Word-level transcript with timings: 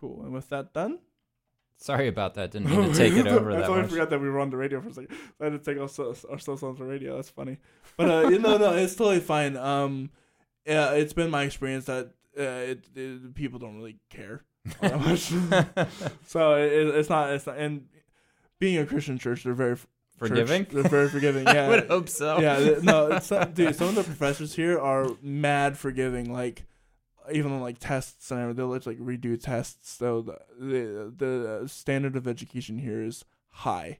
Cool. 0.00 0.22
And 0.22 0.32
with 0.32 0.48
that 0.48 0.72
done, 0.72 0.98
Sorry 1.80 2.08
about 2.08 2.34
that. 2.34 2.50
Didn't 2.50 2.70
mean 2.76 2.92
to 2.92 2.94
take 2.94 3.14
it 3.14 3.26
over 3.26 3.50
I 3.52 3.56
that 3.56 3.66
totally 3.66 3.88
forgot 3.88 4.10
that 4.10 4.20
we 4.20 4.28
were 4.28 4.38
on 4.38 4.50
the 4.50 4.56
radio 4.56 4.80
for 4.82 4.88
a 4.88 4.92
second. 4.92 5.16
I 5.40 5.44
had 5.44 5.52
to 5.52 5.58
take 5.58 5.80
ourselves 5.80 6.24
ourselves 6.26 6.62
on 6.62 6.76
the 6.76 6.84
radio. 6.84 7.16
That's 7.16 7.30
funny. 7.30 7.56
But 7.96 8.10
uh, 8.10 8.28
no, 8.28 8.58
no, 8.58 8.74
it's 8.74 8.94
totally 8.94 9.20
fine. 9.20 9.56
Um, 9.56 10.10
yeah, 10.66 10.92
it's 10.92 11.14
been 11.14 11.30
my 11.30 11.44
experience 11.44 11.86
that 11.86 12.10
uh, 12.38 12.42
it, 12.42 12.84
it 12.94 13.34
people 13.34 13.58
don't 13.58 13.76
really 13.76 13.96
care 14.10 14.44
that 14.82 15.00
much. 15.00 15.32
so 16.26 16.56
it, 16.56 16.70
it's 16.70 17.08
not. 17.08 17.30
It's 17.30 17.46
not. 17.46 17.56
And 17.56 17.86
being 18.58 18.76
a 18.76 18.84
Christian 18.84 19.18
church, 19.18 19.44
they're 19.44 19.54
very 19.54 19.78
Forgiving? 20.18 20.66
Church, 20.66 20.74
they're 20.74 20.82
very 20.82 21.08
forgiving. 21.08 21.46
Yeah, 21.46 21.64
I 21.64 21.68
would 21.70 21.86
hope 21.86 22.10
so. 22.10 22.40
yeah, 22.40 22.74
no, 22.82 23.06
it's 23.12 23.30
not, 23.30 23.54
dude. 23.54 23.74
Some 23.74 23.88
of 23.88 23.94
the 23.94 24.04
professors 24.04 24.54
here 24.54 24.78
are 24.78 25.08
mad 25.22 25.78
forgiving. 25.78 26.30
Like, 26.30 26.64
even 27.32 27.60
like 27.60 27.78
tests 27.78 28.30
and 28.30 28.40
everything, 28.40 28.56
they'll 28.68 28.80
like 28.86 28.98
redo 28.98 29.40
tests. 29.40 29.92
So 29.92 30.22
the 30.22 31.12
the, 31.16 31.60
the 31.62 31.68
standard 31.68 32.16
of 32.16 32.26
education 32.28 32.78
here 32.78 33.02
is 33.02 33.24
high, 33.50 33.98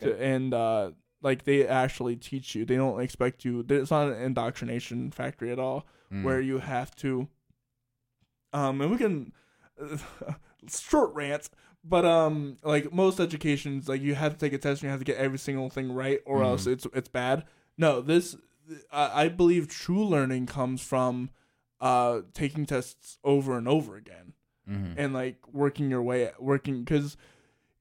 to, 0.00 0.14
and 0.20 0.52
uh, 0.54 0.90
like 1.22 1.44
they 1.44 1.66
actually 1.66 2.16
teach 2.16 2.54
you. 2.54 2.64
They 2.64 2.76
don't 2.76 3.00
expect 3.00 3.44
you. 3.44 3.64
It's 3.68 3.90
not 3.90 4.08
an 4.08 4.20
indoctrination 4.22 5.10
factory 5.10 5.50
at 5.52 5.58
all, 5.58 5.86
Mm. 6.12 6.22
where 6.22 6.40
you 6.40 6.58
have 6.58 6.94
to. 6.96 7.26
Um, 8.52 8.80
and 8.80 8.90
we 8.90 8.96
can 8.96 9.32
short 10.68 11.14
rant. 11.14 11.50
But 11.84 12.04
um, 12.04 12.56
like 12.64 12.92
most 12.92 13.20
educations, 13.20 13.88
like 13.88 14.00
you 14.02 14.14
have 14.16 14.32
to 14.32 14.38
take 14.38 14.52
a 14.52 14.58
test 14.58 14.82
and 14.82 14.88
you 14.88 14.90
have 14.90 14.98
to 15.00 15.04
get 15.04 15.18
every 15.18 15.38
single 15.38 15.70
thing 15.70 15.92
right, 15.92 16.20
or 16.26 16.40
Mhm. 16.40 16.44
else 16.46 16.66
it's 16.66 16.86
it's 16.94 17.08
bad. 17.08 17.44
No, 17.78 18.00
this 18.00 18.36
I, 18.90 19.24
I 19.24 19.28
believe 19.28 19.68
true 19.68 20.04
learning 20.04 20.46
comes 20.46 20.80
from 20.82 21.30
uh 21.80 22.20
taking 22.32 22.64
tests 22.66 23.18
over 23.22 23.56
and 23.58 23.68
over 23.68 23.96
again 23.96 24.32
Mhm. 24.68 24.94
and 24.96 25.12
like 25.14 25.36
working 25.52 25.90
your 25.90 26.02
way 26.02 26.30
working 26.40 26.82
because 26.84 27.16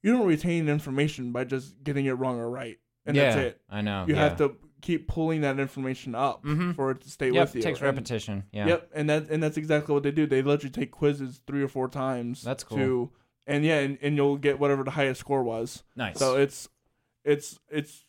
you 0.04 0.12
don't 0.14 0.28
retain 0.28 0.70
information 0.70 1.32
by 1.32 1.44
just 1.46 1.84
getting 1.84 2.06
it 2.06 2.12
wrong 2.14 2.38
or 2.38 2.50
right, 2.50 2.78
and 3.06 3.16
yeah, 3.16 3.24
that's 3.24 3.36
it. 3.38 3.62
I 3.70 3.82
know. 3.82 4.06
You 4.08 4.14
yeah. 4.16 4.22
have 4.22 4.38
to 4.38 4.56
keep 4.82 5.08
pulling 5.08 5.42
that 5.42 5.60
information 5.60 6.14
up 6.14 6.44
Mhm. 6.44 6.76
for 6.76 6.92
it 6.92 7.02
to 7.02 7.10
stay 7.10 7.32
Yep, 7.32 7.42
with 7.48 7.56
you. 7.56 7.60
It 7.60 7.64
takes 7.64 7.80
And- 7.80 7.86
repetition. 7.88 8.44
Yeah. 8.52 8.68
Yep, 8.68 8.92
and 8.94 9.10
that 9.10 9.30
and 9.32 9.42
that's 9.42 9.58
exactly 9.58 9.94
what 9.94 10.04
they 10.04 10.12
do. 10.12 10.28
They 10.28 10.44
let 10.44 10.64
you 10.64 10.70
take 10.70 10.92
quizzes 10.92 11.42
three 11.48 11.64
or 11.64 11.68
four 11.68 11.88
times. 11.90 12.44
That's 12.44 12.64
cool. 12.64 12.78
To, 12.78 13.12
and 13.48 13.66
yeah, 13.66 13.80
and, 13.80 13.98
and 14.02 14.16
you'll 14.16 14.38
get 14.38 14.60
whatever 14.60 14.84
the 14.84 14.92
highest 14.92 15.22
score 15.22 15.42
was. 15.44 15.84
Nice. 15.96 16.20
So 16.20 16.36
it's 16.38 16.70
it's 17.24 17.60
it's 17.70 18.06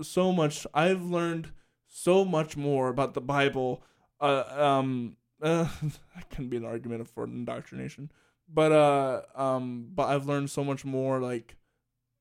so 0.00 0.32
much. 0.32 0.66
I've 0.72 1.02
learned 1.02 1.50
so 1.86 2.24
much 2.24 2.56
more 2.56 2.88
about 2.88 3.12
the 3.12 3.20
Bible. 3.20 3.82
Uh, 4.20 4.44
um, 4.56 5.16
uh, 5.42 5.68
that 6.14 6.30
can 6.30 6.48
be 6.48 6.56
an 6.56 6.64
argument 6.64 7.06
for 7.08 7.24
indoctrination, 7.24 8.10
but 8.48 8.72
uh, 8.72 9.22
um, 9.34 9.88
but 9.94 10.08
I've 10.08 10.26
learned 10.26 10.50
so 10.50 10.64
much 10.64 10.84
more 10.84 11.20
like 11.20 11.56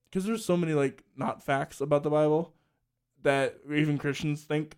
because 0.10 0.26
there's 0.26 0.46
so 0.46 0.58
many 0.58 0.74
like 0.74 1.04
not 1.16 1.44
facts 1.44 1.82
about 1.82 2.04
the 2.04 2.10
Bible 2.10 2.54
that 3.24 3.58
even 3.74 3.98
Christians 3.98 4.44
think. 4.44 4.78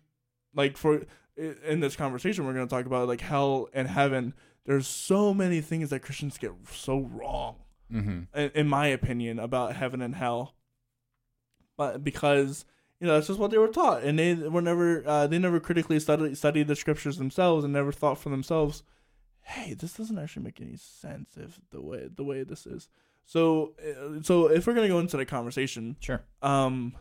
Like 0.54 0.76
for 0.76 1.02
in 1.36 1.80
this 1.80 1.94
conversation, 1.94 2.46
we're 2.46 2.54
gonna 2.54 2.66
talk 2.66 2.86
about 2.86 3.08
like 3.08 3.20
hell 3.20 3.68
and 3.72 3.86
heaven. 3.86 4.34
There's 4.64 4.86
so 4.86 5.32
many 5.32 5.60
things 5.60 5.90
that 5.90 6.00
Christians 6.00 6.36
get 6.36 6.52
so 6.70 7.00
wrong 7.00 7.56
mm-hmm. 7.92 8.38
in, 8.38 8.50
in 8.54 8.68
my 8.68 8.88
opinion, 8.88 9.38
about 9.38 9.76
heaven 9.76 10.02
and 10.02 10.14
hell. 10.14 10.54
But 11.76 12.02
because 12.02 12.64
you 13.00 13.06
know 13.06 13.14
that's 13.14 13.26
just 13.28 13.38
what 13.38 13.50
they 13.50 13.58
were 13.58 13.68
taught, 13.68 14.02
and 14.02 14.18
they 14.18 14.34
were 14.34 14.62
never 14.62 15.06
uh, 15.06 15.26
they 15.26 15.38
never 15.38 15.60
critically 15.60 16.00
studied 16.00 16.36
studied 16.36 16.66
the 16.68 16.76
scriptures 16.76 17.16
themselves, 17.18 17.64
and 17.64 17.72
never 17.72 17.92
thought 17.92 18.18
for 18.18 18.28
themselves, 18.28 18.82
hey, 19.42 19.74
this 19.74 19.94
doesn't 19.94 20.18
actually 20.18 20.42
make 20.44 20.60
any 20.60 20.76
sense 20.76 21.36
if 21.36 21.60
the 21.70 21.80
way 21.80 22.08
the 22.14 22.24
way 22.24 22.42
this 22.42 22.66
is. 22.66 22.88
So 23.24 23.74
uh, 23.86 24.22
so 24.22 24.46
if 24.50 24.66
we're 24.66 24.74
gonna 24.74 24.88
go 24.88 24.98
into 24.98 25.16
the 25.16 25.26
conversation, 25.26 25.96
Sure. 26.00 26.22
um, 26.42 26.94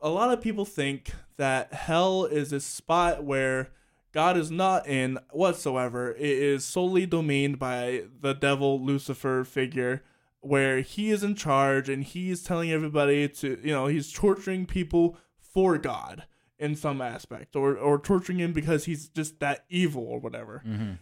a 0.00 0.08
lot 0.10 0.30
of 0.32 0.40
people 0.42 0.64
think 0.64 1.12
that 1.36 1.72
hell 1.72 2.24
is 2.24 2.52
a 2.52 2.60
spot 2.60 3.24
where 3.24 3.70
God 4.12 4.36
is 4.36 4.50
not 4.50 4.86
in 4.86 5.18
whatsoever. 5.30 6.12
It 6.12 6.20
is 6.20 6.64
solely 6.64 7.06
domained 7.06 7.58
by 7.58 8.04
the 8.20 8.32
devil 8.32 8.80
Lucifer 8.80 9.44
figure, 9.44 10.02
where 10.40 10.80
he 10.80 11.10
is 11.10 11.22
in 11.22 11.34
charge 11.34 11.88
and 11.88 12.04
he's 12.04 12.42
telling 12.42 12.70
everybody 12.70 13.28
to, 13.28 13.58
you 13.62 13.72
know, 13.72 13.86
he's 13.86 14.12
torturing 14.12 14.66
people 14.66 15.16
for 15.38 15.78
God 15.78 16.24
in 16.58 16.74
some 16.74 17.02
aspect, 17.02 17.54
or 17.54 17.76
or 17.76 17.98
torturing 17.98 18.38
him 18.38 18.52
because 18.52 18.84
he's 18.86 19.08
just 19.08 19.40
that 19.40 19.64
evil 19.68 20.02
or 20.04 20.18
whatever. 20.18 20.62
Mm-hmm. 20.66 20.92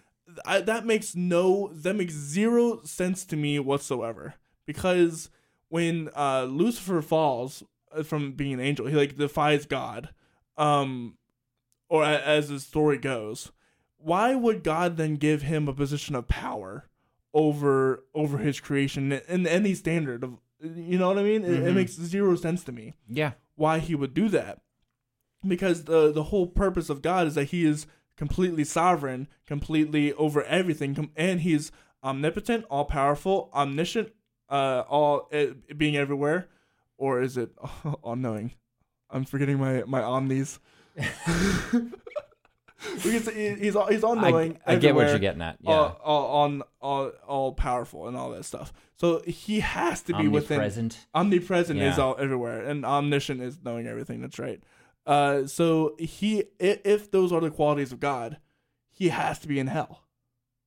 I, 0.44 0.60
that 0.60 0.86
makes 0.86 1.14
no 1.14 1.70
that 1.72 1.94
makes 1.94 2.14
zero 2.14 2.82
sense 2.84 3.24
to 3.26 3.36
me 3.36 3.58
whatsoever 3.58 4.34
because 4.66 5.30
when 5.68 6.10
uh 6.16 6.44
Lucifer 6.44 7.02
falls 7.02 7.62
uh, 7.92 8.02
from 8.02 8.32
being 8.32 8.54
an 8.54 8.60
angel 8.60 8.86
he 8.86 8.96
like 8.96 9.16
defies 9.16 9.66
God 9.66 10.10
um 10.56 11.16
or 11.88 12.02
a, 12.02 12.18
as 12.18 12.48
the 12.48 12.60
story 12.60 12.98
goes 12.98 13.52
why 13.98 14.34
would 14.34 14.62
God 14.62 14.96
then 14.96 15.16
give 15.16 15.42
him 15.42 15.68
a 15.68 15.74
position 15.74 16.14
of 16.14 16.28
power 16.28 16.88
over 17.34 18.04
over 18.14 18.38
his 18.38 18.60
creation 18.60 19.12
in 19.12 19.46
any 19.46 19.74
standard 19.74 20.22
of 20.24 20.38
you 20.62 20.96
know 20.96 21.08
what 21.08 21.18
I 21.18 21.22
mean 21.24 21.44
it, 21.44 21.66
it 21.66 21.74
makes 21.74 21.92
zero 21.92 22.36
sense 22.36 22.64
to 22.64 22.72
me 22.72 22.94
Yeah. 23.08 23.32
why 23.56 23.80
he 23.80 23.94
would 23.94 24.14
do 24.14 24.28
that 24.30 24.60
because 25.46 25.84
the 25.84 26.10
the 26.12 26.22
whole 26.24 26.46
purpose 26.46 26.88
of 26.88 27.02
God 27.02 27.26
is 27.26 27.34
that 27.34 27.46
he 27.46 27.66
is 27.66 27.86
completely 28.16 28.62
sovereign, 28.64 29.26
completely 29.46 30.12
over 30.14 30.44
everything, 30.44 31.10
and 31.16 31.40
he's 31.40 31.72
omnipotent, 32.04 32.64
all 32.70 32.84
powerful, 32.84 33.50
omniscient, 33.52 34.12
uh, 34.48 34.84
all 34.88 35.28
uh, 35.32 35.46
being 35.76 35.96
everywhere, 35.96 36.46
or 36.96 37.20
is 37.20 37.36
it 37.36 37.50
all 38.02 38.14
knowing? 38.16 38.52
I'm 39.10 39.24
forgetting 39.24 39.58
my 39.58 39.82
my 39.86 40.00
omnis. 40.02 40.60
we 43.04 43.10
can 43.12 43.22
say 43.22 43.54
he- 43.56 43.60
he's 43.64 43.76
all 43.76 43.86
he's 43.86 44.04
all 44.04 44.18
I, 44.18 44.30
knowing. 44.30 44.58
I 44.66 44.76
get 44.76 44.94
what 44.94 45.08
you're 45.08 45.18
getting 45.18 45.42
at. 45.42 45.58
Yeah. 45.60 45.72
All, 45.72 46.00
all, 46.04 46.36
on 46.42 46.62
all 46.80 47.08
all 47.26 47.52
powerful 47.52 48.08
and 48.08 48.16
all 48.16 48.30
that 48.30 48.44
stuff. 48.44 48.72
So 48.96 49.22
he 49.26 49.60
has 49.60 50.02
to 50.02 50.14
be 50.16 50.28
within 50.28 50.58
Omnipresent. 50.58 51.06
omnipresent 51.14 51.80
is 51.80 51.98
all 51.98 52.16
everywhere 52.18 52.64
and 52.64 52.84
omniscient 52.84 53.40
is 53.40 53.58
knowing 53.64 53.86
everything 53.86 54.20
that's 54.20 54.38
right 54.38 54.62
uh 55.06 55.46
so 55.46 55.94
he 55.98 56.44
if 56.58 57.10
those 57.10 57.32
are 57.32 57.40
the 57.40 57.50
qualities 57.50 57.92
of 57.92 58.00
god 58.00 58.38
he 58.90 59.08
has 59.08 59.38
to 59.40 59.48
be 59.48 59.58
in 59.58 59.66
hell 59.66 60.04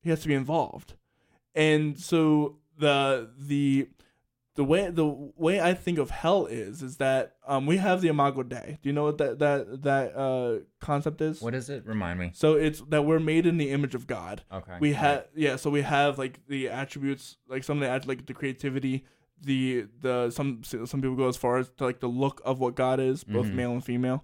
he 0.02 0.10
has 0.10 0.20
to 0.20 0.28
be 0.28 0.34
involved 0.34 0.94
and 1.54 1.98
so 1.98 2.58
the 2.78 3.28
the 3.36 3.88
the 4.60 4.64
way 4.72 4.82
the 4.90 5.06
way 5.46 5.56
i 5.70 5.72
think 5.84 5.98
of 6.04 6.08
hell 6.22 6.42
is 6.46 6.82
is 6.88 6.94
that 7.04 7.22
um 7.46 7.62
we 7.70 7.76
have 7.86 8.00
the 8.04 8.08
imago 8.14 8.42
dei 8.42 8.68
do 8.82 8.88
you 8.88 8.92
know 8.96 9.04
what 9.08 9.18
that 9.22 9.38
that 9.44 9.82
that 9.88 10.06
uh 10.26 10.58
concept 10.80 11.20
is 11.20 11.40
What 11.40 11.54
is 11.54 11.70
it? 11.70 11.86
Remind 11.86 12.18
me. 12.22 12.28
so 12.34 12.54
it's 12.66 12.80
that 12.92 13.02
we're 13.08 13.20
made 13.32 13.44
in 13.46 13.56
the 13.62 13.70
image 13.76 13.94
of 13.94 14.06
god 14.06 14.42
Okay. 14.60 14.76
we 14.80 14.90
have 15.04 15.26
yeah 15.44 15.54
so 15.56 15.70
we 15.70 15.82
have 15.82 16.18
like 16.18 16.34
the 16.54 16.68
attributes 16.68 17.24
like 17.52 17.62
some 17.68 17.76
of 17.78 17.82
the 17.88 17.90
att- 17.94 18.08
like 18.12 18.26
the 18.26 18.34
creativity 18.40 19.04
the 19.50 19.86
the 20.06 20.16
some 20.38 20.50
some 20.64 21.00
people 21.02 21.14
go 21.24 21.28
as 21.28 21.36
far 21.44 21.58
as 21.58 21.70
to 21.76 21.84
like 21.84 22.00
the 22.00 22.08
look 22.24 22.40
of 22.44 22.58
what 22.58 22.74
god 22.74 22.98
is 23.10 23.22
both 23.22 23.46
Mhm. 23.46 23.54
male 23.60 23.72
and 23.78 23.84
female 23.84 24.20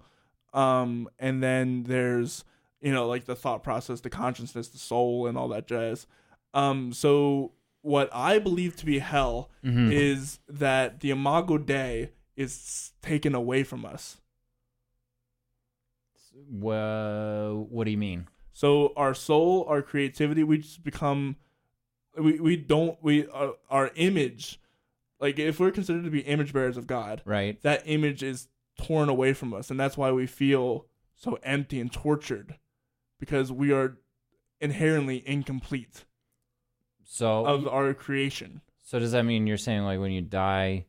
um 0.52 1.08
and 1.18 1.42
then 1.42 1.84
there's 1.84 2.44
you 2.80 2.92
know 2.92 3.06
like 3.06 3.24
the 3.24 3.36
thought 3.36 3.62
process 3.62 4.00
the 4.00 4.10
consciousness 4.10 4.68
the 4.68 4.78
soul 4.78 5.26
and 5.28 5.38
all 5.38 5.48
that 5.48 5.66
jazz 5.68 6.06
um 6.54 6.92
so 6.92 7.52
what 7.84 8.08
i 8.14 8.38
believe 8.38 8.74
to 8.76 8.86
be 8.86 8.98
hell 8.98 9.50
Mhm. 9.62 9.92
is 9.92 10.38
that 10.48 11.00
the 11.00 11.10
imago 11.10 11.58
dei 11.58 12.10
is 12.36 12.92
taken 13.02 13.34
away 13.34 13.62
from 13.62 13.84
us 13.84 14.16
Well, 16.50 17.66
what 17.70 17.84
do 17.84 17.90
you 17.90 17.98
mean? 17.98 18.26
So 18.52 18.92
our 18.96 19.14
soul, 19.14 19.64
our 19.68 19.82
creativity, 19.82 20.42
we 20.44 20.58
just 20.58 20.82
become 20.82 21.36
we 22.18 22.38
we 22.40 22.56
don't 22.56 22.96
we 23.02 23.26
our, 23.28 23.54
our 23.70 23.90
image 23.96 24.60
like 25.20 25.38
if 25.38 25.58
we're 25.60 25.70
considered 25.70 26.04
to 26.04 26.10
be 26.10 26.20
image 26.20 26.52
bearers 26.52 26.76
of 26.76 26.86
God, 26.86 27.22
Right. 27.24 27.60
that 27.62 27.82
image 27.86 28.22
is 28.22 28.48
torn 28.80 29.08
away 29.08 29.32
from 29.32 29.54
us 29.54 29.70
and 29.70 29.78
that's 29.78 29.96
why 29.96 30.10
we 30.12 30.26
feel 30.26 30.86
so 31.14 31.38
empty 31.42 31.80
and 31.80 31.92
tortured 31.92 32.58
because 33.20 33.52
we 33.52 33.72
are 33.72 33.98
inherently 34.60 35.22
incomplete 35.26 36.04
So, 37.04 37.44
of 37.46 37.68
our 37.68 37.94
creation. 37.94 38.60
so 38.84 38.98
does 38.98 39.12
that 39.12 39.24
mean 39.24 39.46
you're 39.46 39.56
saying 39.56 39.82
like 39.84 40.00
when 40.00 40.10
you 40.12 40.22
die, 40.22 40.86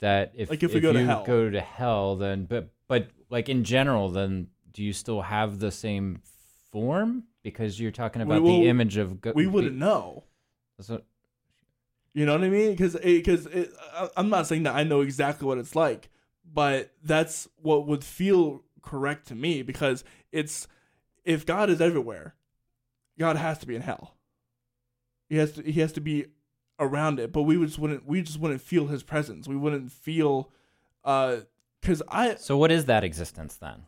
that 0.00 0.32
if 0.34 0.50
Like 0.50 0.62
if 0.62 0.74
we 0.74 0.80
go 0.80 0.92
to 0.92 1.00
you 1.00 1.06
hell. 1.06 1.24
go 1.26 1.48
to 1.50 1.60
hell, 1.60 2.16
then 2.16 2.44
but 2.44 2.70
but 2.88 3.08
like 3.30 3.48
in 3.48 3.64
general, 3.64 4.08
then 4.10 4.48
do 4.72 4.82
you 4.82 4.92
still 4.92 5.22
have 5.22 5.58
the 5.58 5.70
same 5.70 6.20
form 6.72 7.24
because 7.42 7.80
you're 7.80 7.90
talking 7.90 8.20
We 8.26 8.36
about 8.36 8.44
the 8.46 8.68
image 8.68 8.96
of 8.96 9.20
go- 9.20 9.32
We 9.34 9.46
wouldn't 9.46 9.76
know. 9.76 10.24
That's 10.76 10.88
what, 10.90 11.04
You 12.14 12.26
know 12.26 12.32
what 12.32 12.44
I 12.44 12.48
mean? 12.50 12.70
Because 12.72 12.94
because 12.96 13.48
I'm 14.16 14.28
not 14.28 14.46
saying 14.46 14.64
that 14.64 14.74
I 14.74 14.84
know 14.84 15.00
exactly 15.00 15.46
what 15.46 15.58
it's 15.58 15.74
like, 15.76 16.10
but 16.44 16.92
that's 17.02 17.48
what 17.56 17.86
would 17.86 18.04
feel 18.04 18.62
correct 18.82 19.28
to 19.28 19.34
me 19.34 19.62
because 19.62 20.04
it's 20.32 20.66
if 21.24 21.44
God 21.44 21.68
is 21.70 21.80
everywhere, 21.80 22.34
God 23.18 23.36
has 23.36 23.58
to 23.58 23.66
be 23.66 23.74
in 23.76 23.82
hell. 23.82 24.14
He 25.28 25.36
has 25.36 25.52
to 25.52 25.62
he 25.62 25.80
has 25.80 25.92
to 25.92 26.00
be 26.00 26.26
around 26.80 27.18
it, 27.20 27.32
but 27.32 27.42
we 27.42 27.56
just 27.64 27.78
wouldn't 27.78 28.06
we 28.06 28.22
just 28.22 28.38
wouldn't 28.40 28.60
feel 28.60 28.86
his 28.86 29.02
presence. 29.02 29.46
We 29.48 29.56
wouldn't 29.56 29.90
feel 29.92 30.50
uh 31.04 31.38
cuz 31.82 32.02
I 32.08 32.36
So 32.36 32.56
what 32.56 32.70
is 32.70 32.86
that 32.86 33.04
existence 33.04 33.56
then? 33.56 33.82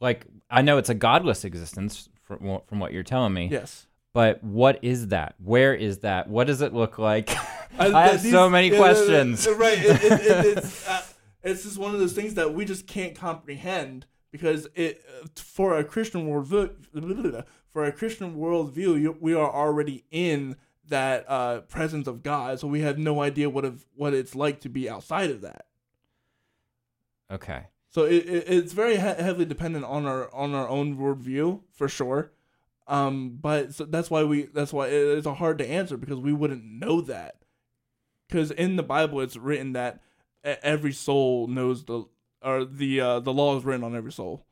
Like 0.00 0.26
I 0.50 0.62
know 0.62 0.78
it's 0.78 0.88
a 0.90 0.94
godless 0.94 1.44
existence 1.44 2.08
from 2.22 2.60
from 2.66 2.78
what 2.78 2.92
you're 2.92 3.02
telling 3.02 3.32
me. 3.34 3.48
yes. 3.50 3.86
But 4.14 4.42
what 4.42 4.78
is 4.82 5.08
that? 5.08 5.34
Where 5.38 5.74
is 5.74 5.98
that? 5.98 6.28
What 6.28 6.46
does 6.46 6.60
it 6.62 6.72
look 6.72 6.98
like? 6.98 7.30
I, 7.78 7.84
th- 7.90 7.92
have 7.94 8.22
these- 8.22 8.32
so 8.32 8.48
many 8.48 8.70
yeah, 8.70 8.78
questions. 8.78 9.46
Right. 9.46 9.78
It, 9.78 10.02
it, 10.02 10.12
it, 10.12 10.58
it's 10.58 10.88
uh, 10.94 11.02
it's 11.42 11.62
just 11.62 11.78
one 11.78 11.94
of 11.94 12.00
those 12.00 12.14
things 12.14 12.34
that 12.34 12.52
we 12.54 12.64
just 12.64 12.86
can't 12.86 13.14
comprehend 13.14 14.06
because 14.30 14.66
it 14.74 15.02
for 15.36 15.76
a 15.78 15.84
Christian 15.84 16.28
worldview 16.28 17.44
for 17.70 17.84
a 17.84 17.92
Christian 17.92 18.36
worldview 18.36 19.20
we 19.20 19.34
are 19.34 19.50
already 19.52 20.04
in 20.10 20.56
that 20.88 21.24
uh, 21.28 21.60
presence 21.60 22.06
of 22.06 22.22
God, 22.22 22.60
so 22.60 22.68
we 22.68 22.80
have 22.80 22.98
no 22.98 23.20
idea 23.22 23.48
what 23.50 23.64
of 23.64 23.86
what 23.94 24.14
it's 24.14 24.34
like 24.34 24.60
to 24.60 24.68
be 24.68 24.88
outside 24.88 25.30
of 25.30 25.40
that. 25.42 25.66
Okay. 27.30 27.64
So 27.90 28.04
it, 28.04 28.26
it 28.26 28.44
it's 28.46 28.72
very 28.72 28.94
he- 28.94 29.00
heavily 29.00 29.44
dependent 29.44 29.84
on 29.84 30.06
our 30.06 30.32
on 30.34 30.54
our 30.54 30.68
own 30.68 30.96
worldview 30.96 31.60
for 31.72 31.88
sure. 31.88 32.32
Um, 32.86 33.38
but 33.40 33.74
so 33.74 33.84
that's 33.84 34.10
why 34.10 34.24
we 34.24 34.44
that's 34.44 34.72
why 34.72 34.86
it, 34.88 35.18
it's 35.18 35.26
hard 35.26 35.58
to 35.58 35.68
answer 35.68 35.96
because 35.96 36.18
we 36.18 36.32
wouldn't 36.32 36.64
know 36.64 37.00
that. 37.02 37.36
Because 38.28 38.50
in 38.50 38.76
the 38.76 38.82
Bible, 38.82 39.20
it's 39.20 39.36
written 39.36 39.72
that 39.72 40.00
every 40.44 40.92
soul 40.92 41.46
knows 41.46 41.84
the 41.84 42.04
or 42.42 42.64
the 42.64 43.00
uh, 43.00 43.20
the 43.20 43.32
law 43.32 43.56
is 43.56 43.64
written 43.64 43.84
on 43.84 43.96
every 43.96 44.12
soul, 44.12 44.46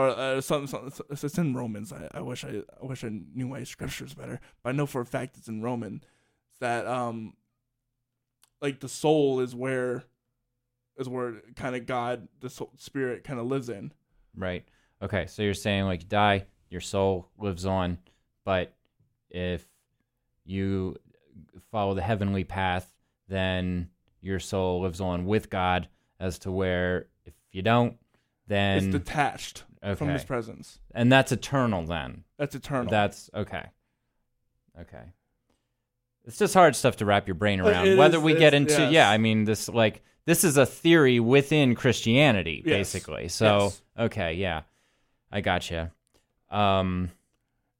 or 0.00 0.08
uh, 0.10 0.40
something. 0.40 0.68
something 0.68 1.06
it's 1.10 1.24
it's 1.24 1.38
in 1.38 1.54
Romans. 1.54 1.92
I, 1.92 2.08
I 2.14 2.20
wish 2.20 2.44
I 2.44 2.62
I 2.80 2.86
wish 2.86 3.04
I 3.04 3.10
knew 3.34 3.48
my 3.48 3.64
scriptures 3.64 4.14
better, 4.14 4.40
but 4.62 4.70
I 4.70 4.72
know 4.72 4.86
for 4.86 5.00
a 5.00 5.06
fact 5.06 5.36
it's 5.36 5.48
in 5.48 5.62
Roman 5.62 6.02
that 6.60 6.86
um 6.86 7.34
like 8.60 8.80
the 8.80 8.88
soul 8.88 9.40
is 9.40 9.54
where 9.54 10.04
is 10.98 11.08
where 11.08 11.40
kind 11.56 11.74
of 11.74 11.86
God, 11.86 12.28
the 12.40 12.50
soul, 12.50 12.70
spirit, 12.76 13.24
kind 13.24 13.40
of 13.40 13.46
lives 13.46 13.68
in. 13.68 13.92
Right. 14.36 14.64
Okay. 15.02 15.26
So 15.26 15.42
you're 15.42 15.54
saying 15.54 15.84
like 15.84 16.02
you 16.02 16.08
die, 16.08 16.46
your 16.68 16.80
soul 16.80 17.28
lives 17.38 17.64
on, 17.64 17.98
but 18.44 18.74
if 19.30 19.66
you 20.44 20.96
follow 21.70 21.94
the 21.94 22.02
heavenly 22.02 22.44
path, 22.44 22.92
then 23.28 23.88
your 24.20 24.38
soul 24.38 24.82
lives 24.82 25.00
on 25.00 25.24
with 25.26 25.50
God. 25.50 25.88
As 26.18 26.38
to 26.40 26.52
where 26.52 27.06
if 27.24 27.32
you 27.50 27.62
don't, 27.62 27.96
then 28.46 28.76
it's 28.76 28.86
detached 28.88 29.64
from 29.96 30.08
His 30.08 30.24
presence. 30.24 30.78
and 30.94 31.10
that's 31.10 31.32
eternal. 31.32 31.84
Then 31.84 32.24
That's 32.38 32.54
eternal. 32.54 32.90
that's 32.90 33.30
okay. 33.34 33.66
Okay. 34.80 35.02
It's 36.26 36.38
just 36.38 36.54
hard 36.54 36.76
stuff 36.76 36.96
to 36.98 37.04
wrap 37.06 37.26
your 37.26 37.34
brain 37.34 37.60
around. 37.60 37.88
it 37.88 37.98
Whether 37.98 38.18
is- 38.18 38.22
we 38.24 38.34
get 38.34 38.54
into 38.54 38.72
yes. 38.74 38.92
yeah, 38.92 39.10
I 39.10 39.18
mean 39.18 39.44
this 39.44 39.68
like 39.68 40.02
this 40.26 40.44
is 40.44 40.56
a 40.56 40.66
theory 40.66 41.18
within 41.18 41.74
Christianity, 41.74 42.62
Yes. 42.64 42.76
basically. 42.76 43.28
So 43.28 43.64
Yes. 43.64 43.82
okay, 43.98 44.34
yeah, 44.34 44.62
I 45.32 45.40
gotcha. 45.40 45.92
Um, 46.50 47.10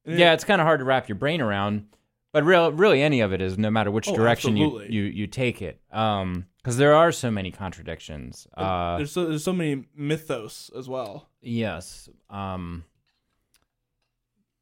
And 0.06 0.18
yeah, 0.18 0.32
it's 0.32 0.44
kind 0.44 0.60
of 0.60 0.66
hard 0.66 0.80
to 0.80 0.84
wrap 0.84 1.08
your 1.08 1.16
brain 1.16 1.40
around, 1.42 1.86
but 2.32 2.44
real, 2.44 2.72
really, 2.72 3.02
any 3.02 3.20
of 3.20 3.32
it 3.32 3.40
is, 3.42 3.58
no 3.58 3.70
matter 3.70 3.90
which 3.90 4.08
Oh, 4.08 4.16
direction 4.16 4.56
you, 4.56 4.80
you 4.82 5.02
you 5.02 5.26
take 5.26 5.60
it. 5.60 5.80
Um, 5.92 6.46
because 6.56 6.76
there 6.78 6.94
are 6.94 7.12
so 7.12 7.30
many 7.30 7.50
contradictions. 7.50 8.46
Uh, 8.56 8.96
there's 8.98 9.12
so 9.12 9.26
there's 9.26 9.44
so 9.44 9.52
many 9.52 9.84
mythos 9.94 10.70
as 10.76 10.88
well. 10.88 11.28
Yes. 11.42 12.08
Um 12.28 12.84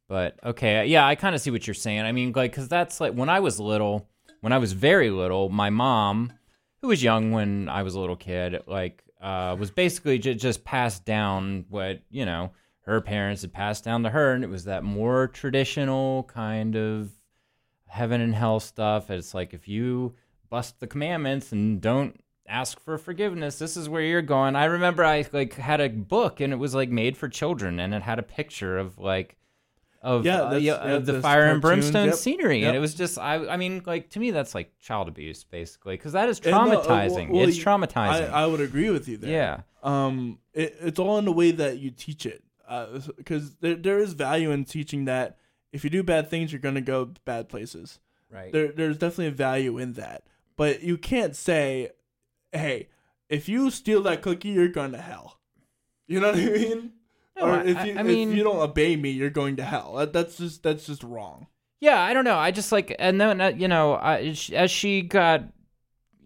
but 0.09 0.39
okay, 0.43 0.87
yeah, 0.87 1.07
I 1.07 1.17
kind 1.17 1.35
of 1.35 1.41
see 1.41 1.51
what 1.51 1.67
you're 1.67 1.75
saying. 1.75 2.01
I 2.01 2.13
mean, 2.13 2.33
like 2.35 2.53
cuz 2.53 2.69
that's 2.69 3.01
like 3.01 3.13
when 3.13 3.29
I 3.29 3.41
was 3.41 3.61
little, 3.61 4.09
when 4.41 4.53
I 4.53 4.59
was 4.59 4.73
very 4.73 5.11
little, 5.11 5.51
my 5.51 5.69
mom, 5.71 6.33
who 6.81 6.89
was 6.89 7.03
young 7.03 7.31
when 7.33 7.69
I 7.69 7.83
was 7.83 7.95
a 7.95 8.01
little 8.01 8.17
kid, 8.17 8.63
like 8.67 9.03
uh 9.21 9.57
was 9.59 9.71
basically 9.71 10.19
j- 10.19 10.35
just 10.35 10.65
passed 10.65 11.05
down 11.05 11.67
what, 11.69 12.01
you 12.11 12.25
know, 12.25 12.53
her 12.83 13.01
parents 13.03 13.43
had 13.43 13.53
passed 13.53 13.85
down 13.85 14.03
to 14.05 14.11
her 14.11 14.33
and 14.33 14.43
it 14.45 14.49
was 14.49 14.65
that 14.65 14.83
more 14.83 15.29
traditional 15.29 16.23
kind 16.25 16.75
of 16.75 17.11
heaven 17.87 18.21
and 18.21 18.35
hell 18.35 18.61
stuff. 18.61 19.11
It's 19.11 19.35
like 19.35 19.53
if 19.53 19.69
you 19.69 20.15
bust 20.49 20.81
the 20.81 20.87
commandments 20.87 21.53
and 21.53 21.81
don't 21.83 22.19
ask 22.49 22.81
for 22.81 22.99
forgiveness, 22.99 23.59
this 23.59 23.77
is 23.77 23.89
where 23.89 24.03
you're 24.03 24.23
going. 24.23 24.57
I 24.57 24.65
remember 24.65 25.05
I 25.05 25.25
like 25.33 25.55
had 25.55 25.81
a 25.81 25.89
book 25.89 26.41
and 26.41 26.53
it 26.53 26.57
was 26.57 26.75
like 26.75 26.89
made 26.91 27.17
for 27.17 27.29
children 27.29 27.79
and 27.79 27.95
it 27.95 28.03
had 28.03 28.19
a 28.19 28.23
picture 28.23 28.79
of 28.79 28.99
like 28.99 29.37
of 30.03 30.25
Yeah, 30.25 30.43
uh, 30.43 30.55
yeah, 30.57 30.75
of 30.75 31.07
the 31.07 31.21
fire 31.21 31.45
and 31.47 31.61
brimstone 31.61 32.07
yep, 32.07 32.15
scenery 32.15 32.63
and 32.65 32.77
it 32.77 32.81
was 32.81 32.95
just 32.95 33.19
I 33.19 33.47
I 33.49 33.57
mean 33.57 33.83
like 33.85 34.11
to 34.11 34.21
me 34.21 34.31
that's 34.31 34.55
like 34.55 34.73
child 34.79 35.09
abuse 35.09 35.45
basically 35.45 35.97
because 35.97 36.13
that 36.13 36.29
is 36.29 36.39
And 36.41 36.53
no, 36.53 36.59
uh, 36.61 36.67
well- 36.67 36.83
traumatizing. 36.85 37.31
well, 37.31 37.49
it's 37.49 37.59
traumatizing. 37.59 38.31
I, 38.33 38.43
I 38.45 38.47
would 38.47 38.61
agree 38.61 38.91
with 38.91 39.09
you 39.09 39.17
there. 39.17 39.31
yeah. 39.31 39.61
Um, 39.83 40.39
it, 40.55 40.77
it's 40.81 40.99
all 40.99 41.19
in 41.19 41.25
the 41.25 41.33
way 41.33 41.51
that 41.53 41.79
you 41.79 41.91
teach 41.91 42.27
it. 42.27 42.43
Because 43.17 43.55
there 43.57 43.75
there 43.77 43.99
is 43.99 44.13
value 44.13 44.51
in 44.51 44.65
teaching 44.65 45.05
that 45.07 45.39
if 45.73 45.85
you 45.85 45.91
do 45.91 46.03
bad 46.03 46.29
things, 46.29 46.53
you're 46.53 46.61
gonna 46.61 46.81
go 46.81 47.13
bad 47.25 47.49
places. 47.49 47.99
Right. 48.31 48.53
There 48.53 48.73
there's 48.73 48.99
definitely 48.99 49.29
a 49.29 49.31
value 49.33 49.79
in 49.79 49.95
that. 49.95 50.25
But 50.57 50.83
you 50.83 50.99
can't 50.99 51.35
say, 51.37 51.91
hey, 52.53 52.89
if 53.29 53.49
you 53.49 53.71
steal 53.71 54.03
that 54.03 54.23
cookie, 54.23 54.49
you're 54.49 54.69
going 54.69 54.93
to 54.93 55.01
hell. 55.01 55.39
You 56.07 56.21
know 56.21 56.33
what 56.33 56.41
I 56.41 56.45
mean? 56.47 56.93
No, 57.37 57.45
or 57.45 57.61
if 57.61 57.87
you 57.87 57.99
I 57.99 58.03
mean- 58.03 58.31
if 58.31 58.37
you 58.37 58.43
don't 58.43 58.59
obey 58.59 58.97
me, 58.97 59.11
you're 59.11 59.31
going 59.31 59.57
to 59.57 59.65
hell. 59.65 60.09
That's 60.13 60.39
just 60.39 60.63
that's 60.63 60.87
just 60.87 61.03
wrong. 61.03 61.47
Yeah, 61.81 62.01
I 62.01 62.13
don't 62.13 62.25
know. 62.25 62.37
I 62.37 62.51
just 62.51 62.73
like, 62.73 62.97
and 62.99 63.21
then 63.21 63.41
uh, 63.41 63.49
you 63.49 63.69
know, 63.69 63.93
I, 63.93 64.35
as 64.53 64.71
she 64.71 65.03
got, 65.03 65.45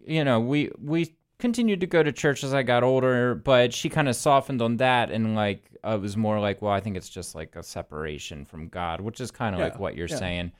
you 0.05 0.23
know, 0.23 0.39
we 0.39 0.71
we 0.81 1.15
continued 1.37 1.81
to 1.81 1.87
go 1.87 2.01
to 2.01 2.11
church 2.11 2.43
as 2.43 2.53
I 2.53 2.63
got 2.63 2.83
older, 2.83 3.35
but 3.35 3.73
she 3.73 3.89
kind 3.89 4.09
of 4.09 4.15
softened 4.15 4.61
on 4.61 4.77
that, 4.77 5.11
and 5.11 5.35
like 5.35 5.69
uh, 5.85 5.95
it 5.95 6.01
was 6.01 6.17
more 6.17 6.39
like, 6.39 6.61
well, 6.61 6.71
I 6.71 6.79
think 6.79 6.97
it's 6.97 7.09
just 7.09 7.35
like 7.35 7.55
a 7.55 7.61
separation 7.61 8.45
from 8.45 8.69
God, 8.69 9.01
which 9.01 9.21
is 9.21 9.29
kind 9.29 9.53
of 9.53 9.61
like 9.61 9.77
what 9.79 9.95
you're 9.95 10.07
yeah. 10.07 10.15
saying. 10.15 10.51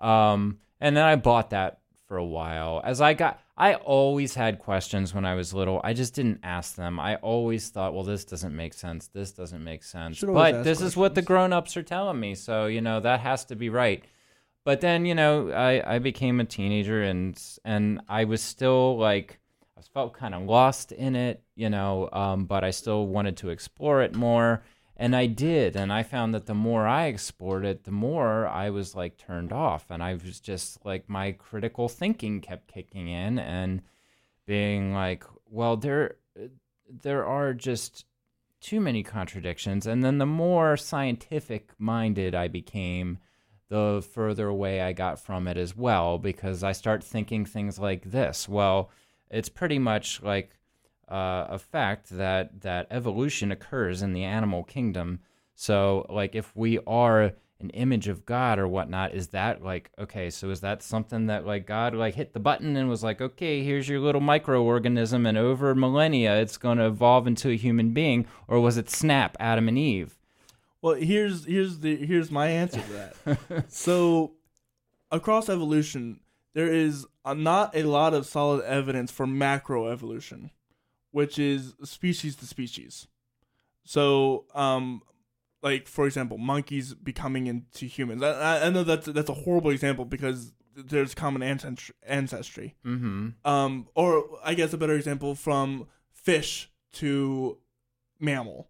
Um, 0.00 0.58
and 0.80 0.96
then 0.96 1.04
I 1.04 1.16
bought 1.16 1.50
that 1.50 1.80
for 2.06 2.16
a 2.16 2.24
while. 2.24 2.80
As 2.84 3.00
I 3.00 3.14
got, 3.14 3.40
I 3.58 3.74
always 3.74 4.36
had 4.36 4.60
questions 4.60 5.12
when 5.12 5.24
I 5.24 5.34
was 5.34 5.52
little. 5.52 5.80
I 5.82 5.92
just 5.92 6.14
didn't 6.14 6.40
ask 6.44 6.76
them. 6.76 7.00
I 7.00 7.16
always 7.16 7.70
thought, 7.70 7.92
well, 7.92 8.04
this 8.04 8.24
doesn't 8.24 8.54
make 8.54 8.72
sense. 8.72 9.08
This 9.08 9.32
doesn't 9.32 9.64
make 9.64 9.82
sense. 9.82 10.20
But 10.22 10.62
this 10.62 10.80
is 10.80 10.96
what 10.96 11.16
the 11.16 11.22
questions. 11.22 11.26
grown-ups 11.26 11.76
are 11.76 11.82
telling 11.82 12.20
me, 12.20 12.36
so 12.36 12.66
you 12.66 12.80
know 12.80 13.00
that 13.00 13.18
has 13.18 13.44
to 13.46 13.56
be 13.56 13.68
right. 13.68 14.04
But 14.64 14.80
then 14.80 15.04
you 15.06 15.16
know 15.16 15.50
I, 15.50 15.96
I 15.96 15.98
became 15.98 16.38
a 16.38 16.44
teenager 16.44 17.02
and 17.02 17.36
and 17.64 18.00
I 18.08 18.24
was 18.24 18.42
still 18.42 18.96
like 18.96 19.40
I 19.76 19.80
felt 19.92 20.12
kind 20.12 20.34
of 20.34 20.42
lost 20.42 20.92
in 20.92 21.16
it, 21.16 21.42
you 21.56 21.68
know. 21.68 22.08
Um, 22.12 22.44
but 22.44 22.62
I 22.62 22.70
still 22.70 23.06
wanted 23.08 23.38
to 23.38 23.48
explore 23.48 24.02
it 24.02 24.14
more, 24.14 24.62
and 24.98 25.14
I 25.14 25.26
did. 25.26 25.76
And 25.76 25.92
I 25.92 26.02
found 26.02 26.34
that 26.34 26.46
the 26.46 26.54
more 26.54 26.86
I 26.86 27.06
explored 27.06 27.64
it, 27.64 27.84
the 27.84 27.92
more 27.92 28.46
I 28.46 28.70
was 28.70 28.94
like 28.94 29.16
turned 29.16 29.52
off, 29.52 29.90
and 29.90 30.02
I 30.02 30.14
was 30.14 30.40
just 30.40 30.84
like 30.84 31.08
my 31.08 31.32
critical 31.32 31.88
thinking 31.88 32.40
kept 32.40 32.72
kicking 32.72 33.08
in 33.08 33.38
and 33.38 33.82
being 34.46 34.92
like, 34.92 35.24
well, 35.48 35.76
there 35.76 36.16
there 36.90 37.24
are 37.24 37.54
just 37.54 38.04
too 38.60 38.80
many 38.80 39.02
contradictions. 39.02 39.86
And 39.86 40.02
then 40.02 40.18
the 40.18 40.26
more 40.26 40.76
scientific 40.76 41.70
minded 41.78 42.34
I 42.34 42.48
became, 42.48 43.18
the 43.68 44.04
further 44.14 44.48
away 44.48 44.80
I 44.80 44.92
got 44.92 45.20
from 45.20 45.46
it 45.46 45.56
as 45.56 45.76
well, 45.76 46.18
because 46.18 46.64
I 46.64 46.72
start 46.72 47.04
thinking 47.04 47.44
things 47.44 47.78
like 47.78 48.10
this. 48.10 48.48
Well, 48.48 48.90
it's 49.30 49.50
pretty 49.50 49.78
much 49.78 50.22
like 50.22 50.57
uh, 51.10 51.46
a 51.50 51.58
fact 51.58 52.10
that 52.10 52.60
that 52.60 52.86
evolution 52.90 53.52
occurs 53.52 54.02
in 54.02 54.12
the 54.12 54.24
animal 54.24 54.64
kingdom. 54.64 55.20
So, 55.54 56.06
like, 56.08 56.34
if 56.34 56.54
we 56.56 56.78
are 56.86 57.32
an 57.60 57.70
image 57.70 58.06
of 58.06 58.24
God 58.24 58.58
or 58.58 58.68
whatnot, 58.68 59.14
is 59.14 59.28
that 59.28 59.64
like 59.64 59.90
okay? 59.98 60.30
So 60.30 60.50
is 60.50 60.60
that 60.60 60.82
something 60.82 61.26
that 61.26 61.46
like 61.46 61.66
God 61.66 61.94
like 61.94 62.14
hit 62.14 62.32
the 62.32 62.40
button 62.40 62.76
and 62.76 62.88
was 62.88 63.02
like, 63.02 63.20
okay, 63.20 63.62
here's 63.64 63.88
your 63.88 64.00
little 64.00 64.20
microorganism, 64.20 65.26
and 65.26 65.36
over 65.36 65.74
millennia 65.74 66.40
it's 66.40 66.56
going 66.56 66.78
to 66.78 66.86
evolve 66.86 67.26
into 67.26 67.50
a 67.50 67.56
human 67.56 67.90
being, 67.90 68.26
or 68.46 68.60
was 68.60 68.76
it 68.76 68.88
snap 68.88 69.36
Adam 69.40 69.68
and 69.68 69.78
Eve? 69.78 70.16
Well, 70.80 70.94
here's 70.94 71.46
here's 71.46 71.80
the 71.80 71.96
here's 71.96 72.30
my 72.30 72.48
answer 72.48 72.80
to 72.80 72.92
that. 72.92 73.64
so, 73.72 74.34
across 75.10 75.48
evolution, 75.48 76.20
there 76.54 76.72
is 76.72 77.06
not 77.26 77.74
a 77.74 77.82
lot 77.82 78.14
of 78.14 78.26
solid 78.26 78.64
evidence 78.64 79.10
for 79.10 79.26
macroevolution, 79.26 80.50
which 81.18 81.36
is 81.36 81.74
species 81.82 82.36
to 82.36 82.46
species. 82.46 83.08
So, 83.84 84.44
um, 84.54 85.02
like 85.64 85.88
for 85.88 86.06
example, 86.06 86.38
monkeys 86.38 86.94
becoming 86.94 87.48
into 87.48 87.86
humans. 87.86 88.22
I- 88.22 88.66
I, 88.66 88.70
know 88.70 88.84
that's 88.84 89.06
that's 89.06 89.28
a 89.28 89.34
horrible 89.34 89.72
example 89.72 90.04
because 90.04 90.52
there's 90.76 91.16
common 91.16 91.42
ancestry. 91.42 91.96
ancestry. 92.06 92.76
Mm-hmm. 92.86 93.30
Um, 93.44 93.88
or 93.96 94.38
I 94.44 94.54
guess 94.54 94.72
a 94.72 94.78
better 94.78 94.94
example 94.94 95.34
from 95.34 95.88
fish 96.12 96.70
to 96.92 97.58
mammal. 98.20 98.68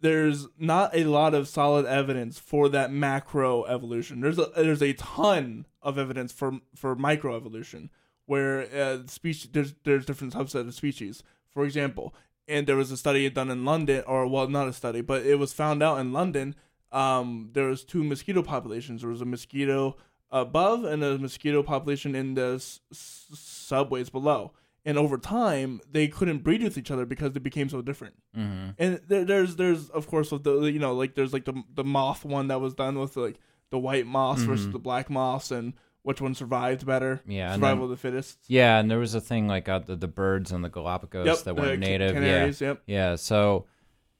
There's 0.00 0.46
not 0.58 0.96
a 0.96 1.04
lot 1.04 1.34
of 1.34 1.48
solid 1.48 1.84
evidence 1.84 2.38
for 2.38 2.70
that 2.70 2.90
macro 2.90 3.64
evolution. 3.64 4.22
There's 4.22 4.38
a 4.38 4.50
there's 4.56 4.82
a 4.82 4.94
ton 4.94 5.66
of 5.82 5.98
evidence 5.98 6.32
for 6.32 6.60
for 6.74 6.96
microevolution, 6.96 7.90
where 8.24 8.62
uh, 8.74 9.06
species 9.06 9.50
there's 9.52 9.74
there's 9.84 10.06
different 10.06 10.32
subset 10.32 10.66
of 10.66 10.72
species. 10.72 11.22
For 11.52 11.64
example, 11.64 12.14
and 12.46 12.66
there 12.66 12.76
was 12.76 12.90
a 12.90 12.96
study 12.96 13.28
done 13.30 13.50
in 13.50 13.64
London, 13.64 14.02
or 14.06 14.26
well, 14.26 14.48
not 14.48 14.68
a 14.68 14.72
study, 14.72 15.00
but 15.00 15.24
it 15.26 15.36
was 15.38 15.52
found 15.52 15.82
out 15.82 15.98
in 15.98 16.12
London. 16.12 16.54
Um, 16.92 17.50
there 17.52 17.66
was 17.66 17.84
two 17.84 18.02
mosquito 18.04 18.42
populations. 18.42 19.02
There 19.02 19.10
was 19.10 19.20
a 19.20 19.26
mosquito 19.26 19.96
above 20.30 20.84
and 20.84 21.02
a 21.04 21.18
mosquito 21.18 21.62
population 21.62 22.14
in 22.14 22.34
the 22.34 22.54
s- 22.56 22.80
s- 22.92 23.26
subways 23.32 24.08
below. 24.10 24.52
And 24.84 24.96
over 24.96 25.18
time, 25.18 25.80
they 25.90 26.08
couldn't 26.08 26.42
breed 26.42 26.62
with 26.62 26.78
each 26.78 26.90
other 26.90 27.04
because 27.04 27.32
they 27.32 27.40
became 27.40 27.68
so 27.68 27.82
different. 27.82 28.14
Mm-hmm. 28.36 28.70
And 28.78 29.00
there, 29.06 29.24
there's 29.24 29.56
there's 29.56 29.90
of 29.90 30.06
course 30.06 30.30
with 30.32 30.44
the 30.44 30.60
you 30.62 30.78
know 30.78 30.94
like 30.94 31.14
there's 31.14 31.32
like 31.34 31.44
the 31.44 31.62
the 31.74 31.84
moth 31.84 32.24
one 32.24 32.48
that 32.48 32.60
was 32.60 32.72
done 32.74 32.98
with 32.98 33.16
like 33.16 33.38
the 33.70 33.78
white 33.78 34.06
moths 34.06 34.42
versus 34.42 34.68
Mhm. 34.68 34.72
the 34.72 34.78
black 34.78 35.10
moths 35.10 35.50
and 35.50 35.74
which 36.08 36.22
one 36.22 36.34
survived 36.34 36.86
better. 36.86 37.20
Yeah, 37.26 37.52
survival 37.52 37.76
then- 37.76 37.84
of 37.84 37.90
the 37.90 37.96
fittest. 37.98 38.38
Yeah, 38.48 38.78
and 38.78 38.90
there 38.90 38.98
was 38.98 39.14
a 39.14 39.20
thing 39.20 39.46
like 39.46 39.68
uh, 39.68 39.80
the 39.80 39.94
the 39.94 40.08
birds 40.08 40.52
on 40.52 40.62
the 40.62 40.70
Galapagos 40.70 41.42
that 41.42 41.54
weren't 41.54 41.80
native. 41.80 42.16
Yeah, 42.16 42.50
yep. 42.66 42.82
Yeah, 42.86 43.16
so 43.16 43.66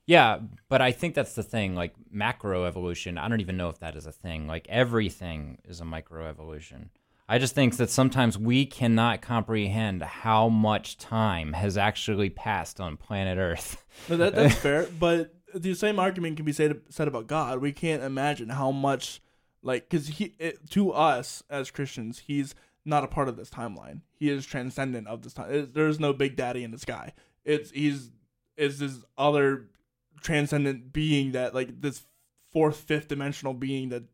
yeah, 0.07 0.41
but 0.69 0.83
I 0.83 0.93
think 0.93 1.15
that's 1.15 1.35
the 1.35 1.43
thing. 1.43 1.75
Like 1.75 1.95
macroevolution, 2.15 3.19
I 3.19 3.27
don't 3.29 3.41
even 3.41 3.57
know 3.57 3.71
if 3.71 3.79
that 3.81 3.97
is 3.97 4.07
a 4.07 4.13
thing. 4.13 4.47
Like 4.47 4.67
everything 4.69 5.59
is 5.65 5.81
a 5.81 5.85
microevolution. 5.85 6.91
I 7.27 7.39
just 7.39 7.55
think 7.55 7.79
that 7.79 7.89
sometimes 7.89 8.37
we 8.37 8.67
cannot 8.67 9.23
comprehend 9.23 10.03
how 10.03 10.51
much 10.51 10.99
time 10.99 11.55
has 11.55 11.79
actually 11.79 12.29
passed 12.29 12.81
on 12.81 12.99
planet 12.99 13.39
Earth. 13.39 13.83
No, 14.11 14.19
that, 14.19 14.35
that's 14.35 14.55
fair, 14.67 14.89
but 14.99 15.35
the 15.55 15.73
same 15.73 15.99
argument 15.99 16.37
can 16.37 16.45
be 16.45 16.53
said 16.53 16.83
said 16.91 17.09
about 17.09 17.27
God. 17.27 17.61
We 17.61 17.73
can't 17.73 18.03
imagine 18.03 18.51
how 18.51 18.71
much, 18.73 19.23
like, 19.63 19.89
because 19.89 20.07
he 20.09 20.35
it, 20.39 20.71
to 20.71 20.93
us 20.93 21.43
as 21.51 21.71
Christians, 21.71 22.21
he's 22.27 22.55
not 22.85 23.05
a 23.05 23.09
part 23.09 23.29
of 23.29 23.37
this 23.37 23.51
timeline. 23.51 24.01
He 24.19 24.31
is 24.31 24.47
transcendent 24.47 25.07
of 25.09 25.23
this 25.23 25.35
time. 25.35 25.53
It- 25.53 25.75
There's 25.75 26.01
no 26.01 26.13
Big 26.13 26.37
Daddy 26.37 26.65
in 26.65 26.71
the 26.71 26.79
sky. 26.79 27.13
It's 27.45 27.71
he's 27.71 28.11
is 28.57 28.79
this 28.79 28.99
other 29.17 29.67
transcendent 30.21 30.93
being 30.93 31.33
that 31.33 31.55
like 31.55 31.81
this 31.81 32.03
fourth, 32.53 32.77
fifth 32.77 33.09
dimensional 33.09 33.55
being 33.55 33.91
that 33.91 34.05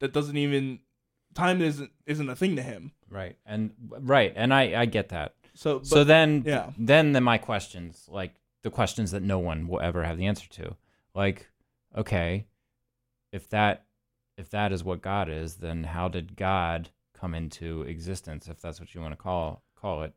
that 0.00 0.12
doesn't 0.12 0.36
even 0.36 0.80
time 1.34 1.60
isn't 1.62 1.90
isn't 2.06 2.28
a 2.28 2.36
thing 2.36 2.56
to 2.56 2.62
him. 2.62 2.92
Right. 3.10 3.36
And 3.44 3.72
right, 4.00 4.32
and 4.34 4.52
I 4.54 4.80
I 4.82 4.86
get 4.86 5.10
that. 5.10 5.34
So 5.54 5.78
but, 5.80 5.86
so 5.88 6.04
then 6.04 6.44
yeah. 6.46 6.70
then 6.78 7.12
then 7.12 7.22
my 7.24 7.38
questions 7.38 8.06
like 8.08 8.34
the 8.62 8.70
questions 8.70 9.10
that 9.10 9.22
no 9.22 9.38
one 9.38 9.68
will 9.68 9.80
ever 9.80 10.02
have 10.04 10.16
the 10.16 10.26
answer 10.26 10.48
to 10.50 10.76
like 11.14 11.50
okay 11.96 12.46
if 13.32 13.48
that 13.50 13.84
if 14.36 14.50
that 14.50 14.72
is 14.72 14.82
what 14.84 15.02
god 15.02 15.28
is 15.28 15.56
then 15.56 15.84
how 15.84 16.08
did 16.08 16.36
god 16.36 16.90
come 17.18 17.34
into 17.34 17.82
existence 17.82 18.48
if 18.48 18.60
that's 18.60 18.80
what 18.80 18.94
you 18.94 19.00
want 19.00 19.12
to 19.12 19.16
call 19.16 19.62
call 19.76 20.02
it 20.02 20.12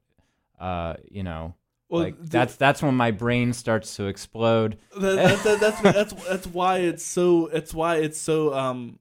uh 0.59 0.95
you 1.09 1.23
know 1.23 1.53
well, 1.89 2.03
like 2.03 2.17
the- 2.17 2.29
that's 2.29 2.55
that's 2.55 2.81
when 2.81 2.95
my 2.95 3.11
brain 3.11 3.53
starts 3.53 3.95
to 3.97 4.05
explode 4.07 4.77
that, 4.99 5.15
that, 5.15 5.43
that, 5.43 5.59
that's 5.59 5.81
that's 5.81 6.13
that's 6.27 6.47
why 6.47 6.79
it's 6.79 7.03
so 7.05 7.47
it's 7.47 7.73
why 7.73 7.97
it's 7.97 8.19
so 8.19 8.53
um 8.53 8.97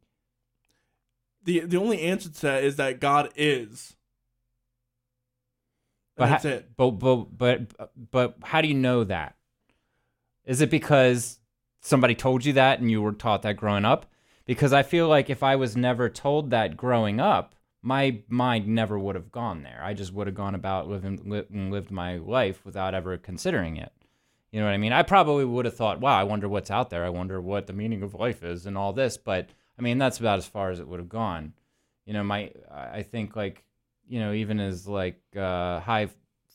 the 1.44 1.60
the 1.60 1.76
only 1.78 2.00
answer 2.02 2.28
to 2.28 2.40
that 2.42 2.64
is 2.64 2.76
that 2.76 3.00
God 3.00 3.30
is. 3.36 3.94
But 6.16 6.26
that's 6.28 6.44
ha- 6.44 6.48
it. 6.50 6.70
but 6.76 6.92
but 6.92 7.36
but 7.36 7.90
but 8.10 8.36
how 8.42 8.60
do 8.60 8.68
you 8.68 8.74
know 8.74 9.04
that 9.04 9.36
is 10.44 10.60
it 10.60 10.70
because 10.70 11.40
somebody 11.80 12.14
told 12.14 12.44
you 12.44 12.52
that 12.54 12.80
and 12.80 12.90
you 12.90 13.02
were 13.02 13.12
taught 13.12 13.42
that 13.42 13.56
growing 13.56 13.84
up 13.84 14.06
because 14.46 14.72
i 14.72 14.82
feel 14.82 15.08
like 15.08 15.28
if 15.30 15.42
i 15.42 15.56
was 15.56 15.76
never 15.76 16.08
told 16.08 16.50
that 16.50 16.76
growing 16.76 17.20
up 17.20 17.54
my 17.82 18.18
mind 18.28 18.66
never 18.66 18.98
would 18.98 19.14
have 19.14 19.30
gone 19.30 19.62
there. 19.62 19.78
I 19.84 19.92
just 19.92 20.10
would 20.14 20.26
have 20.26 20.34
gone 20.34 20.54
about 20.54 20.88
living 20.88 21.20
li- 21.26 21.44
and 21.52 21.70
lived 21.70 21.90
my 21.90 22.16
life 22.16 22.64
without 22.64 22.94
ever 22.94 23.18
considering 23.18 23.76
it. 23.76 23.92
You 24.50 24.60
know 24.60 24.64
what 24.64 24.72
i 24.72 24.78
mean? 24.78 24.94
I 24.94 25.02
probably 25.02 25.44
would 25.44 25.66
have 25.66 25.76
thought 25.76 26.00
wow 26.00 26.18
i 26.18 26.22
wonder 26.22 26.48
what's 26.48 26.70
out 26.70 26.88
there. 26.88 27.04
I 27.04 27.10
wonder 27.10 27.40
what 27.42 27.66
the 27.66 27.74
meaning 27.74 28.02
of 28.02 28.14
life 28.14 28.42
is 28.42 28.64
and 28.64 28.78
all 28.78 28.94
this 28.94 29.18
but 29.18 29.50
i 29.78 29.82
mean 29.82 29.98
that's 29.98 30.18
about 30.18 30.38
as 30.38 30.46
far 30.46 30.70
as 30.70 30.80
it 30.80 30.88
would 30.88 30.98
have 31.00 31.10
gone. 31.10 31.52
You 32.06 32.14
know 32.14 32.24
my 32.24 32.52
i 32.70 33.02
think 33.02 33.36
like 33.36 33.64
you 34.08 34.18
know 34.18 34.32
even 34.32 34.60
as 34.60 34.88
like 34.88 35.20
uh 35.36 35.80
high 35.80 36.08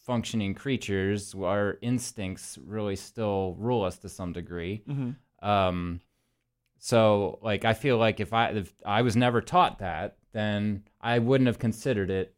functioning 0.06 0.56
creatures 0.56 1.36
our 1.36 1.78
instincts 1.84 2.58
really 2.66 2.96
still 2.96 3.56
rule 3.60 3.84
us 3.84 4.00
to 4.00 4.10
some 4.10 4.34
degree. 4.34 4.82
Mhm. 4.90 5.16
um 5.44 6.02
so 6.80 7.38
like 7.42 7.66
i 7.66 7.74
feel 7.74 7.98
like 7.98 8.20
if 8.20 8.34
i 8.34 8.50
if 8.50 8.74
i 8.86 9.02
was 9.02 9.16
never 9.16 9.42
taught 9.42 9.80
that 9.80 10.18
then 10.34 10.84
i 11.02 11.20
wouldn't 11.20 11.48
have 11.48 11.60
considered 11.60 12.10
it 12.10 12.34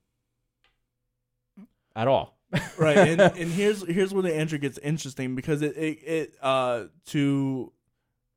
at 1.96 2.08
all. 2.08 2.38
Right 2.78 2.98
and, 2.98 3.22
and 3.22 3.52
here's 3.52 3.88
here's 3.88 4.14
where 4.14 4.24
the 4.24 4.36
answer 4.36 4.58
gets 4.58 4.78
interesting 4.80 5.36
because 5.36 5.62
it, 5.62 5.78
it 5.78 6.04
it 6.04 6.36
uh 6.42 6.86
to 7.08 7.72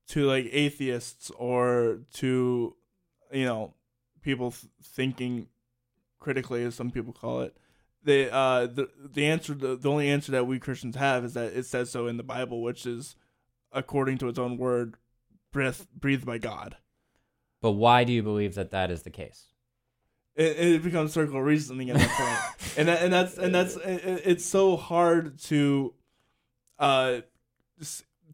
to 0.08 0.26
like 0.26 0.48
atheists 0.52 1.32
or 1.36 1.98
to 2.14 2.76
you 3.32 3.44
know 3.44 3.74
people 4.22 4.52
th- 4.52 4.70
thinking 4.84 5.48
critically 6.20 6.62
as 6.62 6.76
some 6.76 6.92
people 6.92 7.12
call 7.12 7.40
it 7.40 7.56
the 8.04 8.32
uh 8.32 8.66
the 8.66 8.88
the 9.02 9.26
answer 9.26 9.52
the, 9.52 9.74
the 9.74 9.90
only 9.90 10.08
answer 10.08 10.30
that 10.30 10.46
we 10.46 10.60
christians 10.60 10.94
have 10.94 11.24
is 11.24 11.34
that 11.34 11.52
it 11.52 11.66
says 11.66 11.90
so 11.90 12.06
in 12.06 12.16
the 12.16 12.22
bible 12.22 12.62
which 12.62 12.86
is 12.86 13.16
according 13.72 14.16
to 14.18 14.28
its 14.28 14.38
own 14.38 14.56
word 14.56 14.94
breath 15.54 15.86
breathed 15.98 16.26
by 16.26 16.36
god 16.36 16.76
but 17.62 17.70
why 17.72 18.04
do 18.04 18.12
you 18.12 18.22
believe 18.22 18.54
that 18.56 18.70
that 18.72 18.90
is 18.90 19.02
the 19.02 19.10
case 19.10 19.46
it, 20.36 20.58
it 20.58 20.82
becomes 20.82 21.12
circle 21.12 21.40
reasoning 21.40 21.90
at 21.90 21.96
that 21.96 22.10
point, 22.10 22.74
and 22.76 22.88
that, 22.88 23.02
and 23.04 23.12
that's 23.12 23.38
and 23.38 23.54
that's 23.54 23.76
it, 23.76 24.22
it's 24.24 24.44
so 24.44 24.76
hard 24.76 25.38
to, 25.42 25.94
uh, 26.80 27.20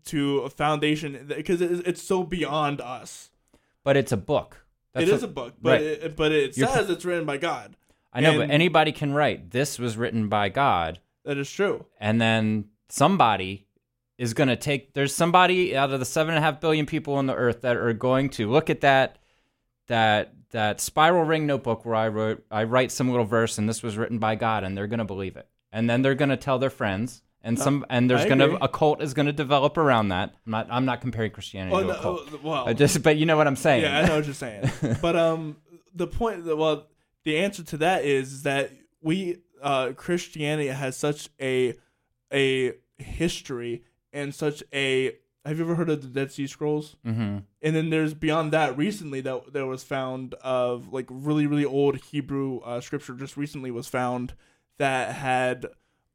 to 0.07 0.39
a 0.39 0.49
foundation 0.51 1.27
because 1.29 1.61
it, 1.61 1.87
it's 1.87 2.03
so 2.03 2.23
beyond 2.25 2.81
us. 2.81 3.31
but 3.85 3.99
it's 3.99 4.13
a 4.13 4.17
book 4.17 4.65
it 4.95 5.09
is 5.09 5.21
what- 5.21 5.23
a 5.23 5.33
book, 5.33 5.55
but 5.61 5.71
right. 5.73 5.83
it, 5.83 6.17
but 6.17 6.33
it 6.33 6.57
You're 6.57 6.69
says 6.69 6.89
it's 6.91 7.05
written 7.05 7.27
by 7.27 7.37
God. 7.37 7.77
i 8.15 8.21
know 8.21 8.39
but 8.39 8.51
anybody 8.51 8.93
can 8.93 9.13
write 9.13 9.51
this 9.51 9.79
was 9.79 9.97
written 9.99 10.29
by 10.29 10.49
god 10.49 11.01
That 11.25 11.37
is 11.37 11.51
true. 11.53 11.85
and 12.01 12.19
then 12.19 12.65
somebody 12.89 13.67
is 14.21 14.35
going 14.35 14.49
to 14.49 14.57
take 14.57 14.93
there's 14.93 15.15
somebody 15.15 15.75
out 15.75 15.91
of 15.93 15.99
the 15.99 16.05
seven 16.05 16.35
and 16.35 16.39
a 16.39 16.47
half 16.47 16.61
billion 16.61 16.85
people 16.85 17.15
on 17.15 17.27
the 17.27 17.35
earth 17.35 17.63
that 17.63 17.77
are 17.77 17.93
going 17.95 18.29
to 18.29 18.51
look 18.51 18.69
at 18.69 18.83
that 18.83 19.17
that 19.89 20.35
that 20.51 20.81
spiral 20.81 21.25
ring 21.25 21.47
notebook 21.47 21.85
where 21.87 21.95
i 21.95 22.07
wrote 22.07 22.45
i 22.51 22.63
write 22.65 22.93
some 22.93 23.09
little 23.09 23.25
verse 23.25 23.57
and 23.57 23.67
this 23.69 23.83
was 23.83 23.97
written 23.97 24.19
by 24.19 24.35
god 24.35 24.63
and 24.63 24.77
they're 24.77 24.87
going 24.87 24.99
to 24.99 25.05
believe 25.05 25.37
it. 25.37 25.49
And 25.73 25.89
then 25.89 26.03
they're 26.03 26.17
going 26.17 26.31
to 26.31 26.37
tell 26.37 26.59
their 26.59 26.69
friends 26.71 27.23
and 27.43 27.59
some 27.59 27.87
and 27.89 28.11
there's 28.11 28.27
going 28.27 28.41
to 28.41 28.63
a 28.63 28.69
cult 28.69 29.01
is 29.01 29.15
going 29.15 29.27
to 29.27 29.33
develop 29.33 29.79
around 29.79 30.09
that. 30.09 30.35
I'm 30.45 30.51
not 30.53 30.67
i'm 30.71 30.85
not 30.85 31.01
comparing 31.01 31.31
christianity 31.31 31.75
Oh, 31.75 31.81
to 31.81 31.87
no, 31.87 31.93
a 31.95 32.03
cult. 32.03 32.29
oh, 32.33 32.41
well, 32.43 32.69
I 32.69 32.73
just 32.75 33.03
but 33.03 33.17
you 33.17 33.25
know 33.25 33.37
what 33.37 33.47
i'm 33.47 33.57
saying. 33.57 33.85
yeah, 33.85 34.01
I 34.01 34.07
know 34.07 34.17
what 34.17 34.25
you're 34.27 34.35
saying. 34.35 34.69
but 35.01 35.17
um, 35.17 35.57
the 35.95 36.07
point, 36.07 36.45
well, 36.45 36.89
the 37.25 37.39
answer 37.39 37.63
to 37.63 37.77
that 37.79 38.05
is 38.05 38.43
that 38.43 38.73
we 39.01 39.39
uh 39.63 39.93
Christianity 39.97 40.69
has 40.69 40.97
such 40.97 41.29
a 41.41 41.75
a 42.33 42.73
history 42.99 43.85
and 44.13 44.35
such 44.35 44.63
a. 44.73 45.17
Have 45.47 45.59
you 45.59 45.65
ever 45.65 45.75
heard 45.75 45.89
of 45.89 46.03
the 46.03 46.09
Dead 46.09 46.31
Sea 46.31 46.47
Scrolls? 46.47 46.97
hmm 47.05 47.39
and 47.63 47.77
then 47.77 47.91
there's 47.91 48.15
beyond 48.15 48.53
that 48.53 48.77
recently 48.77 49.21
that 49.23 49.53
there 49.53 49.67
was 49.67 49.83
found 49.83 50.35
of 50.43 50.93
like 50.93 51.07
really 51.11 51.47
really 51.47 51.65
old 51.65 51.97
hebrew 51.97 52.59
uh, 52.61 52.81
scripture 52.81 53.15
just 53.15 53.37
recently 53.37 53.71
was 53.71 53.87
found 53.87 54.35
that 54.79 55.15
had 55.15 55.67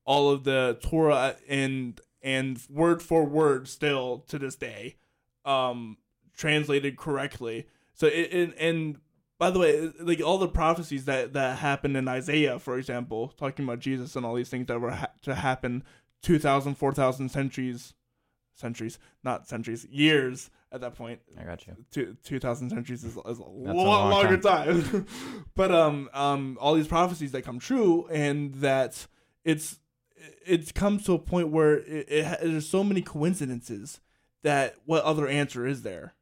all 0.06 0.30
of 0.32 0.44
the 0.44 0.78
torah 0.82 1.36
and 1.48 2.02
and 2.24 2.62
word 2.70 3.02
for 3.02 3.24
word 3.26 3.68
still 3.68 4.24
to 4.28 4.40
this 4.40 4.56
day 4.56 4.96
um 5.44 5.98
translated 6.36 6.98
correctly 6.98 7.68
so 7.94 8.08
it, 8.08 8.34
it 8.34 8.56
and 8.60 8.98
by 9.38 9.50
the 9.52 9.60
way 9.60 9.92
like 10.00 10.22
all 10.22 10.38
the 10.40 10.48
prophecies 10.48 11.06
that 11.06 11.34
that 11.34 11.60
happened 11.60 11.96
in 11.96 12.08
isaiah 12.08 12.58
for 12.60 12.78
example 12.78 13.30
talking 13.38 13.66
about 13.66 13.80
jesus 13.80 14.16
and 14.16 14.26
all 14.26 14.34
these 14.36 14.50
things 14.50 14.66
that 14.68 14.80
were 14.82 14.92
ha- 14.92 15.12
to 15.22 15.36
happen 15.36 15.84
2000 16.26 16.74
4000 16.76 17.30
centuries 17.30 17.94
centuries 18.56 18.98
not 19.24 19.48
centuries 19.48 19.86
years 19.86 20.50
at 20.72 20.82
that 20.82 20.96
point. 20.96 21.20
I 21.40 21.44
got 21.44 21.66
you. 21.68 21.76
Two, 21.92 22.18
2000 22.24 22.70
centuries 22.72 23.04
is, 23.04 23.12
is 23.12 23.18
a 23.18 23.22
That's 23.24 23.40
a 23.40 23.44
lot 23.44 23.76
long 23.76 24.10
longer 24.10 24.38
time, 24.38 25.06
but 25.56 25.72
um 25.72 26.10
um 26.14 26.58
all 26.60 26.74
these 26.74 26.88
prophecies 26.88 27.32
that 27.34 27.44
come 27.44 27.60
true 27.60 28.08
and 28.08 28.56
that 28.56 29.06
it's 29.44 29.80
it 30.46 30.74
comes 30.74 31.06
to 31.06 31.14
a 31.14 31.20
point 31.20 31.50
where 31.50 31.78
it, 31.78 32.08
it 32.10 32.40
there's 32.42 32.68
so 32.68 32.84
many 32.84 33.04
coincidences 33.04 34.00
that 34.42 34.76
what 34.86 35.04
other 35.04 35.28
answer 35.28 35.68
is 35.68 35.84
there 35.84 36.16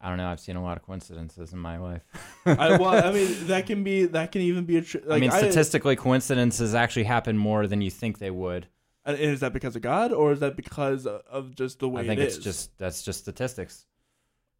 i 0.00 0.08
don't 0.08 0.18
know 0.18 0.28
i've 0.28 0.40
seen 0.40 0.56
a 0.56 0.62
lot 0.62 0.76
of 0.76 0.82
coincidences 0.82 1.52
in 1.52 1.58
my 1.58 1.78
life 1.78 2.02
I, 2.46 2.76
well, 2.76 3.04
I 3.04 3.10
mean 3.12 3.46
that 3.46 3.66
can 3.66 3.82
be 3.84 4.04
that 4.06 4.32
can 4.32 4.42
even 4.42 4.64
be 4.64 4.76
a 4.76 4.82
tr- 4.82 4.98
like 5.06 5.16
I 5.16 5.20
mean, 5.20 5.30
statistically, 5.30 5.96
coincidences 5.96 6.74
actually 6.74 7.04
happen 7.04 7.38
more 7.38 7.66
than 7.66 7.80
you 7.80 7.90
think 7.90 8.18
they 8.18 8.30
would. 8.30 8.68
Uh, 9.06 9.10
and 9.12 9.18
is 9.20 9.40
that 9.40 9.54
because 9.54 9.76
of 9.76 9.82
God 9.82 10.12
or 10.12 10.32
is 10.32 10.40
that 10.40 10.56
because 10.56 11.06
of- 11.06 11.54
just 11.54 11.78
the 11.78 11.88
way 11.88 12.02
I 12.02 12.06
think 12.06 12.20
it 12.20 12.24
it's 12.24 12.36
is? 12.36 12.44
just 12.44 12.76
that's 12.78 13.02
just 13.02 13.20
statistics. 13.20 13.86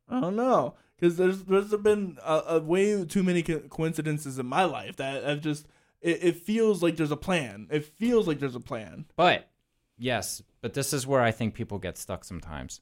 I 0.09 0.21
don't 0.21 0.37
know 0.37 0.75
because 0.97 1.17
there's 1.17 1.43
there's 1.45 1.75
been 1.77 2.17
a, 2.25 2.43
a 2.47 2.61
way 2.61 3.05
too 3.05 3.23
many 3.23 3.43
co- 3.43 3.61
coincidences 3.61 4.39
in 4.39 4.47
my 4.47 4.65
life 4.65 4.97
that 4.97 5.25
I've 5.27 5.41
just 5.41 5.67
it, 6.01 6.25
it 6.25 6.37
feels 6.37 6.83
like 6.83 6.97
there's 6.97 7.11
a 7.11 7.17
plan. 7.17 7.69
It 7.71 7.85
feels 7.85 8.27
like 8.27 8.39
there's 8.39 8.57
a 8.57 8.61
plan. 8.61 9.05
But 9.17 9.51
yes, 9.99 10.43
but 10.63 10.73
this 10.75 10.93
is 10.93 11.07
where 11.07 11.21
I 11.21 11.31
think 11.33 11.55
people 11.55 11.79
get 11.79 11.99
stuck 11.99 12.25
sometimes. 12.25 12.81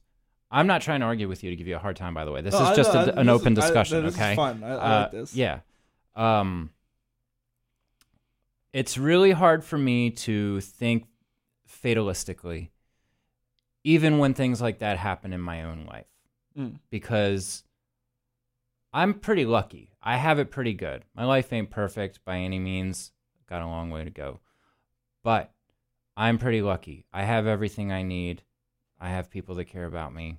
I'm 0.53 0.67
not 0.67 0.81
trying 0.83 0.99
to 0.99 1.07
argue 1.07 1.27
with 1.27 1.43
you 1.43 1.49
to 1.49 1.55
give 1.55 1.67
you 1.67 1.75
a 1.75 1.79
hard 1.79 1.95
time, 1.95 2.13
by 2.13 2.25
the 2.25 2.31
way. 2.31 2.41
This 2.41 2.53
No, 2.53 2.69
is 2.69 2.77
just 2.77 2.93
a, 2.93 2.99
I- 2.99 3.01
an 3.01 3.25
this 3.25 3.35
is- 3.35 3.41
open 3.41 3.57
I- 3.57 3.61
discussion, 3.61 4.05
is 4.05 4.15
okay? 4.15 4.35
fun. 4.35 4.63
I, 4.63 4.67
I 4.69 4.73
Uh, 4.75 4.99
like 5.01 5.11
this. 5.11 5.35
Yeah. 5.35 5.59
Um, 6.15 6.69
it's 8.71 8.97
really 8.97 9.31
hard 9.31 9.63
for 9.63 9.77
me 9.77 10.09
to 10.11 10.61
think 10.61 11.07
fatalistically, 11.67 12.69
even 13.83 14.17
when 14.19 14.33
things 14.33 14.61
like 14.61 14.79
that 14.79 14.97
happen 14.97 15.33
in 15.33 15.41
my 15.41 15.63
own 15.63 15.85
life, 15.85 16.05
Mm. 16.57 16.79
because 16.89 17.63
I'm 18.93 19.15
pretty 19.15 19.45
lucky. 19.45 19.89
I 20.03 20.17
have 20.17 20.37
it 20.37 20.51
pretty 20.51 20.73
good. 20.73 21.03
My 21.15 21.25
life 21.25 21.51
ain't 21.51 21.71
perfect 21.71 22.23
by 22.25 22.37
any 22.37 22.59
means. 22.59 23.11
Got 23.47 23.63
a 23.63 23.67
long 23.67 23.89
way 23.89 24.03
to 24.03 24.09
go. 24.11 24.39
But 25.23 25.51
I'm 26.15 26.37
pretty 26.37 26.61
lucky. 26.61 27.05
I 27.11 27.23
have 27.23 27.47
everything 27.47 27.91
I 27.91 28.03
need. 28.03 28.43
I 28.99 29.09
have 29.09 29.31
people 29.31 29.55
that 29.55 29.65
care 29.65 29.85
about 29.85 30.13
me. 30.13 30.37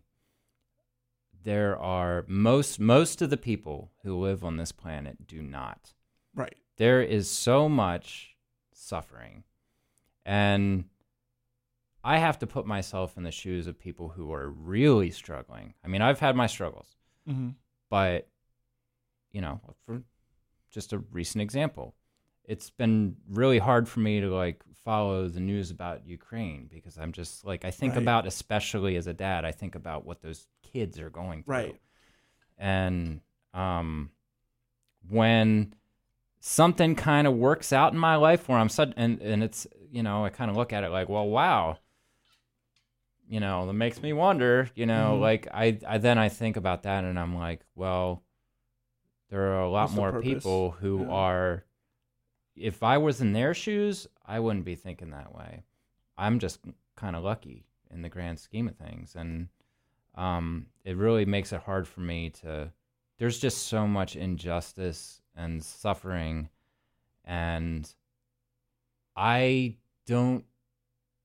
There 1.44 1.78
are 1.78 2.24
most 2.26 2.80
most 2.80 3.22
of 3.22 3.30
the 3.30 3.36
people 3.36 3.92
who 4.02 4.18
live 4.18 4.42
on 4.44 4.56
this 4.56 4.72
planet 4.72 5.26
do 5.26 5.40
not. 5.42 5.92
Right. 6.34 6.56
There 6.76 7.00
is 7.02 7.30
so 7.30 7.68
much 7.68 8.34
suffering. 8.72 9.44
And 10.26 10.84
I 12.02 12.18
have 12.18 12.38
to 12.40 12.46
put 12.46 12.66
myself 12.66 13.16
in 13.16 13.22
the 13.22 13.30
shoes 13.30 13.66
of 13.66 13.78
people 13.78 14.08
who 14.10 14.32
are 14.32 14.48
really 14.48 15.10
struggling. 15.10 15.74
I 15.84 15.88
mean, 15.88 16.02
I've 16.02 16.20
had 16.20 16.34
my 16.36 16.46
struggles 16.46 16.96
Mm-hmm. 17.28 17.50
but 17.88 18.28
you 19.32 19.40
know 19.40 19.58
for 19.86 20.02
just 20.70 20.92
a 20.92 20.98
recent 20.98 21.40
example 21.40 21.94
it's 22.44 22.68
been 22.68 23.16
really 23.30 23.58
hard 23.58 23.88
for 23.88 24.00
me 24.00 24.20
to 24.20 24.28
like 24.28 24.62
follow 24.84 25.26
the 25.28 25.40
news 25.40 25.70
about 25.70 26.06
ukraine 26.06 26.68
because 26.70 26.98
i'm 26.98 27.12
just 27.12 27.42
like 27.46 27.64
i 27.64 27.70
think 27.70 27.94
Right. 27.94 28.02
about 28.02 28.26
especially 28.26 28.96
as 28.96 29.06
a 29.06 29.14
dad 29.14 29.46
i 29.46 29.52
think 29.52 29.74
about 29.74 30.04
what 30.04 30.20
those 30.20 30.46
kids 30.74 30.98
are 30.98 31.08
going 31.10 31.42
through 31.44 31.54
Right. 31.54 31.80
and 32.58 33.20
um 33.54 34.10
when 35.08 35.72
something 36.40 36.94
kind 36.96 37.26
of 37.26 37.34
works 37.34 37.72
out 37.72 37.92
in 37.92 37.98
my 37.98 38.16
life 38.16 38.48
where 38.48 38.58
i'm 38.58 38.68
such 38.68 38.92
and 38.96 39.20
and 39.22 39.42
it's 39.42 39.66
you 39.90 40.02
know 40.02 40.24
i 40.24 40.28
kind 40.30 40.50
of 40.50 40.56
look 40.56 40.72
at 40.72 40.82
it 40.84 40.90
like 40.90 41.08
well 41.08 41.26
wow 41.28 41.78
you 43.28 43.38
know 43.40 43.66
that 43.66 43.72
makes 43.72 44.02
me 44.02 44.12
wonder 44.12 44.68
you 44.74 44.84
know 44.86 45.16
Mhm. 45.16 45.20
like 45.20 45.48
I, 45.54 45.78
I 45.86 45.98
then 45.98 46.18
i 46.18 46.28
think 46.28 46.56
about 46.56 46.82
that 46.82 47.04
and 47.04 47.18
i'm 47.18 47.34
like 47.36 47.60
well 47.74 48.22
there 49.30 49.52
are 49.54 49.62
a 49.62 49.70
lot 49.70 49.84
What's 49.84 49.94
more 49.96 50.20
people 50.20 50.72
who 50.72 51.02
Yeah. 51.02 51.08
are 51.10 51.64
if 52.56 52.82
i 52.82 52.98
was 52.98 53.20
in 53.20 53.32
their 53.32 53.54
shoes 53.54 54.06
i 54.26 54.40
wouldn't 54.40 54.64
be 54.64 54.74
thinking 54.74 55.10
that 55.10 55.34
way 55.34 55.62
i'm 56.18 56.38
just 56.38 56.60
kind 56.96 57.16
of 57.16 57.22
lucky 57.24 57.64
in 57.90 58.02
the 58.02 58.08
grand 58.08 58.38
scheme 58.38 58.68
of 58.68 58.76
things 58.76 59.14
and 59.16 59.48
um, 60.14 60.66
it 60.84 60.96
really 60.96 61.24
makes 61.24 61.52
it 61.52 61.60
hard 61.60 61.86
for 61.86 62.00
me 62.00 62.30
to 62.30 62.70
there's 63.18 63.38
just 63.38 63.66
so 63.68 63.86
much 63.86 64.16
injustice 64.16 65.20
and 65.36 65.62
suffering 65.62 66.48
and 67.24 67.94
i 69.16 69.76
don't 70.06 70.44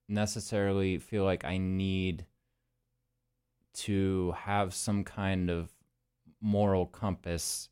necessarily 0.07 0.97
feel 0.97 1.23
like 1.23 1.45
i 1.45 1.57
need 1.57 2.25
to 3.73 4.33
have 4.37 4.73
some 4.73 5.03
kind 5.03 5.49
of 5.49 5.69
moral 6.41 6.85
compass 6.85 7.69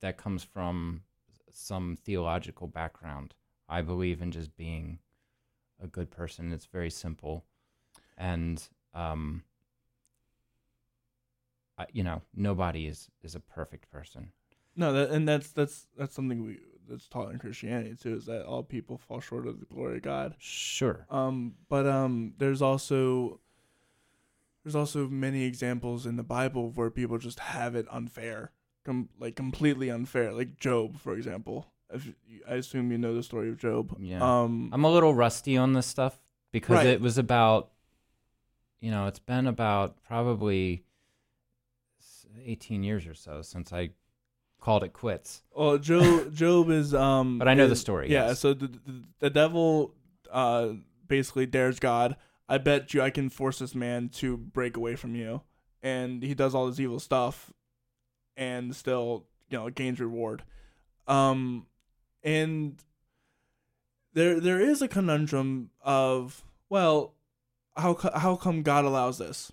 that 0.00 0.16
comes 0.16 0.44
from 0.44 1.02
some 1.52 1.96
theological 2.04 2.66
background. 2.66 3.34
I 3.68 3.82
believe 3.82 4.22
in 4.22 4.30
just 4.30 4.56
being 4.56 4.98
a 5.82 5.86
good 5.86 6.10
person. 6.10 6.52
It's 6.52 6.66
very 6.66 6.90
simple. 6.90 7.44
And 8.16 8.62
um 8.94 9.42
I, 11.78 11.86
you 11.92 12.02
know 12.02 12.22
nobody 12.34 12.86
is 12.86 13.08
is 13.22 13.34
a 13.34 13.40
perfect 13.40 13.90
person 13.90 14.32
No, 14.76 14.92
that, 14.92 15.10
and 15.10 15.28
that's 15.28 15.50
that's 15.52 15.86
that's 15.96 16.14
something 16.14 16.44
we 16.44 16.58
that's 16.88 17.06
taught 17.08 17.30
in 17.32 17.38
Christianity 17.38 17.94
too. 18.00 18.16
Is 18.16 18.24
that 18.26 18.46
all 18.46 18.62
people 18.62 18.96
fall 18.98 19.20
short 19.20 19.46
of 19.46 19.60
the 19.60 19.66
glory 19.66 19.96
of 19.96 20.02
God. 20.02 20.34
sure 20.38 21.06
Um, 21.10 21.54
but 21.68 21.86
um, 21.86 22.32
there's 22.38 22.62
also 22.62 23.40
there's 24.64 24.74
also 24.74 25.06
many 25.08 25.44
examples 25.44 26.04
in 26.06 26.16
the 26.16 26.22
Bible 26.22 26.70
where 26.70 26.90
people 26.90 27.18
just 27.18 27.38
have 27.40 27.74
it 27.74 27.86
unfair, 27.90 28.52
com- 28.84 29.08
like 29.18 29.36
completely 29.36 29.88
unfair. 29.90 30.32
Like 30.32 30.58
Job, 30.58 30.98
for 30.98 31.14
example. 31.14 31.66
If 31.90 32.06
I 32.46 32.54
assume 32.56 32.92
you 32.92 32.98
know 32.98 33.14
the 33.14 33.22
story 33.22 33.48
of 33.48 33.56
Job. 33.58 33.96
Yeah. 33.98 34.18
Um. 34.22 34.68
i'm 34.74 34.84
a 34.84 34.90
little 34.90 35.14
rusty 35.14 35.56
on 35.56 35.72
this 35.72 35.86
stuff 35.86 36.18
because 36.52 36.76
Right. 36.76 36.86
it 36.86 37.00
was 37.00 37.16
about 37.18 37.70
you 38.80 38.90
know 38.90 39.06
it's 39.06 39.18
been 39.20 39.46
about 39.46 39.96
probably 40.02 40.84
18 42.44 42.82
years 42.82 43.06
or 43.06 43.14
so 43.14 43.42
since 43.42 43.72
i 43.72 43.90
called 44.60 44.82
it 44.82 44.92
quits 44.92 45.42
Well, 45.54 45.78
Job 45.78 46.34
Job 46.34 46.68
is 46.70 46.92
um. 46.94 47.38
But 47.38 47.46
I 47.48 47.54
know 47.54 47.68
the 47.68 47.76
story, 47.76 48.10
Yeah. 48.10 48.28
yes. 48.28 48.40
So 48.40 48.54
the, 48.54 48.66
the 48.66 49.04
the 49.20 49.30
devil 49.30 49.94
uh 50.30 50.70
basically 51.06 51.46
dares 51.46 51.78
God. 51.78 52.16
I 52.48 52.58
bet 52.58 52.92
you 52.92 53.00
I 53.02 53.10
can 53.10 53.28
force 53.30 53.60
this 53.60 53.74
man 53.74 54.08
to 54.14 54.36
break 54.36 54.76
away 54.76 54.96
from 54.96 55.14
you, 55.14 55.42
and 55.82 56.22
he 56.22 56.34
does 56.34 56.54
all 56.56 56.66
this 56.66 56.80
evil 56.80 56.98
stuff, 56.98 57.52
and 58.36 58.74
still 58.74 59.26
you 59.48 59.58
know 59.58 59.70
gains 59.70 60.00
reward. 60.00 60.42
Um, 61.06 61.66
and 62.24 62.82
there 64.12 64.40
there 64.40 64.60
is 64.60 64.82
a 64.82 64.88
conundrum 64.88 65.70
of 65.82 66.42
well, 66.68 67.14
how 67.76 67.94
how 68.16 68.34
come 68.36 68.62
God 68.62 68.84
allows 68.84 69.18
this? 69.18 69.52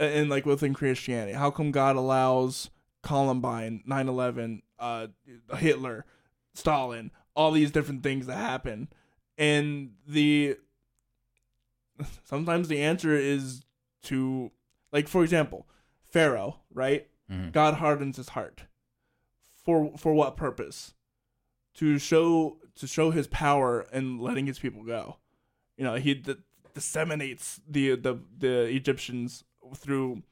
And 0.00 0.30
like 0.30 0.46
within 0.46 0.72
Christianity, 0.74 1.34
how 1.34 1.50
come 1.50 1.70
God 1.70 1.94
allows 1.94 2.70
Columbine, 3.02 3.82
9/11, 3.86 4.62
uh, 4.78 5.08
Hitler, 5.56 6.06
Stalin, 6.54 7.10
all 7.36 7.52
these 7.52 7.70
different 7.70 8.02
things 8.02 8.26
that 8.26 8.36
happen, 8.36 8.88
and 9.36 9.92
the 10.08 10.56
sometimes 12.24 12.68
the 12.68 12.80
answer 12.82 13.14
is 13.14 13.62
to 14.04 14.50
like 14.92 15.06
for 15.06 15.22
example, 15.22 15.66
Pharaoh, 16.08 16.60
right? 16.72 17.08
Mhm. 17.30 17.52
God 17.52 17.74
hardens 17.74 18.16
his 18.16 18.30
heart. 18.30 18.64
For 19.64 19.96
for 19.98 20.14
what 20.14 20.36
purpose? 20.36 20.94
To 21.74 21.98
show 21.98 22.58
to 22.76 22.86
show 22.86 23.10
his 23.10 23.26
power 23.28 23.80
and 23.92 24.20
letting 24.20 24.46
his 24.46 24.58
people 24.58 24.82
go. 24.82 25.18
You 25.76 25.84
know, 25.84 25.94
he 25.96 26.14
d- 26.14 26.36
disseminates 26.74 27.60
the 27.68 27.96
the 27.96 28.18
the 28.38 28.62
Egyptians 28.74 29.44
through 29.74 30.22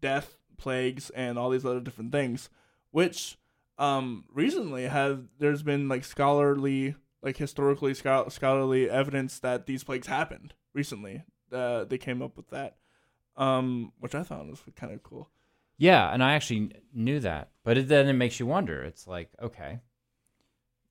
death, 0.00 0.36
plagues, 0.56 1.10
and 1.10 1.38
all 1.38 1.50
these 1.50 1.64
other 1.64 1.80
different 1.80 2.12
things, 2.12 2.48
which 2.90 3.36
um 3.78 4.24
recently 4.32 4.84
have 4.88 5.24
there's 5.38 5.62
been 5.62 5.88
like 5.88 6.04
scholarly 6.04 6.94
like 7.22 7.36
historically 7.36 7.94
schol- 7.94 8.28
scholarly 8.30 8.88
evidence 8.90 9.38
that 9.40 9.66
these 9.66 9.84
plagues 9.84 10.06
happened 10.08 10.54
recently. 10.72 11.22
Uh, 11.52 11.84
they 11.84 11.96
came 11.98 12.20
up 12.22 12.36
with 12.36 12.50
that, 12.50 12.76
um, 13.36 13.92
which 14.00 14.14
I 14.14 14.22
thought 14.22 14.46
was 14.46 14.62
kind 14.76 14.92
of 14.92 15.02
cool. 15.02 15.30
yeah 15.78 16.12
and 16.12 16.22
i 16.24 16.32
actually 16.34 16.72
knew 16.92 17.20
that 17.20 17.50
but 17.64 17.78
it, 17.78 17.86
then 17.88 18.08
it 18.08 18.12
makes 18.14 18.38
you 18.40 18.46
wonder 18.46 18.82
it's 18.82 19.06
like 19.06 19.30
okay 19.40 19.78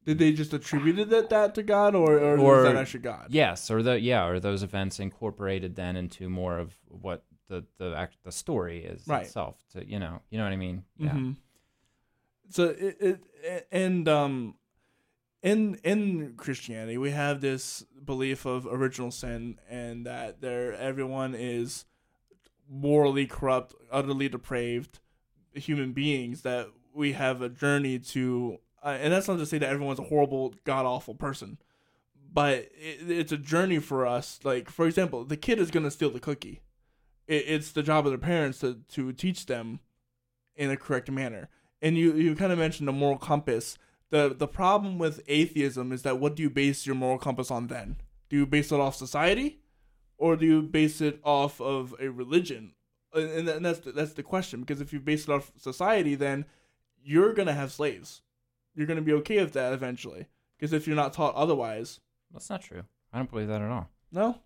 Did 0.06 0.18
they 0.20 0.32
just 0.32 0.54
attributed 0.54 1.10
that, 1.10 1.30
that 1.30 1.54
to 1.56 1.64
God, 1.64 1.94
or 1.94 2.18
or, 2.18 2.38
Or- 2.40 2.56
was 2.56 2.64
that 2.64 2.78
actually 2.78 3.02
God? 3.02 3.28
yes 3.30 3.70
or 3.70 3.84
the 3.84 4.00
yeah 4.00 4.26
or 4.26 4.40
those 4.40 4.64
events 4.64 5.00
incorporated 5.00 5.76
then 5.76 5.98
into 5.98 6.30
more 6.30 6.58
of 6.58 6.74
what 6.88 7.24
the 7.48 7.66
the 7.78 7.94
act 7.96 8.18
the 8.24 8.32
story 8.32 8.84
is 8.86 9.08
Right. 9.08 9.24
itself 9.26 9.56
to 9.74 9.86
you 9.88 10.00
know 10.00 10.22
you 10.30 10.38
know 10.38 10.44
what 10.44 10.54
i 10.54 10.58
mean? 10.58 10.84
Yeah. 10.98 11.12
Hmm 11.12 11.32
So 12.50 12.66
it, 12.70 12.98
it 13.44 13.68
and 13.72 14.08
um 14.08 14.56
in 15.44 15.76
in 15.84 16.34
Christianity 16.38 16.98
we 16.98 17.12
have 17.12 17.42
this 17.42 17.86
belief 18.04 18.46
of 18.46 18.66
original 18.66 19.12
sin 19.12 19.60
and 19.70 20.06
that 20.06 20.42
there 20.42 20.74
everyone 20.74 21.36
is 21.36 21.86
morally 22.70 23.26
corrupt, 23.28 23.74
utterly 23.92 24.28
depraved 24.30 25.00
human 25.54 25.94
beings 25.94 26.42
that 26.42 26.68
we 26.94 27.14
have 27.14 27.42
a 27.42 27.50
journey 27.50 28.00
to 28.00 28.58
uh, 28.84 28.98
and 29.00 29.12
that's 29.14 29.28
not 29.28 29.38
to 29.38 29.46
say 29.46 29.58
that 29.58 29.70
everyone's 29.70 30.00
a 30.00 30.04
horrible 30.04 30.54
god 30.64 30.86
awful 30.86 31.16
person 31.16 31.58
but 32.34 32.56
it, 32.78 33.10
it's 33.10 33.32
a 33.32 33.38
journey 33.38 33.80
for 33.80 34.06
us. 34.06 34.40
Like 34.44 34.70
for 34.70 34.86
example 34.88 35.24
the 35.24 35.38
kid 35.38 35.60
is 35.60 35.72
going 35.72 35.84
to 35.86 35.92
steal 35.92 36.10
the 36.10 36.20
cookie 36.20 36.62
it, 37.28 37.44
it's 37.48 37.72
the 37.72 37.84
job 37.84 38.06
of 38.06 38.12
their 38.12 38.18
parents 38.18 38.60
to, 38.60 38.80
to 38.90 39.12
teach 39.14 39.46
them 39.46 39.80
in 40.56 40.72
a 40.72 40.78
correct 40.78 41.10
manner 41.12 41.50
and 41.82 41.98
you 41.98 42.14
you 42.16 42.36
kind 42.36 42.52
of 42.52 42.58
mentioned 42.60 42.88
the 42.88 42.92
moral 42.94 43.18
compass 43.18 43.78
the 44.10 44.34
the 44.38 44.48
problem 44.48 44.98
with 44.98 45.22
atheism 45.28 45.92
is 45.92 46.02
that 46.04 46.20
what 46.20 46.36
do 46.36 46.44
you 46.44 46.50
base 46.50 46.86
your 46.86 46.96
moral 46.96 47.18
compass 47.18 47.52
on 47.52 47.68
then 47.68 47.98
do 48.30 48.38
you 48.38 48.46
base 48.46 48.72
it 48.72 48.80
off 48.80 48.96
society 48.96 49.60
or 50.18 50.36
do 50.36 50.46
you 50.46 50.62
base 50.62 51.00
it 51.02 51.20
off 51.24 51.62
of 51.62 51.94
a 52.00 52.10
religion 52.10 52.74
and, 53.14 53.48
and 53.48 53.66
that's 53.66 53.80
the, 53.80 53.92
that's 53.92 54.14
the 54.14 54.24
question 54.24 54.62
because 54.62 54.82
if 54.82 54.92
you 54.92 55.00
base 55.00 55.24
it 55.28 55.30
off 55.32 55.52
society 55.58 56.16
then 56.16 56.46
you're 57.04 57.34
gonna 57.34 57.54
have 57.54 57.72
slaves 57.72 58.22
you're 58.76 58.88
gonna 58.88 59.02
be 59.02 59.14
okay 59.14 59.40
with 59.44 59.54
that 59.54 59.74
eventually 59.74 60.28
Because 60.58 60.74
if 60.74 60.88
you're 60.88 60.96
not 60.96 61.14
taught 61.14 61.36
otherwise, 61.36 62.00
That's 62.32 62.50
not 62.50 62.62
true. 62.62 62.84
I 63.14 63.18
don't 63.18 63.30
believe 63.30 63.48
that 63.48 63.62
at 63.62 63.70
all. 63.72 63.90
no. 64.12 64.40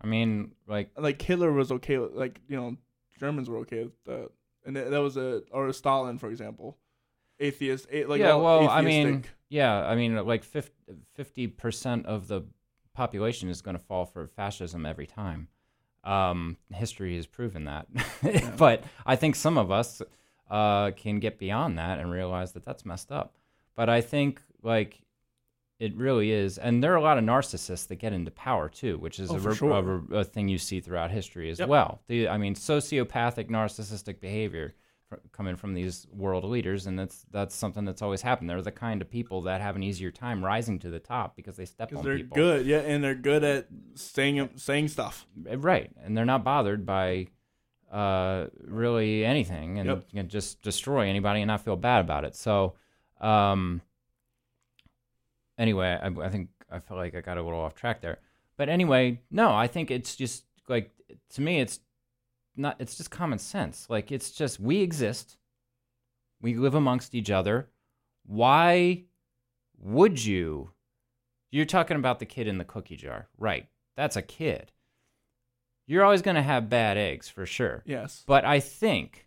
I 0.00 0.06
mean, 0.06 0.52
like, 0.66 0.90
Like 0.96 1.20
Hitler 1.20 1.52
was 1.52 1.70
okay 1.72 1.98
with, 1.98 2.12
like 2.14 2.40
you 2.48 2.56
know, 2.56 2.76
Germans 3.18 3.50
were 3.50 3.58
okay 3.58 3.84
with 3.84 4.04
that, 4.04 4.30
and 4.64 4.76
that 4.76 4.90
that 4.90 4.98
was 4.98 5.16
a 5.16 5.42
or 5.52 5.72
Stalin, 5.72 6.18
for 6.18 6.30
example, 6.30 6.78
atheist. 7.38 7.86
A, 7.92 8.04
like 8.04 8.20
yeah, 8.20 8.34
well, 8.34 8.68
I 8.68 8.80
mean, 8.80 9.24
yeah, 9.48 9.84
I 9.86 9.94
mean, 9.94 10.16
like 10.26 10.44
fifty 11.14 11.46
percent 11.46 12.06
of 12.06 12.28
the 12.28 12.42
population 12.94 13.48
is 13.48 13.62
going 13.62 13.76
to 13.76 13.82
fall 13.82 14.06
for 14.06 14.26
fascism 14.26 14.86
every 14.86 15.06
time. 15.06 15.48
Um, 16.02 16.56
history 16.72 17.16
has 17.16 17.26
proven 17.26 17.64
that, 17.64 17.86
but 18.56 18.84
I 19.04 19.16
think 19.16 19.36
some 19.36 19.58
of 19.58 19.70
us 19.70 20.00
uh, 20.50 20.92
can 20.92 21.20
get 21.20 21.38
beyond 21.38 21.78
that 21.78 21.98
and 21.98 22.10
realize 22.10 22.52
that 22.52 22.64
that's 22.64 22.86
messed 22.86 23.12
up. 23.12 23.36
But 23.76 23.90
I 23.90 24.00
think 24.00 24.40
like 24.62 25.00
it 25.80 25.96
really 25.96 26.30
is, 26.30 26.58
and 26.58 26.82
there 26.84 26.92
are 26.92 26.96
a 26.96 27.02
lot 27.02 27.18
of 27.18 27.24
narcissists 27.24 27.88
that 27.88 27.96
get 27.96 28.12
into 28.12 28.30
power 28.30 28.68
too, 28.68 28.98
which 28.98 29.18
is 29.18 29.30
Oh, 29.30 29.36
a, 29.36 29.38
re- 29.38 29.54
sure. 29.56 30.04
a 30.12 30.16
a 30.18 30.24
thing 30.24 30.46
you 30.48 30.58
see 30.58 30.80
throughout 30.80 31.10
history 31.10 31.50
as 31.50 31.58
Yep. 31.58 31.68
well. 31.68 32.02
The, 32.06 32.28
I 32.28 32.36
mean, 32.38 32.54
sociopathic, 32.54 33.48
narcissistic 33.50 34.20
behavior 34.20 34.74
fr- 35.08 35.16
coming 35.32 35.56
from 35.56 35.74
these 35.74 36.06
world 36.12 36.44
leaders, 36.44 36.86
and 36.86 36.98
that's 36.98 37.24
that's 37.30 37.54
something 37.54 37.84
that's 37.86 38.02
always 38.02 38.22
happened. 38.22 38.48
They're 38.50 38.62
the 38.62 38.70
kind 38.70 39.00
of 39.02 39.10
people 39.10 39.40
that 39.42 39.60
have 39.60 39.74
an 39.74 39.82
easier 39.82 40.10
time 40.10 40.44
rising 40.44 40.78
to 40.80 40.90
the 40.90 41.00
top 41.00 41.34
because 41.34 41.56
they 41.56 41.64
step 41.64 41.92
on 41.96 42.04
they're 42.04 42.18
people. 42.18 42.36
good, 42.36 42.66
yeah, 42.66 42.80
and 42.80 43.02
they're 43.02 43.14
good 43.14 43.42
at 43.42 43.66
saying 43.94 44.50
saying 44.56 44.88
stuff. 44.88 45.26
Uh, 45.50 45.56
right 45.58 45.90
and 46.04 46.14
they're 46.16 46.24
not 46.26 46.44
bothered 46.44 46.84
by 46.86 47.26
uh 47.90 48.46
really 48.62 49.24
anything 49.24 49.78
and 49.78 49.88
Yep. 49.88 50.10
can 50.10 50.28
just 50.28 50.62
destroy 50.62 51.08
anybody 51.08 51.40
and 51.40 51.48
not 51.48 51.64
feel 51.64 51.74
bad 51.74 52.00
about 52.02 52.24
it 52.24 52.36
so 52.36 52.74
um 53.20 53.82
anyway 55.60 55.96
I, 56.02 56.08
I 56.08 56.28
think 56.28 56.48
i 56.68 56.80
felt 56.80 56.98
like 56.98 57.14
i 57.14 57.20
got 57.20 57.38
a 57.38 57.42
little 57.42 57.60
off 57.60 57.74
track 57.74 58.00
there. 58.00 58.18
But 58.56 58.68
anyway 58.68 59.20
no 59.30 59.52
i 59.52 59.68
think 59.68 59.92
it's 59.92 60.16
just 60.16 60.44
like 60.68 60.90
to 61.34 61.40
me 61.40 61.60
it's 61.60 61.78
not 62.56 62.76
it's 62.78 62.96
just 62.96 63.10
common 63.10 63.38
sense. 63.38 63.86
Like 63.88 64.12
it's 64.12 64.30
just 64.30 64.60
we 64.60 64.80
exist. 64.80 65.36
We 66.40 66.54
live 66.54 66.74
amongst 66.74 67.14
each 67.14 67.30
other. 67.30 67.68
Why 68.26 69.04
would 69.78 70.24
you? 70.24 70.70
You're 71.50 71.64
talking 71.64 71.96
about 71.96 72.18
the 72.18 72.26
kid 72.26 72.46
in 72.46 72.58
the 72.58 72.64
cookie 72.64 72.96
jar. 72.96 73.28
Right. 73.38 73.66
That's 73.96 74.16
a 74.16 74.22
kid. 74.22 74.72
You're 75.86 76.04
always 76.04 76.22
going 76.22 76.36
to 76.36 76.42
have 76.42 76.70
bad 76.70 76.96
eggs 76.96 77.28
for 77.28 77.44
sure. 77.46 77.82
Yes, 77.84 78.22
but 78.26 78.44
I 78.44 78.60
think 78.60 79.26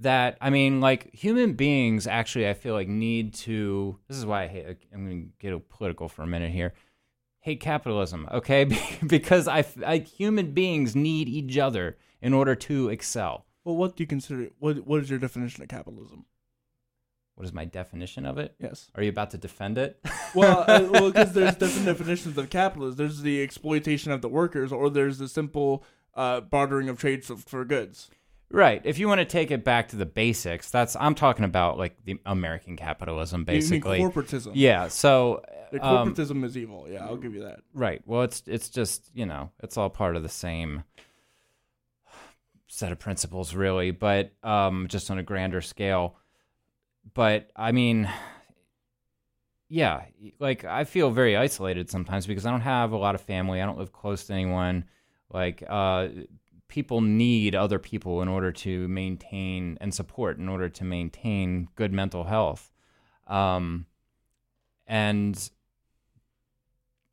that 0.00 0.38
I 0.40 0.50
mean, 0.50 0.80
like 0.80 1.14
human 1.14 1.54
beings, 1.54 2.06
actually, 2.06 2.48
I 2.48 2.54
feel 2.54 2.74
like 2.74 2.88
need 2.88 3.34
to. 3.34 3.98
This 4.08 4.16
is 4.16 4.26
why 4.26 4.44
I 4.44 4.46
hate. 4.48 4.66
I'm 4.92 5.06
going 5.06 5.22
to 5.22 5.28
get 5.38 5.68
political 5.68 6.08
for 6.08 6.22
a 6.22 6.26
minute 6.26 6.50
here. 6.50 6.74
Hate 7.40 7.60
capitalism, 7.60 8.28
okay? 8.32 8.64
because 9.06 9.48
I, 9.48 9.64
I 9.84 9.98
human 9.98 10.52
beings 10.52 10.94
need 10.94 11.28
each 11.28 11.58
other 11.58 11.96
in 12.20 12.32
order 12.32 12.54
to 12.54 12.88
excel. 12.88 13.46
well, 13.64 13.76
what 13.76 13.96
do 13.96 14.02
you 14.02 14.06
consider? 14.06 14.50
What 14.58 14.86
What 14.86 15.02
is 15.02 15.10
your 15.10 15.18
definition 15.18 15.62
of 15.62 15.68
capitalism? 15.68 16.24
What 17.34 17.46
is 17.46 17.52
my 17.52 17.64
definition 17.64 18.26
of 18.26 18.38
it? 18.38 18.54
Yes. 18.58 18.90
Are 18.94 19.02
you 19.02 19.08
about 19.08 19.30
to 19.30 19.38
defend 19.38 19.78
it? 19.78 19.98
Well, 20.34 20.64
uh, 20.66 20.88
well, 20.90 21.10
because 21.10 21.34
there's 21.34 21.56
different 21.56 21.84
definitions 21.84 22.38
of 22.38 22.48
capitalism. 22.48 22.96
There's 22.96 23.20
the 23.20 23.42
exploitation 23.42 24.12
of 24.12 24.22
the 24.22 24.30
workers, 24.30 24.72
or 24.72 24.88
there's 24.88 25.18
the 25.18 25.28
simple 25.28 25.84
uh, 26.14 26.40
bartering 26.40 26.88
of 26.88 26.98
trades 26.98 27.26
for, 27.26 27.36
for 27.36 27.66
goods. 27.66 28.08
Right. 28.52 28.80
If 28.84 28.98
you 28.98 29.08
want 29.08 29.18
to 29.20 29.24
take 29.24 29.50
it 29.50 29.64
back 29.64 29.88
to 29.88 29.96
the 29.96 30.06
basics, 30.06 30.70
that's 30.70 30.96
I'm 30.98 31.14
talking 31.14 31.44
about 31.44 31.78
like 31.78 31.96
the 32.04 32.20
American 32.26 32.76
capitalism, 32.76 33.40
You 33.40 33.46
mean 33.46 33.60
basically. 33.60 33.98
corporatism. 34.00 34.52
Yeah. 34.54 34.88
So 34.88 35.42
The 35.72 35.84
um, 35.84 36.14
corporatism 36.14 36.44
is 36.44 36.56
evil. 36.56 36.86
Yeah, 36.88 37.04
I'll 37.06 37.16
give 37.16 37.34
you 37.34 37.42
that. 37.42 37.60
Right. 37.74 38.02
Well, 38.06 38.22
it's 38.22 38.42
it's 38.46 38.68
just 38.68 39.10
you 39.14 39.26
know 39.26 39.50
it's 39.62 39.76
all 39.76 39.90
part 39.90 40.16
of 40.16 40.22
the 40.22 40.28
same 40.28 40.84
set 42.68 42.92
of 42.92 42.98
principles, 42.98 43.54
really, 43.54 43.90
but 43.90 44.32
um, 44.42 44.86
just 44.88 45.10
on 45.10 45.18
a 45.18 45.22
grander 45.22 45.60
scale. 45.60 46.16
But 47.14 47.50
I 47.56 47.72
mean, 47.72 48.08
yeah, 49.68 50.04
like 50.38 50.64
I 50.64 50.84
feel 50.84 51.10
very 51.10 51.36
isolated 51.36 51.90
sometimes 51.90 52.26
because 52.26 52.46
I 52.46 52.50
don't 52.50 52.60
have 52.60 52.92
a 52.92 52.96
lot 52.96 53.14
of 53.14 53.20
family. 53.22 53.60
I 53.60 53.66
don't 53.66 53.78
live 53.78 53.92
close 53.92 54.24
to 54.26 54.32
anyone. 54.34 54.84
Like 55.30 55.62
uh, 55.66 56.08
people 56.72 57.02
need 57.02 57.54
other 57.54 57.78
people 57.78 58.22
in 58.22 58.28
order 58.28 58.50
to 58.50 58.88
maintain 58.88 59.76
and 59.82 59.92
support, 59.92 60.38
in 60.38 60.48
order 60.48 60.70
to 60.70 60.84
maintain 60.84 61.68
good 61.76 61.92
mental 61.92 62.24
health. 62.24 62.72
Um, 63.26 63.84
and 64.86 65.50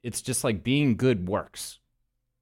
it's 0.02 0.22
just 0.22 0.46
like 0.46 0.64
being 0.64 0.96
good 0.96 1.28
works. 1.28 1.80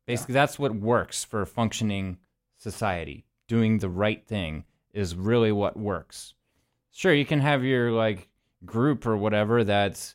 Basically, 0.05 0.33
that's 0.33 0.59
what 0.59 0.75
works 0.75 1.23
for 1.23 1.41
a 1.41 1.47
functioning 1.47 2.19
society. 2.55 3.25
Doing 3.47 3.79
the 3.79 3.89
right 3.89 4.23
thing 4.23 4.65
is 4.93 5.15
really 5.15 5.51
what 5.51 5.75
works. 5.75 6.35
Sure, 6.91 7.15
you 7.15 7.25
can 7.25 7.39
have 7.39 7.63
your 7.63 7.91
like 7.91 8.29
group 8.63 9.07
or 9.07 9.17
whatever 9.17 9.63
that's 9.63 10.13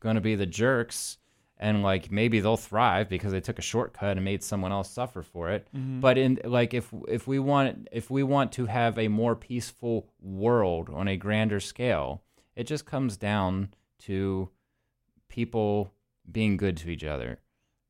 going 0.00 0.16
to 0.16 0.20
be 0.20 0.34
the 0.34 0.46
jerks 0.46 1.18
and 1.62 1.82
like 1.82 2.10
maybe 2.10 2.40
they'll 2.40 2.56
thrive 2.56 3.08
because 3.08 3.30
they 3.32 3.40
took 3.40 3.58
a 3.58 3.62
shortcut 3.62 4.16
and 4.16 4.24
made 4.24 4.42
someone 4.42 4.72
else 4.72 4.90
suffer 4.90 5.22
for 5.22 5.50
it. 5.50 5.68
Mm-hmm. 5.74 6.00
But 6.00 6.18
in 6.18 6.40
like 6.44 6.74
if 6.74 6.92
if 7.08 7.26
we 7.26 7.38
want 7.38 7.88
if 7.92 8.10
we 8.10 8.22
want 8.24 8.52
to 8.52 8.66
have 8.66 8.98
a 8.98 9.08
more 9.08 9.36
peaceful 9.36 10.08
world 10.20 10.90
on 10.92 11.06
a 11.08 11.16
grander 11.16 11.60
scale, 11.60 12.22
it 12.56 12.64
just 12.66 12.84
comes 12.84 13.16
down 13.16 13.72
to 14.00 14.50
people 15.28 15.92
being 16.30 16.56
good 16.56 16.76
to 16.78 16.90
each 16.90 17.04
other. 17.04 17.38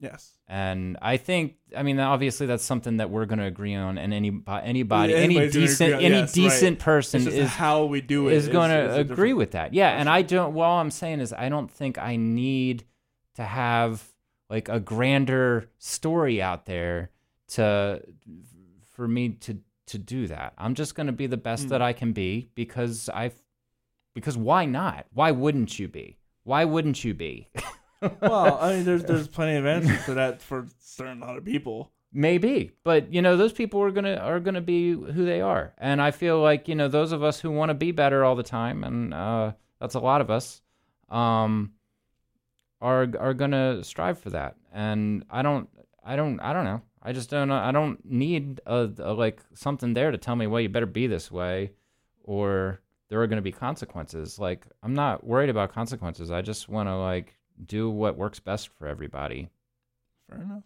Yes. 0.01 0.33
And 0.49 0.99
I 1.01 1.17
think, 1.17 1.55
I 1.77 1.85
mean, 1.85 2.01
obviously 2.01 2.47
that's 2.47 2.65
something 2.65 2.97
that 2.97 3.09
we're 3.09 3.25
going 3.25 3.39
to 3.39 3.45
agree 3.47 3.75
on, 3.77 3.99
and 3.99 4.13
any 4.13 4.33
anybody, 4.49 5.13
Yeah, 5.13 5.19
any 5.21 5.49
decent, 5.49 5.95
on- 5.95 6.01
any 6.03 6.17
yes, 6.17 6.33
decent 6.33 6.79
right. 6.79 6.85
person 6.85 7.29
is 7.29 7.49
how 7.49 7.85
we 7.85 8.01
do 8.01 8.29
it 8.29 8.35
is 8.35 8.49
going 8.49 8.71
to 8.71 8.95
agree 8.97 9.05
different- 9.05 9.37
with 9.39 9.51
that. 9.53 9.75
Yeah, 9.75 9.91
and 9.91 10.09
I 10.09 10.23
don't. 10.23 10.55
Well, 10.55 10.69
all 10.69 10.81
I'm 10.81 10.91
saying 10.91 11.21
is 11.21 11.33
I 11.33 11.49
don't 11.49 11.71
think 11.71 11.99
I 11.99 12.17
need 12.17 12.85
to 13.37 13.43
have 13.45 14.03
like 14.51 14.69
a 14.69 14.81
grander 14.81 15.71
story 15.79 16.43
out 16.43 16.67
there 16.67 17.11
to 17.49 18.03
for 18.93 19.09
me 19.09 19.31
to 19.31 19.59
to 19.87 19.99
do 19.99 20.27
that. 20.29 20.55
I'm 20.57 20.75
just 20.75 20.95
going 20.95 21.09
to 21.09 21.13
be 21.13 21.27
the 21.27 21.37
best 21.37 21.65
Hmm. 21.65 21.69
that 21.71 21.83
I 21.83 21.93
can 21.93 22.13
be 22.13 22.49
because 22.55 23.09
I've 23.13 23.35
because 24.15 24.37
why 24.37 24.65
not? 24.65 25.07
Why 25.13 25.31
wouldn't 25.31 25.79
you 25.79 25.89
be? 25.89 26.19
Why 26.45 26.65
wouldn't 26.65 27.03
you 27.05 27.15
be? 27.15 27.49
well, 28.21 28.59
I 28.61 28.75
mean, 28.75 28.85
there's 28.85 29.05
there's 29.05 29.29
plenty 29.29 29.57
of 29.57 29.67
answers 29.67 30.05
to 30.07 30.15
that 30.15 30.43
for 30.43 30.67
certain 30.81 31.23
other 31.23 31.41
people. 31.41 31.93
Maybe, 32.15 32.73
but 32.85 33.11
you 33.13 33.23
know, 33.23 33.39
those 33.39 33.55
people 33.55 33.81
are 33.83 33.91
gonna 33.91 34.17
are 34.17 34.39
gonna 34.41 34.61
be 34.61 34.91
who 34.91 35.25
they 35.25 35.41
are, 35.41 35.73
and 35.79 36.03
I 36.03 36.11
feel 36.11 36.41
like 36.43 36.69
you 36.69 36.75
know 36.75 36.89
those 36.89 37.13
of 37.13 37.23
us 37.23 37.41
who 37.41 37.51
want 37.51 37.71
to 37.71 37.75
be 37.75 37.91
better 37.91 38.23
all 38.23 38.37
the 38.37 38.43
time, 38.43 38.85
and 38.85 39.15
uh, 39.15 39.53
that's 39.81 39.95
a 39.95 40.01
lot 40.01 40.21
of 40.21 40.31
us, 40.31 40.61
um, 41.09 41.73
are 42.83 43.09
are 43.19 43.33
gonna 43.33 43.83
strive 43.83 44.19
for 44.19 44.29
that. 44.31 44.57
And 44.73 45.25
I 45.31 45.41
don't, 45.43 45.69
I 46.05 46.17
don't, 46.17 46.39
I 46.41 46.53
don't 46.53 46.65
know. 46.65 46.83
I 47.03 47.13
just 47.13 47.31
don't. 47.31 47.49
know. 47.49 47.57
I 47.57 47.73
don't 47.73 48.05
need 48.05 48.61
a, 48.67 48.91
a 48.99 49.13
like 49.15 49.41
something 49.55 49.95
there 49.95 50.11
to 50.11 50.19
tell 50.19 50.37
me, 50.37 50.47
well, 50.47 50.61
you 50.61 50.69
better 50.69 50.87
be 50.87 51.07
this 51.07 51.31
way, 51.33 51.73
or 52.25 52.81
there 53.09 53.21
are 53.23 53.27
gonna 53.27 53.43
be 53.43 53.53
consequences. 53.53 54.39
Like 54.39 54.67
I'm 54.83 54.95
not 54.95 55.25
worried 55.25 55.49
about 55.51 55.73
consequences. 55.73 56.31
I 56.31 56.43
just 56.43 56.69
want 56.69 56.89
to 56.89 56.97
like 56.97 57.39
do 57.65 57.89
what 57.91 58.17
works 58.17 58.41
best 58.41 58.69
for 58.79 58.87
everybody. 58.87 59.49
Fair 60.29 60.41
enough. 60.43 60.63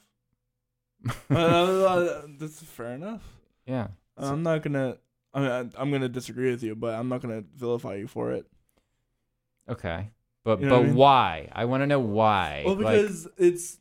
uh, 1.30 1.34
uh, 1.34 2.22
that's 2.38 2.62
fair 2.62 2.92
enough. 2.92 3.22
Yeah. 3.66 3.88
I'm 4.16 4.44
not 4.44 4.62
gonna. 4.62 4.96
I 5.34 5.40
mean, 5.40 5.50
I- 5.50 5.82
I'm 5.82 5.90
gonna 5.90 6.08
disagree 6.08 6.50
with 6.52 6.62
you, 6.62 6.76
but 6.76 6.94
I'm 6.94 7.08
not 7.08 7.20
gonna 7.20 7.42
vilify 7.56 7.96
you 7.96 8.06
for 8.06 8.30
it. 8.30 8.46
Okay. 9.68 10.10
But 10.46 10.60
You 10.60 10.66
know 10.66 10.76
but 10.76 10.82
I 10.82 10.86
mean? 10.86 10.94
why? 10.94 11.48
I 11.52 11.64
want 11.64 11.82
to 11.82 11.88
know 11.88 11.98
why. 11.98 12.62
Well, 12.64 12.76
Like, 12.76 13.00
because 13.00 13.26
it's. 13.36 13.80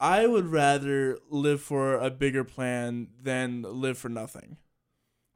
I 0.00 0.26
would 0.26 0.46
rather 0.46 1.18
live 1.28 1.60
for 1.60 1.98
a 1.98 2.08
bigger 2.08 2.44
plan 2.44 3.08
than 3.22 3.60
live 3.62 3.98
for 3.98 4.08
nothing. 4.08 4.56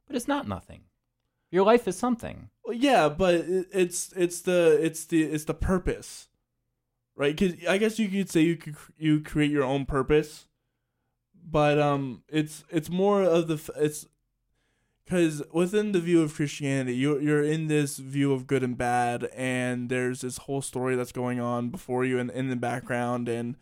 but 0.07 0.15
it's 0.15 0.27
not 0.27 0.47
nothing. 0.47 0.85
Your 1.51 1.63
life 1.63 1.87
is 1.87 1.95
something. 1.95 2.49
Well, 2.63 2.73
yeah, 2.75 3.07
but 3.07 3.35
it's 3.47 4.11
it's 4.13 4.41
the 4.41 4.79
it's 4.81 5.05
the 5.05 5.21
it's 5.21 5.43
the 5.45 5.53
purpose, 5.53 6.27
right? 7.15 7.37
Because 7.37 7.63
I 7.67 7.77
guess 7.77 7.99
you 7.99 8.09
could 8.09 8.31
say 8.31 8.41
you 8.41 8.57
could 8.57 8.75
you 8.97 9.21
create 9.21 9.51
your 9.51 9.63
own 9.63 9.85
purpose, 9.85 10.47
but 11.47 11.77
um, 11.79 12.23
it's 12.27 12.63
it's 12.71 12.89
more 12.89 13.21
of 13.21 13.47
the 13.47 13.71
it's 13.77 14.07
because 15.05 15.43
within 15.51 15.91
the 15.91 15.99
view 15.99 16.21
of 16.21 16.33
Christianity, 16.33 16.95
you 16.95 17.19
you're 17.19 17.43
in 17.43 17.67
this 17.67 17.97
view 17.97 18.33
of 18.33 18.47
good 18.47 18.63
and 18.63 18.77
bad, 18.77 19.29
and 19.35 19.89
there's 19.89 20.21
this 20.21 20.39
whole 20.39 20.61
story 20.61 20.95
that's 20.95 21.11
going 21.11 21.39
on 21.39 21.69
before 21.69 22.03
you 22.03 22.17
and 22.19 22.31
in 22.31 22.49
the 22.49 22.55
background, 22.55 23.29
and 23.29 23.55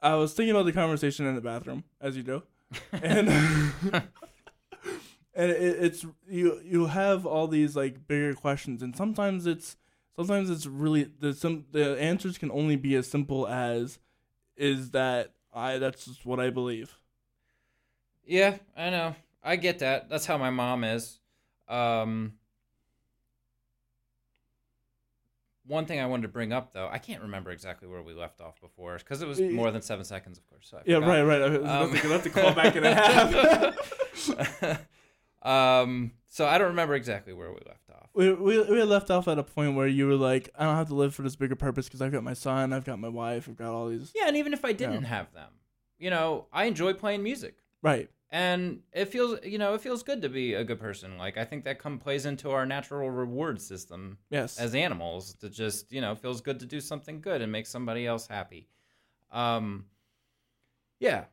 I 0.00 0.14
was 0.14 0.32
thinking 0.32 0.54
about 0.54 0.66
the 0.66 0.72
conversation 0.72 1.26
in 1.26 1.34
the 1.34 1.40
bathroom, 1.40 1.84
as 2.00 2.16
you 2.16 2.22
do, 2.22 2.42
and 2.92 3.28
and 5.34 5.50
it, 5.50 5.76
it's 5.84 6.06
you 6.28 6.60
you 6.64 6.86
have 6.86 7.26
all 7.26 7.48
these 7.48 7.76
like 7.76 8.06
bigger 8.06 8.34
questions, 8.34 8.82
and 8.82 8.96
sometimes 8.96 9.46
it's 9.46 9.76
sometimes 10.16 10.50
it's 10.50 10.66
really 10.66 11.10
the 11.20 11.32
some 11.34 11.64
the 11.72 12.00
answers 12.00 12.38
can 12.38 12.50
only 12.50 12.76
be 12.76 12.94
as 12.94 13.08
simple 13.08 13.46
as 13.46 13.98
is 14.56 14.90
that 14.90 15.32
I 15.52 15.78
that's 15.78 16.04
just 16.04 16.26
what 16.26 16.40
I 16.40 16.50
believe. 16.50 16.98
Yeah, 18.24 18.58
I 18.76 18.90
know. 18.90 19.14
I 19.42 19.56
get 19.56 19.78
that. 19.78 20.08
That's 20.10 20.26
how 20.26 20.36
my 20.36 20.50
mom 20.50 20.84
is. 20.84 21.18
Um, 21.68 22.34
one 25.68 25.86
thing 25.86 26.00
I 26.00 26.06
wanted 26.06 26.22
to 26.22 26.28
bring 26.28 26.52
up, 26.52 26.72
though, 26.72 26.88
I 26.90 26.98
can't 26.98 27.22
remember 27.22 27.50
exactly 27.52 27.86
where 27.88 28.02
we 28.02 28.12
left 28.14 28.40
off 28.40 28.60
before 28.60 28.98
because 28.98 29.22
it 29.22 29.28
was 29.28 29.40
more 29.40 29.70
than 29.70 29.82
seven 29.82 30.04
seconds, 30.04 30.36
of 30.38 30.48
course. 30.48 30.68
So 30.70 30.78
I 30.78 30.82
Yeah, 30.86 30.96
right, 30.96 31.22
right. 31.22 31.42
I 31.42 31.48
was 31.50 31.68
Um, 31.68 31.94
to- 31.94 32.06
about 32.06 32.22
to 32.24 32.30
call 32.30 32.52
back 32.54 32.74
in 32.74 32.84
a 32.84 32.94
half. 32.94 34.86
um, 35.42 36.12
so 36.28 36.46
I 36.46 36.58
don't 36.58 36.68
remember 36.68 36.94
exactly 36.94 37.32
where 37.32 37.50
we 37.50 37.58
left 37.66 37.88
off. 37.90 38.08
we, 38.14 38.32
we 38.32 38.60
we 38.62 38.82
left 38.82 39.10
off 39.10 39.28
at 39.28 39.38
a 39.38 39.42
point 39.44 39.76
where 39.76 39.86
you 39.86 40.06
were 40.06 40.16
like, 40.16 40.50
I 40.58 40.64
don't 40.64 40.76
have 40.76 40.88
to 40.88 40.94
live 40.94 41.14
for 41.14 41.22
this 41.22 41.36
bigger 41.36 41.56
purpose 41.56 41.86
because 41.86 42.02
I've 42.02 42.12
got 42.12 42.24
my 42.24 42.34
son, 42.34 42.72
I've 42.72 42.84
got 42.84 42.98
my 42.98 43.08
wife, 43.08 43.48
I've 43.48 43.56
got 43.56 43.72
all 43.72 43.88
these. 43.88 44.12
Yeah, 44.14 44.28
and 44.28 44.36
even 44.36 44.52
if 44.52 44.64
I 44.64 44.72
didn't 44.72 45.04
have 45.04 45.32
them, 45.32 45.50
you 45.98 46.10
know, 46.10 46.46
I 46.52 46.64
enjoy 46.64 46.94
playing 46.94 47.22
music. 47.22 47.56
Right. 47.82 48.10
And 48.30 48.80
it 48.92 49.06
feels 49.06 49.38
you 49.44 49.58
know 49.58 49.74
it 49.74 49.80
feels 49.80 50.02
good 50.02 50.22
to 50.22 50.28
be 50.28 50.54
a 50.54 50.64
good 50.64 50.78
person. 50.80 51.16
Like 51.18 51.36
i 51.38 51.44
think 51.44 51.64
that 51.64 51.78
come 51.78 51.98
plays 51.98 52.26
into 52.26 52.50
our 52.50 52.66
natural 52.66 53.10
reward 53.10 53.60
system 53.60 54.18
Yes. 54.30 54.58
as 54.58 54.74
animals 54.74 55.34
to 55.34 55.48
just 55.48 55.92
you 55.92 56.00
know 56.00 56.14
feels 56.14 56.40
good 56.40 56.60
to 56.60 56.66
do 56.66 56.80
something 56.80 57.20
good 57.20 57.40
and 57.42 57.50
make 57.50 57.66
somebody 57.66 58.06
else 58.06 58.26
happy. 58.26 58.68
Um 59.30 59.86
yeah. 61.00 61.24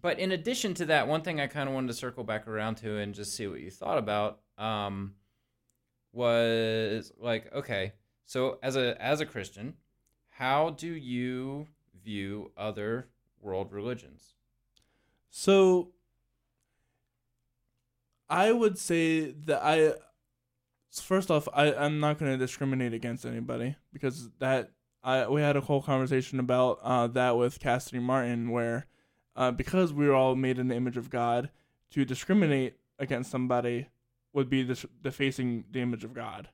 But 0.00 0.18
in 0.20 0.32
addition 0.32 0.74
to 0.74 0.86
that 0.86 1.08
one 1.08 1.22
thing 1.22 1.40
i 1.40 1.46
kind 1.46 1.68
of 1.68 1.74
wanted 1.74 1.88
to 1.88 1.94
circle 1.94 2.24
back 2.24 2.46
around 2.46 2.76
to 2.76 2.98
and 2.98 3.14
just 3.14 3.34
see 3.34 3.46
what 3.46 3.60
you 3.60 3.70
thought 3.70 3.98
about 3.98 4.40
um 4.58 5.14
was 6.12 7.12
like 7.18 7.52
okay 7.52 7.92
so 8.26 8.58
as 8.62 8.76
a 8.76 9.00
as 9.02 9.20
a 9.20 9.26
christian 9.26 9.74
how 10.30 10.70
do 10.70 10.86
you 10.86 11.66
view 12.04 12.52
other 12.56 13.08
world 13.40 13.72
religions? 13.72 14.34
So 15.30 15.90
I 18.30 18.52
would 18.52 18.78
say 18.78 19.30
that 19.46 19.60
I 19.62 19.94
first 20.92 21.30
off 21.30 21.48
I 21.54 21.72
I'm 21.72 22.00
not 22.00 22.18
going 22.18 22.32
to 22.32 22.38
discriminate 22.38 22.92
against 22.94 23.24
anybody 23.24 23.76
because 23.92 24.30
that 24.38 24.70
I 25.02 25.28
we 25.28 25.40
had 25.40 25.56
a 25.56 25.60
whole 25.60 25.82
conversation 25.82 26.40
about 26.40 26.78
uh, 26.82 27.06
that 27.08 27.36
with 27.36 27.60
Cassidy 27.60 27.98
Martin 28.00 28.50
where 28.50 28.86
uh, 29.36 29.50
because 29.52 29.92
we 29.92 30.06
were 30.06 30.14
all 30.14 30.34
made 30.34 30.58
in 30.58 30.68
the 30.68 30.74
image 30.74 30.96
of 30.96 31.10
God 31.10 31.50
to 31.90 32.04
discriminate 32.04 32.74
against 32.98 33.30
somebody 33.30 33.88
would 34.32 34.50
be 34.50 34.64
dis- 34.64 34.84
defacing 35.02 35.64
the 35.70 35.80
image 35.80 36.04
of 36.04 36.12
God. 36.12 36.48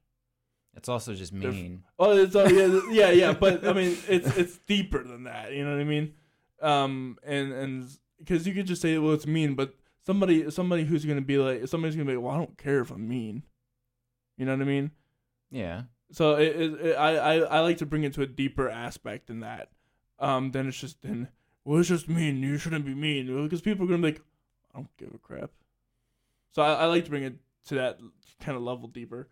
it's 0.76 0.88
also 0.88 1.14
just 1.14 1.32
They're- 1.38 1.50
mean 1.50 1.82
Oh, 1.98 2.16
it's 2.16 2.36
uh, 2.36 2.48
yeah, 2.52 2.80
yeah, 2.90 3.10
yeah. 3.10 3.32
But 3.32 3.66
I 3.66 3.72
mean, 3.72 3.96
it's 4.08 4.36
it's 4.36 4.58
deeper 4.58 5.02
than 5.02 5.24
that. 5.24 5.52
You 5.52 5.64
know 5.64 5.72
what 5.72 5.80
I 5.80 5.84
mean? 5.84 6.12
Um, 6.60 7.18
and 7.24 7.52
and 7.52 7.88
because 8.18 8.46
you 8.46 8.54
could 8.54 8.66
just 8.66 8.82
say, 8.82 8.96
well, 8.98 9.14
it's 9.14 9.26
mean, 9.26 9.54
but 9.54 9.74
somebody 10.06 10.50
somebody 10.50 10.84
who's 10.84 11.04
gonna 11.04 11.20
be 11.20 11.38
like, 11.38 11.68
somebody's 11.68 11.96
gonna 11.96 12.08
be, 12.10 12.16
like, 12.16 12.24
well, 12.24 12.34
I 12.34 12.38
don't 12.38 12.58
care 12.58 12.80
if 12.80 12.90
I'm 12.90 13.08
mean. 13.08 13.42
You 14.36 14.46
know 14.46 14.52
what 14.52 14.62
I 14.62 14.64
mean? 14.64 14.90
yeah 15.50 15.82
So 16.10 16.36
it, 16.36 16.56
it, 16.56 16.80
it, 16.86 16.94
I, 16.94 17.16
I 17.16 17.34
I 17.38 17.60
like 17.60 17.78
to 17.78 17.86
bring 17.86 18.04
it 18.04 18.14
to 18.14 18.22
a 18.22 18.26
deeper 18.26 18.68
aspect 18.68 19.28
than 19.28 19.40
that. 19.40 19.70
Um, 20.18 20.50
then 20.52 20.68
it's 20.68 20.78
just 20.78 21.02
then 21.02 21.28
well, 21.64 21.80
it's 21.80 21.88
just 21.88 22.08
mean. 22.08 22.42
You 22.42 22.58
shouldn't 22.58 22.84
be 22.84 22.94
mean 22.94 23.44
because 23.44 23.60
people 23.60 23.84
are 23.84 23.88
gonna 23.88 24.02
be 24.02 24.12
like, 24.12 24.22
I 24.74 24.78
don't 24.78 24.96
give 24.96 25.14
a 25.14 25.18
crap. 25.18 25.50
So 26.52 26.62
I, 26.62 26.74
I 26.74 26.86
like 26.86 27.04
to 27.04 27.10
bring 27.10 27.24
it 27.24 27.34
to 27.66 27.74
that 27.76 27.98
kind 28.40 28.56
of 28.56 28.62
level 28.62 28.88
deeper. 28.88 29.28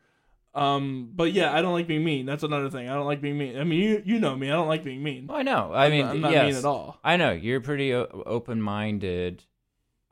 Um, 0.54 1.10
but 1.14 1.32
yeah, 1.32 1.54
I 1.54 1.62
don't 1.62 1.72
like 1.72 1.86
being 1.86 2.04
mean. 2.04 2.26
That's 2.26 2.42
another 2.42 2.68
thing. 2.68 2.88
I 2.88 2.94
don't 2.94 3.06
like 3.06 3.20
being 3.22 3.38
mean. 3.38 3.58
I 3.58 3.64
mean, 3.64 3.80
you 3.80 4.02
you 4.04 4.18
know 4.18 4.36
me. 4.36 4.50
I 4.50 4.52
don't 4.54 4.68
like 4.68 4.84
being 4.84 5.02
mean. 5.02 5.26
Well, 5.26 5.38
I 5.38 5.42
know. 5.42 5.72
I 5.72 5.86
I'm 5.86 5.90
mean, 5.90 6.02
not, 6.04 6.14
I'm 6.14 6.20
not 6.20 6.32
yes, 6.32 6.46
mean 6.46 6.56
at 6.56 6.64
all. 6.64 6.98
I 7.02 7.16
know 7.16 7.32
you're 7.32 7.60
pretty 7.60 7.94
o- 7.94 8.22
open-minded, 8.26 9.44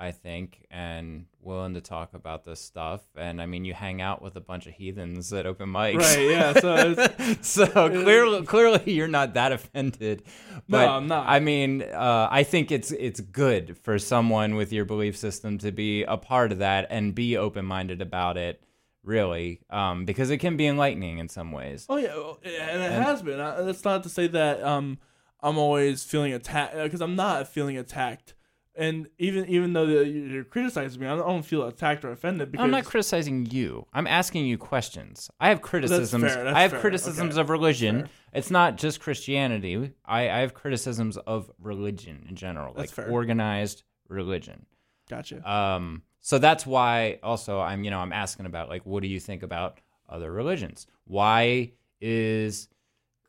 I 0.01 0.13
think, 0.13 0.67
and 0.71 1.27
willing 1.43 1.75
to 1.75 1.81
talk 1.81 2.15
about 2.15 2.45
this 2.45 2.59
stuff. 2.61 3.03
And 3.17 3.41
I 3.41 3.47
mean, 3.47 3.65
you 3.65 3.75
hang 3.75 4.01
out 4.01 4.23
with 4.23 4.35
a 4.37 4.41
bunch 4.41 4.67
of 4.67 4.73
heathens 4.73 5.33
at 5.33 5.47
open 5.47 5.69
mics, 5.69 5.99
Right, 5.99 6.31
yeah, 6.31 6.53
so 6.55 6.75
it's- 6.77 7.39
so 7.47 7.67
clearly, 7.91 8.45
clearly, 8.47 8.93
you're 8.93 9.09
not 9.09 9.35
that 9.35 9.53
offended. 9.53 10.23
No, 10.69 10.79
I'm 10.79 11.07
not. 11.07 11.27
I 11.29 11.39
mean, 11.41 11.83
uh, 11.83 12.29
I 12.31 12.43
think 12.45 12.73
it's 12.73 12.91
it's 12.93 13.21
good 13.21 13.77
for 13.79 13.99
someone 13.99 14.55
with 14.55 14.73
your 14.73 14.85
belief 14.87 15.17
system 15.17 15.59
to 15.59 15.71
be 15.71 16.03
a 16.05 16.17
part 16.17 16.51
of 16.53 16.59
that 16.59 16.87
and 16.91 17.15
be 17.15 17.37
open-minded 17.37 18.01
about 18.01 18.37
it. 18.37 18.63
Really, 19.03 19.61
um, 19.71 20.05
because 20.05 20.29
it 20.31 20.39
can 20.39 20.59
be 20.59 20.67
enlightening 20.67 21.19
in 21.19 21.29
some 21.31 21.53
ways. 21.53 21.87
Oh 21.89 21.97
yeah, 21.97 22.15
well, 22.17 22.39
and 22.45 22.53
it 22.83 22.93
And- 22.93 23.03
has 23.05 23.23
been. 23.23 23.41
Uh, 23.41 23.63
That's 23.63 23.85
not 23.85 24.03
to 24.03 24.09
say 24.11 24.27
that 24.27 24.63
um 24.63 24.99
I'm 25.43 25.57
always 25.57 26.05
feeling 26.05 26.35
attacked 26.35 26.75
because 26.77 27.01
I'm 27.01 27.17
not 27.17 27.49
feeling 27.49 27.79
attacked. 27.79 28.35
And 28.77 29.09
even 29.19 29.47
even 29.49 29.73
though 29.73 29.85
the, 29.85 30.07
you're 30.07 30.45
criticizing 30.45 31.01
me, 31.01 31.07
I 31.07 31.17
don't, 31.17 31.25
I 31.25 31.29
don't 31.29 31.43
feel 31.43 31.67
attacked 31.67 32.05
or 32.05 32.13
offended 32.13 32.53
because 32.53 32.65
I'm 32.65 32.71
not 32.71 32.85
criticizing 32.85 33.47
you. 33.47 33.87
I'm 33.93 34.07
asking 34.07 34.47
you 34.47 34.59
questions. 34.59 35.29
I 35.41 35.49
have 35.49 35.61
criticisms. 35.61 36.23
fair, 36.23 36.45
that's 36.45 36.57
I 36.57 36.63
have 36.63 36.71
fair, 36.71 36.81
criticisms 36.81 37.35
okay. 37.35 37.41
of 37.41 37.51
religion. 37.51 38.09
It's 38.33 38.51
not 38.51 38.77
just 38.77 39.01
Christianity. 39.01 39.93
I, 40.05 40.31
I 40.31 40.39
have 40.39 40.55
criticisms 40.55 41.17
of 41.17 41.51
religion 41.59 42.27
in 42.29 42.37
general, 42.37 42.73
That's 42.75 42.97
like 42.97 43.07
fair. 43.07 43.11
organized 43.11 43.83
religion. 44.09 44.67
gotcha. 45.09 45.51
Um, 45.51 46.03
so 46.21 46.39
that's 46.39 46.65
why 46.65 47.19
also 47.23 47.61
I'm 47.61 47.83
you 47.85 47.91
know 47.91 47.99
I'm 47.99 48.13
asking 48.13 48.47
about 48.47 48.69
like 48.69 48.87
what 48.87 49.03
do 49.03 49.09
you 49.09 49.21
think 49.21 49.43
about 49.43 49.81
other 50.09 50.31
religions? 50.31 50.87
Why 51.05 51.73
is 52.01 52.69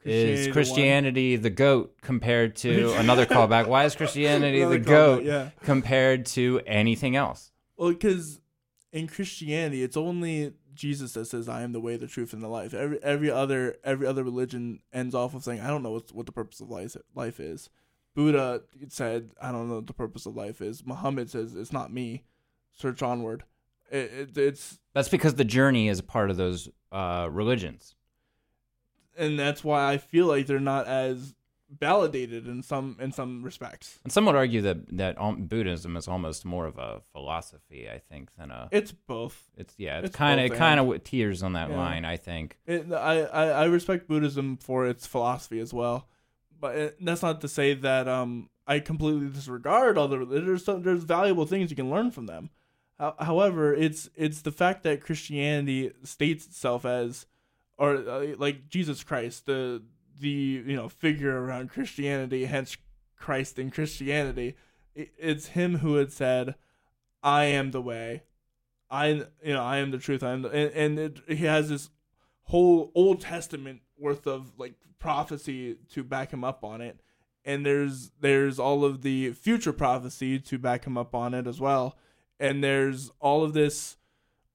Christianity 0.01 0.33
is 0.33 0.45
the 0.45 0.51
Christianity 0.51 1.35
the 1.35 1.49
goat 1.49 1.95
compared 2.01 2.55
to 2.57 2.93
another 2.93 3.25
callback? 3.27 3.67
Why 3.67 3.85
is 3.85 3.95
Christianity 3.95 4.63
the 4.63 4.79
goat 4.79 5.23
yeah. 5.23 5.49
compared 5.63 6.25
to 6.27 6.61
anything 6.65 7.15
else? 7.15 7.51
Well, 7.77 7.89
because 7.89 8.41
in 8.91 9.07
Christianity, 9.07 9.83
it's 9.83 9.97
only 9.97 10.53
Jesus 10.73 11.13
that 11.13 11.25
says, 11.25 11.47
"I 11.47 11.61
am 11.61 11.71
the 11.71 11.79
way, 11.79 11.97
the 11.97 12.07
truth, 12.07 12.33
and 12.33 12.41
the 12.41 12.47
life." 12.47 12.73
Every 12.73 13.01
every 13.03 13.29
other 13.29 13.77
every 13.83 14.07
other 14.07 14.23
religion 14.23 14.79
ends 14.91 15.13
off 15.13 15.33
with 15.33 15.43
saying, 15.43 15.59
"I 15.59 15.67
don't 15.67 15.83
know 15.83 15.91
what 15.91 16.11
what 16.13 16.25
the 16.25 16.31
purpose 16.31 16.61
of 16.61 16.69
life 16.69 16.95
life 17.13 17.39
is." 17.39 17.69
Buddha 18.15 18.63
said, 18.89 19.31
"I 19.39 19.51
don't 19.51 19.69
know 19.69 19.75
what 19.75 19.87
the 19.87 19.93
purpose 19.93 20.25
of 20.25 20.35
life 20.35 20.61
is." 20.61 20.85
Muhammad 20.85 21.29
says, 21.29 21.55
"It's 21.55 21.71
not 21.71 21.93
me. 21.93 22.23
Search 22.73 23.01
onward." 23.01 23.43
It, 23.91 24.11
it, 24.13 24.37
it's 24.37 24.79
That's 24.93 25.09
because 25.09 25.35
the 25.35 25.45
journey 25.45 25.89
is 25.89 25.99
a 25.99 26.03
part 26.03 26.29
of 26.31 26.37
those 26.37 26.69
uh, 26.91 27.27
religions. 27.29 27.95
And 29.17 29.39
that's 29.39 29.63
why 29.63 29.91
I 29.91 29.97
feel 29.97 30.25
like 30.27 30.47
they're 30.47 30.59
not 30.59 30.87
as 30.87 31.33
validated 31.79 32.47
in 32.47 32.61
some 32.63 32.97
in 32.99 33.11
some 33.13 33.43
respects. 33.43 33.99
And 34.03 34.11
some 34.11 34.25
would 34.25 34.35
argue 34.35 34.61
that 34.61 34.97
that 34.97 35.19
um, 35.19 35.45
Buddhism 35.45 35.95
is 35.95 36.07
almost 36.07 36.43
more 36.45 36.65
of 36.65 36.77
a 36.77 37.01
philosophy, 37.13 37.87
I 37.89 37.99
think, 37.99 38.29
than 38.37 38.51
a. 38.51 38.67
It's 38.71 38.91
both. 38.91 39.49
It's 39.55 39.73
yeah, 39.77 39.99
it's 39.99 40.15
kind 40.15 40.39
of 40.39 40.45
it 40.47 40.57
kind 40.57 40.79
of 40.79 41.03
teeters 41.03 41.43
on 41.43 41.53
that 41.53 41.69
Yeah. 41.69 41.77
line, 41.77 42.03
I 42.05 42.17
think. 42.17 42.57
It, 42.65 42.91
I, 42.91 43.21
I 43.23 43.45
I 43.47 43.65
respect 43.65 44.07
Buddhism 44.07 44.57
for 44.57 44.85
its 44.87 45.07
philosophy 45.07 45.59
as 45.59 45.73
well, 45.73 46.07
but 46.59 46.75
it, 46.75 46.97
that's 47.05 47.21
not 47.21 47.39
to 47.41 47.47
say 47.47 47.73
that 47.73 48.07
um 48.07 48.49
I 48.67 48.79
completely 48.79 49.27
disregard 49.29 49.97
other. 49.97 50.23
There's 50.23 50.63
some, 50.65 50.83
there's 50.83 51.03
valuable 51.03 51.45
things 51.45 51.69
you 51.71 51.75
can 51.75 51.89
learn 51.89 52.11
from 52.11 52.25
them. 52.27 52.49
However, 52.99 53.73
it's 53.73 54.09
it's 54.15 54.41
the 54.41 54.51
fact 54.51 54.83
that 54.83 55.01
Christianity 55.01 55.91
states 56.03 56.45
itself 56.45 56.85
as, 56.85 57.25
or 57.81 57.95
uh, 57.95 58.35
like 58.37 58.69
Jesus 58.69 59.03
Christ, 59.03 59.47
the 59.47 59.81
the 60.19 60.29
you 60.29 60.75
know 60.75 60.87
figure 60.87 61.43
around 61.43 61.71
Christianity, 61.71 62.45
hence 62.45 62.77
Christ 63.17 63.57
in 63.57 63.71
Christianity. 63.71 64.55
It's 64.93 65.47
him 65.47 65.79
who 65.79 65.95
had 65.95 66.11
said, 66.11 66.53
"I 67.23 67.45
am 67.45 67.71
the 67.71 67.81
way." 67.81 68.23
I 68.91 69.07
you 69.43 69.53
know 69.53 69.63
I 69.63 69.77
am 69.77 69.89
the 69.89 69.97
truth. 69.97 70.21
I 70.21 70.31
am 70.31 70.43
the, 70.43 70.49
and, 70.49 70.71
and 70.73 70.99
it, 70.99 71.19
he 71.27 71.45
has 71.47 71.69
this 71.69 71.89
whole 72.43 72.91
Old 72.93 73.21
Testament 73.21 73.81
worth 73.97 74.27
of 74.27 74.51
like 74.59 74.75
prophecy 74.99 75.77
to 75.93 76.03
back 76.03 76.31
him 76.31 76.43
up 76.43 76.63
on 76.63 76.81
it, 76.81 76.99
and 77.43 77.65
there's 77.65 78.11
there's 78.19 78.59
all 78.59 78.85
of 78.85 79.01
the 79.01 79.31
future 79.31 79.73
prophecy 79.73 80.37
to 80.39 80.59
back 80.59 80.85
him 80.85 80.99
up 80.99 81.15
on 81.15 81.33
it 81.33 81.47
as 81.47 81.59
well, 81.59 81.97
and 82.39 82.63
there's 82.63 83.09
all 83.19 83.43
of 83.43 83.53
this 83.53 83.97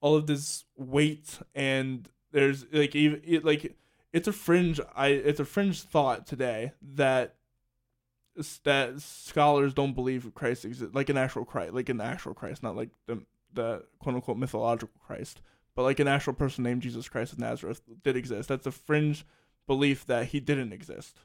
all 0.00 0.14
of 0.14 0.28
this 0.28 0.64
weight 0.76 1.40
and 1.56 2.08
there's 2.32 2.66
like 2.72 2.94
even 2.94 3.22
it, 3.24 3.44
like 3.44 3.76
it's 4.12 4.28
a 4.28 4.32
fringe 4.32 4.80
I 4.94 5.08
it's 5.08 5.40
a 5.40 5.44
fringe 5.44 5.82
thought 5.82 6.26
today 6.26 6.72
that 6.94 7.34
that 8.64 9.00
scholars 9.00 9.72
don't 9.72 9.94
believe 9.94 10.30
Christ 10.34 10.64
exists 10.64 10.94
like 10.94 11.08
an 11.08 11.16
actual 11.16 11.44
Christ 11.44 11.72
like 11.72 11.88
an 11.88 12.00
actual 12.00 12.34
Christ 12.34 12.62
not 12.62 12.76
like 12.76 12.90
the 13.06 13.22
the 13.52 13.84
quote 13.98 14.14
unquote 14.14 14.36
mythological 14.36 15.00
Christ 15.06 15.40
but 15.74 15.82
like 15.82 16.00
an 16.00 16.08
actual 16.08 16.34
person 16.34 16.64
named 16.64 16.82
Jesus 16.82 17.08
Christ 17.08 17.32
of 17.32 17.38
Nazareth 17.38 17.80
did 18.02 18.16
exist 18.16 18.48
that's 18.48 18.66
a 18.66 18.72
fringe 18.72 19.24
belief 19.66 20.04
that 20.06 20.26
he 20.26 20.40
didn't 20.40 20.72
exist 20.72 21.20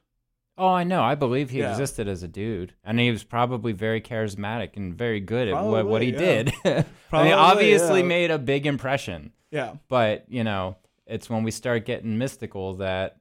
Oh, 0.57 0.67
I 0.67 0.83
know. 0.83 1.01
I 1.01 1.15
believe 1.15 1.49
he 1.49 1.59
Yeah. 1.59 1.71
existed 1.71 2.07
as 2.09 2.23
a 2.23 2.27
dude, 2.27 2.73
and 2.83 2.99
he 2.99 3.09
was 3.09 3.23
probably 3.23 3.71
very 3.71 4.01
charismatic 4.01 4.75
and 4.75 4.93
very 4.93 5.19
good 5.21 5.47
at 5.47 5.63
what, 5.63 5.87
what 5.87 6.01
he 6.01 6.11
yeah. 6.11 6.19
did. 6.19 6.53
I 7.11 7.23
mean, 7.23 7.33
obviously 7.33 8.01
yeah. 8.01 8.05
made 8.05 8.31
a 8.31 8.37
big 8.37 8.67
impression, 8.67 9.31
Yeah. 9.49 9.75
but 9.87 10.25
you 10.27 10.43
know, 10.43 10.75
it's 11.11 11.29
when 11.29 11.43
we 11.43 11.51
start 11.51 11.85
getting 11.85 12.17
mystical 12.17 12.75
that 12.75 13.17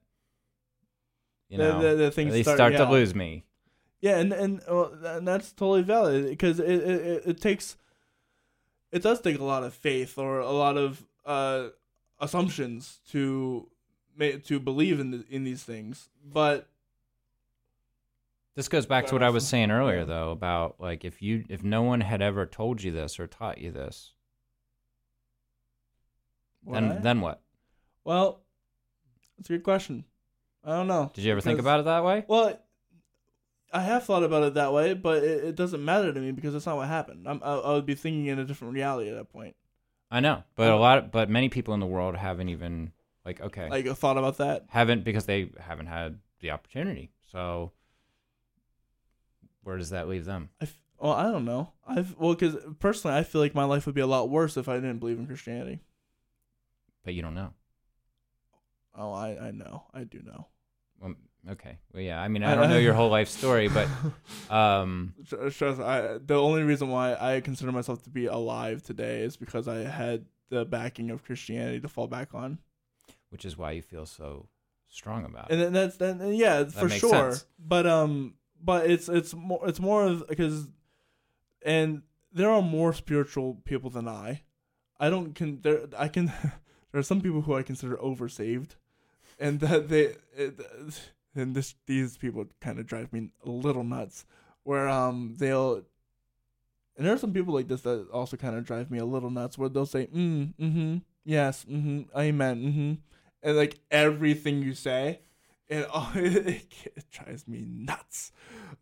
you 1.48 1.58
know 1.58 1.80
the- 1.82 1.96
the 1.96 2.10
things 2.10 2.32
they 2.32 2.42
start- 2.42 2.56
start, 2.58 2.72
yeah. 2.72 2.84
to 2.84 2.90
lose 2.90 3.14
me. 3.14 3.44
Yeah, 4.00 4.18
and 4.18 4.32
and, 4.32 4.62
well, 4.68 4.92
and 5.04 5.28
that's 5.28 5.52
totally 5.52 5.82
valid 5.82 6.26
because 6.30 6.58
it, 6.60 6.68
it 6.70 7.22
it- 7.26 7.40
takes 7.40 7.76
it 8.92 9.02
does 9.02 9.20
take 9.20 9.38
a 9.38 9.44
lot 9.44 9.62
of 9.62 9.74
faith 9.74 10.16
or 10.18 10.38
a 10.40 10.50
lot 10.50 10.76
of 10.76 11.06
uh, 11.26 11.68
assumptions 12.18 13.00
to 13.10 13.68
to 14.44 14.58
believe 14.60 14.98
in 15.00 15.10
the, 15.12 15.24
in 15.30 15.44
these 15.44 15.62
things. 15.62 16.08
But 16.24 16.68
This 18.54 18.68
goes 18.68 18.86
back 18.86 19.06
to 19.06 19.14
what 19.14 19.22
I 19.22 19.30
was 19.30 19.46
saying 19.46 19.70
earlier, 19.70 20.04
though, 20.04 20.30
about 20.30 20.80
like 20.80 21.04
if 21.04 21.20
you 21.22 21.44
if 21.48 21.62
no 21.62 21.82
one 21.82 22.00
had 22.00 22.20
ever 22.22 22.46
told 22.46 22.82
you 22.82 22.92
this 22.92 23.18
or 23.20 23.26
taught 23.26 23.58
you 23.58 23.70
this, 23.70 24.12
then 26.66 27.00
then 27.02 27.20
what? 27.20 27.40
Well, 28.04 28.40
that's 29.38 29.48
a 29.50 29.52
good 29.54 29.62
question. 29.64 30.04
I 30.64 30.70
don't 30.76 30.86
know. 30.88 31.10
Did 31.14 31.24
you 31.24 31.32
ever 31.32 31.40
think 31.40 31.56
Because- 31.56 31.64
about 31.66 31.80
it 31.80 31.84
that 31.84 32.04
way? 32.04 32.24
Well, 32.28 32.60
I 33.72 33.80
have 33.82 34.04
thought 34.04 34.24
about 34.24 34.42
it 34.42 34.54
that 34.54 34.72
way, 34.72 34.94
but 34.94 35.22
it, 35.22 35.44
it 35.44 35.54
doesn't 35.56 35.84
matter 35.84 36.12
to 36.12 36.20
me 36.20 36.32
because 36.32 36.52
that's 36.52 36.66
not 36.66 36.76
what 36.76 36.88
happened. 36.88 37.26
I'm, 37.28 37.40
I, 37.42 37.54
I 37.54 37.72
would 37.74 37.86
be 37.86 37.94
thinking 37.94 38.26
in 38.26 38.38
a 38.38 38.44
different 38.44 38.74
reality 38.74 39.08
at 39.10 39.16
that 39.16 39.32
point. 39.32 39.54
I 40.10 40.18
know, 40.20 40.42
but 40.56 40.70
a 40.70 40.76
lot, 40.76 41.12
but 41.12 41.30
many 41.30 41.48
people 41.48 41.72
in 41.74 41.78
the 41.80 41.86
world 41.86 42.16
haven't 42.16 42.48
even 42.48 42.90
like 43.24 43.40
okay, 43.40 43.68
Like 43.70 43.86
a 43.86 43.94
thought 43.94 44.18
about 44.18 44.38
that. 44.38 44.64
haven't 44.68 45.04
because 45.04 45.24
they 45.26 45.50
haven't 45.60 45.86
had 45.86 46.18
the 46.40 46.50
opportunity. 46.50 47.12
So 47.30 47.70
where 49.62 49.76
does 49.76 49.90
that 49.90 50.08
leave 50.08 50.24
them? 50.24 50.48
I 50.60 50.64
f- 50.64 50.74
well, 50.98 51.12
I 51.12 51.30
don't 51.30 51.44
know. 51.44 51.70
I've 51.86 52.16
well, 52.18 52.34
because 52.34 52.56
personally, 52.80 53.16
I 53.16 53.22
feel 53.22 53.40
like 53.40 53.54
my 53.54 53.64
life 53.64 53.86
would 53.86 53.94
be 53.94 54.00
a 54.00 54.06
lot 54.06 54.28
worse 54.30 54.56
if 54.56 54.68
I 54.68 54.74
didn't 54.74 54.98
believe 54.98 55.18
in 55.18 55.26
Christianity. 55.26 55.78
But 57.04 57.14
you 57.14 57.22
don't 57.22 57.34
know. 57.34 57.52
Oh, 58.94 59.12
I 59.12 59.48
I 59.48 59.50
know. 59.50 59.84
I 59.94 60.04
do 60.04 60.20
know. 60.22 60.46
Well, 61.00 61.14
okay. 61.50 61.78
Well, 61.92 62.02
yeah. 62.02 62.20
I 62.20 62.28
mean, 62.28 62.42
I- 62.42 62.54
don't 62.54 62.70
know 62.70 62.78
your 62.78 62.94
whole 63.00 63.08
life 63.10 63.28
story, 63.28 63.68
but 63.68 63.88
um, 64.50 65.14
I 65.32 66.18
the 66.24 66.38
only 66.40 66.62
reason 66.62 66.88
why 66.88 67.14
I 67.14 67.40
consider 67.40 67.72
myself 67.72 68.02
to 68.04 68.10
be 68.10 68.26
alive 68.26 68.82
today 68.82 69.22
is 69.22 69.36
because 69.36 69.68
I 69.68 69.78
had 69.78 70.24
the 70.48 70.64
backing 70.64 71.10
of 71.10 71.24
Christianity 71.24 71.80
to 71.80 71.88
fall 71.88 72.08
back 72.08 72.34
on, 72.34 72.58
which 73.30 73.44
is 73.44 73.56
why 73.56 73.72
you 73.72 73.82
feel 73.82 74.06
so 74.06 74.48
strong 74.88 75.24
about 75.24 75.48
it. 75.48 75.52
and 75.54 75.62
then 75.62 75.72
that's 75.72 75.96
then 75.96 76.20
and 76.20 76.36
yeah 76.36 76.64
for 76.64 76.88
sure. 76.88 77.30
sense. 77.32 77.46
But 77.58 77.86
um, 77.86 78.34
but 78.62 78.90
it's 78.90 79.08
it's 79.08 79.32
more 79.34 79.60
it's 79.68 79.80
more 79.80 80.04
of 80.04 80.26
because, 80.28 80.68
and 81.64 82.02
there 82.32 82.50
are 82.50 82.62
more 82.62 82.92
spiritual 82.92 83.54
people 83.64 83.90
than 83.90 84.08
I. 84.08 84.42
I 84.98 85.08
don't 85.10 85.34
can 85.34 85.60
there 85.62 85.82
I 85.96 86.08
can 86.08 86.26
there 86.92 86.98
are 86.98 87.02
some 87.02 87.20
people 87.20 87.42
who 87.42 87.54
I 87.54 87.62
consider 87.62 87.96
oversaved, 87.96 88.70
and 89.40 89.58
that 89.60 89.88
they 89.88 90.14
and 91.34 91.54
this 91.54 91.74
these 91.86 92.16
people 92.16 92.46
kind 92.60 92.78
of 92.78 92.86
drive 92.86 93.12
me 93.12 93.30
a 93.44 93.50
little 93.50 93.84
nuts. 93.84 94.24
Where 94.62 94.88
um 94.88 95.34
they'll 95.38 95.82
and 96.96 97.06
there 97.06 97.14
are 97.14 97.18
some 97.18 97.32
people 97.32 97.54
like 97.54 97.66
this 97.66 97.80
that 97.82 98.08
also 98.12 98.36
kind 98.36 98.56
of 98.56 98.64
drive 98.64 98.90
me 98.90 98.98
a 98.98 99.04
little 99.04 99.30
nuts. 99.30 99.58
Where 99.58 99.68
they'll 99.68 99.86
say 99.86 100.06
mm 100.06 100.54
mm-hmm 100.54 100.96
yes 101.24 101.66
mm-hmm 101.68 102.18
amen 102.18 102.62
mm-hmm 102.62 102.92
and 103.42 103.56
like 103.56 103.78
everything 103.90 104.62
you 104.62 104.74
say 104.74 105.20
and 105.70 105.86
it, 106.14 106.64
it 106.96 107.10
drives 107.10 107.46
me 107.48 107.64
nuts. 107.66 108.32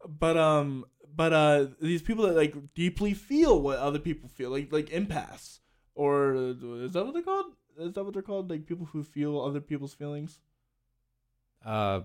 But 0.06 0.36
um, 0.36 0.86
but 1.14 1.32
uh, 1.32 1.66
these 1.80 2.02
people 2.02 2.26
that 2.26 2.36
like 2.36 2.54
deeply 2.74 3.14
feel 3.14 3.60
what 3.60 3.78
other 3.78 3.98
people 3.98 4.28
feel, 4.28 4.50
like 4.50 4.72
like 4.72 4.86
empaths, 4.86 5.60
or 5.94 6.34
is 6.34 6.92
that 6.92 7.04
what 7.04 7.12
they're 7.12 7.22
called? 7.22 7.52
Is 7.78 7.92
that 7.92 8.04
what 8.04 8.14
they're 8.14 8.22
called? 8.22 8.50
Like 8.50 8.66
people 8.66 8.86
who 8.86 9.04
feel 9.04 9.40
other 9.40 9.60
people's 9.60 9.94
feelings. 9.94 10.38
Uh, 11.64 12.00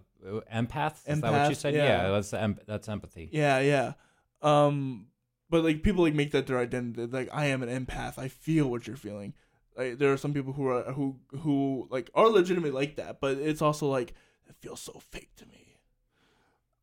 empath? 0.54 1.08
Is 1.08 1.22
that 1.22 1.32
what 1.32 1.50
you 1.50 1.56
Empath, 1.56 1.58
said? 1.58 1.74
yeah. 1.76 2.10
that's 2.10 2.34
em- 2.34 2.60
that's 2.66 2.90
empathy. 2.90 3.30
Yeah, 3.32 3.60
yeah. 3.60 3.94
Um, 4.42 5.08
but 5.50 5.64
like 5.64 5.84
people 5.84 6.04
like 6.04 6.14
make 6.16 6.32
that 6.32 6.48
their 6.48 6.60
identity. 6.60 7.06
Like 7.08 7.30
I 7.34 7.46
am 7.48 7.64
an 7.64 7.70
empath. 7.86 8.18
I 8.18 8.28
feel 8.28 8.70
what 8.70 8.88
you're 8.88 8.96
feeling. 8.98 9.34
Like 9.78 9.98
there 9.98 10.12
are 10.14 10.18
some 10.18 10.34
people 10.34 10.54
who 10.54 10.68
are 10.68 10.84
who 10.94 11.18
who 11.40 11.88
like 11.90 12.10
are 12.14 12.28
legitimately 12.30 12.72
like 12.72 12.96
that, 12.98 13.20
but 13.20 13.38
it's 13.38 13.62
also 13.62 13.88
like 13.88 14.14
it 14.48 14.56
feels 14.60 14.82
so 14.82 15.02
fake 15.12 15.36
to 15.38 15.46
me. 15.48 15.60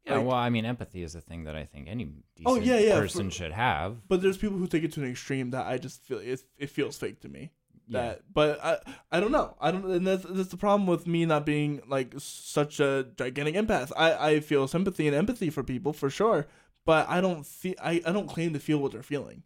Yeah, 0.07 0.17
Like- 0.17 0.27
well, 0.27 0.37
I 0.37 0.49
mean, 0.49 0.65
empathy 0.65 1.03
is 1.03 1.15
a 1.15 1.21
thing 1.21 1.45
that 1.45 1.55
I 1.55 1.65
think 1.67 1.87
any 1.89 2.05
decent 2.05 2.47
Oh, 2.47 2.57
yeah, 2.57 2.79
yeah, 2.79 2.99
person 2.99 3.27
for- 3.29 3.37
should 3.37 3.53
have. 3.53 4.09
But 4.09 4.23
there's 4.23 4.39
people 4.39 4.57
who 4.57 4.67
take 4.67 4.83
it 4.83 4.93
to 4.95 5.03
an 5.03 5.11
extreme 5.11 5.51
that 5.51 5.67
I 5.67 5.77
just 5.79 6.03
feel 6.03 6.19
it. 6.19 6.43
It 6.59 6.71
feels 6.71 6.97
fake 6.97 7.21
to 7.21 7.29
me. 7.29 7.53
Yeah. 7.91 8.01
That, 8.01 8.21
but 8.33 8.65
I, 8.65 8.79
I 9.11 9.21
don't 9.21 9.33
know. 9.33 9.57
I 9.61 9.73
don't, 9.73 9.85
and 9.85 10.07
that's 10.07 10.25
that's 10.29 10.51
the 10.51 10.57
problem 10.57 10.87
with 10.87 11.09
me 11.09 11.27
not 11.27 11.45
being 11.45 11.81
like 11.89 12.15
such 12.19 12.79
a 12.79 13.09
gigantic 13.17 13.57
empath. 13.57 13.91
I, 13.97 14.29
I 14.29 14.41
feel 14.41 14.69
sympathy 14.69 15.09
and 15.09 15.17
empathy 15.17 15.51
for 15.51 15.65
people 15.65 15.93
for 15.93 16.09
sure, 16.09 16.47
but 16.87 17.09
I 17.09 17.21
don't 17.21 17.45
feel. 17.45 17.75
I, 17.83 18.01
I 18.07 18.13
don't 18.13 18.29
claim 18.29 18.53
to 18.53 18.61
feel 18.61 18.79
what 18.79 18.93
they're 18.93 19.03
feeling, 19.03 19.43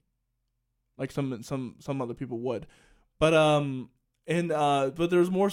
like 0.98 1.10
some 1.10 1.42
some 1.42 1.76
some 1.78 2.02
other 2.02 2.12
people 2.12 2.38
would. 2.40 2.66
But 3.18 3.32
um, 3.32 3.88
and 4.26 4.52
uh, 4.52 4.90
but 4.94 5.08
there's 5.08 5.30
more. 5.30 5.50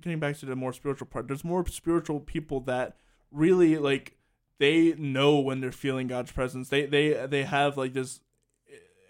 Getting 0.00 0.18
back 0.18 0.36
to 0.38 0.46
the 0.46 0.56
more 0.56 0.72
spiritual 0.72 1.06
part, 1.06 1.28
there's 1.28 1.44
more 1.44 1.64
spiritual 1.66 2.20
people 2.20 2.60
that 2.62 2.96
really 3.30 3.78
like 3.78 4.16
they 4.58 4.94
know 4.94 5.38
when 5.38 5.60
they're 5.60 5.70
feeling 5.70 6.08
God's 6.08 6.32
presence. 6.32 6.70
They 6.70 6.86
they 6.86 7.26
they 7.26 7.44
have 7.44 7.76
like 7.76 7.92
this 7.92 8.20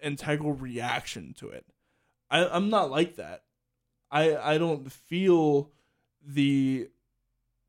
integral 0.03 0.53
reaction 0.53 1.33
to 1.39 1.49
it. 1.49 1.65
I 2.29 2.47
I'm 2.47 2.69
not 2.69 2.91
like 2.91 3.15
that. 3.15 3.43
I 4.11 4.35
I 4.37 4.57
don't 4.57 4.91
feel 4.91 5.71
the 6.25 6.89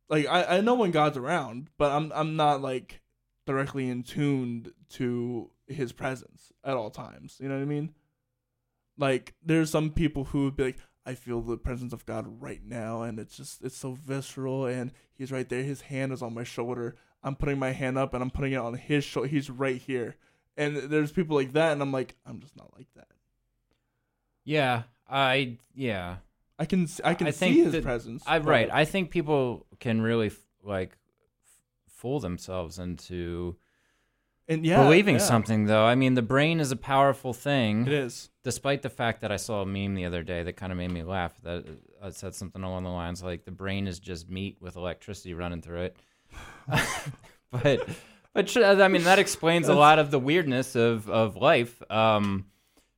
like 0.09 0.27
I 0.27 0.59
I 0.59 0.61
know 0.61 0.75
when 0.75 0.91
God's 0.91 1.17
around, 1.17 1.69
but 1.79 1.93
I'm 1.93 2.13
I'm 2.15 2.37
not 2.37 2.63
like 2.63 3.01
directly 3.47 3.89
in 3.89 4.03
tuned 4.03 4.73
to 4.91 5.51
his 5.67 5.93
presence 5.93 6.53
at 6.65 6.77
all 6.77 6.91
times. 6.91 7.37
You 7.41 7.49
know 7.49 7.57
what 7.57 7.63
I 7.63 7.67
mean? 7.67 7.95
Like 8.97 9.35
there's 9.45 9.71
some 9.71 9.91
people 9.91 10.25
who 10.25 10.45
would 10.45 10.57
be 10.57 10.65
like 10.65 10.79
I 11.07 11.15
feel 11.15 11.41
the 11.41 11.57
presence 11.57 11.93
of 11.93 12.05
God 12.05 12.27
right 12.41 12.63
now 12.65 13.03
and 13.03 13.19
it's 13.19 13.37
just 13.37 13.63
it's 13.63 13.77
so 13.77 13.93
visceral 13.93 14.67
and 14.67 14.93
he's 15.15 15.33
right 15.33 15.49
there 15.49 15.63
his 15.63 15.83
hand 15.83 16.13
is 16.13 16.23
on 16.23 16.35
my 16.35 16.45
shoulder. 16.45 16.97
I'm 17.23 17.35
putting 17.35 17.59
my 17.59 17.73
hand 17.73 17.99
up 17.99 18.15
and 18.15 18.23
I'm 18.23 18.31
putting 18.31 18.53
it 18.53 18.57
on 18.57 18.75
his 18.75 19.05
shoulder. 19.05 19.29
He's 19.29 19.51
right 19.51 19.81
here. 19.81 20.17
And 20.57 20.77
there's 20.77 21.13
people 21.13 21.37
like 21.37 21.53
that 21.53 21.73
and 21.73 21.83
I'm 21.83 21.93
like 21.93 22.17
I'm 22.27 22.41
just 22.41 22.57
not 22.57 22.73
like 22.77 22.89
that. 22.95 23.09
Yeah, 24.49 24.85
I 25.07 25.59
yeah. 25.75 26.17
I 26.59 26.65
can 26.65 26.89
I 27.05 27.13
can 27.13 27.27
I 27.27 27.31
see 27.31 27.63
his 27.63 27.73
that- 27.73 27.83
presence. 27.83 28.25
I 28.27 28.39
right. 28.39 28.71
I 28.73 28.87
think 28.87 29.11
people 29.11 29.67
can 29.79 30.01
really 30.01 30.29
f- 30.29 30.39
like 30.65 30.93
f- 30.93 31.93
fool 31.93 32.19
themselves 32.19 32.79
into 32.79 33.57
and 34.49 34.65
yeah, 34.65 34.83
believing 34.83 35.17
yeah, 35.17 35.21
something 35.21 35.67
though. 35.67 35.85
I 35.85 35.95
mean, 35.97 36.15
the 36.15 36.23
brain 36.23 36.61
is 36.61 36.73
a 36.73 36.77
powerful 36.77 37.35
thing. 37.35 37.87
It 37.87 37.93
is. 37.93 38.31
Despite 38.43 38.81
the 38.81 38.89
fact 38.89 39.21
that 39.21 39.31
I 39.31 39.37
saw 39.37 39.61
a 39.61 39.67
meme 39.67 39.95
the 39.95 40.07
other 40.07 40.23
day 40.23 40.43
that 40.43 40.55
kind 40.55 40.73
of 40.73 40.79
made 40.79 40.93
me 40.93 41.03
laugh 41.03 41.35
that 41.43 41.67
uh, 42.01 42.11
said 42.11 42.35
something 42.35 42.63
along 42.63 42.85
the 42.85 42.91
lines 42.91 43.23
like 43.23 43.45
the 43.45 43.51
brain 43.51 43.87
is 43.87 43.99
just 43.99 44.31
meat 44.31 44.57
with 44.63 44.77
electricity 44.77 45.35
running 45.35 45.61
through 45.61 45.83
it. 45.83 45.97
but 47.51 47.87
but 48.33 48.57
I 48.57 48.89
mean 48.89 49.05
that 49.05 49.19
explains 49.19 49.69
a 49.69 49.75
lot 49.75 49.99
of 49.99 50.11
the 50.11 50.19
weirdness 50.19 50.75
of 50.75 51.11
of 51.11 51.37
life 51.37 51.83
um 51.91 52.47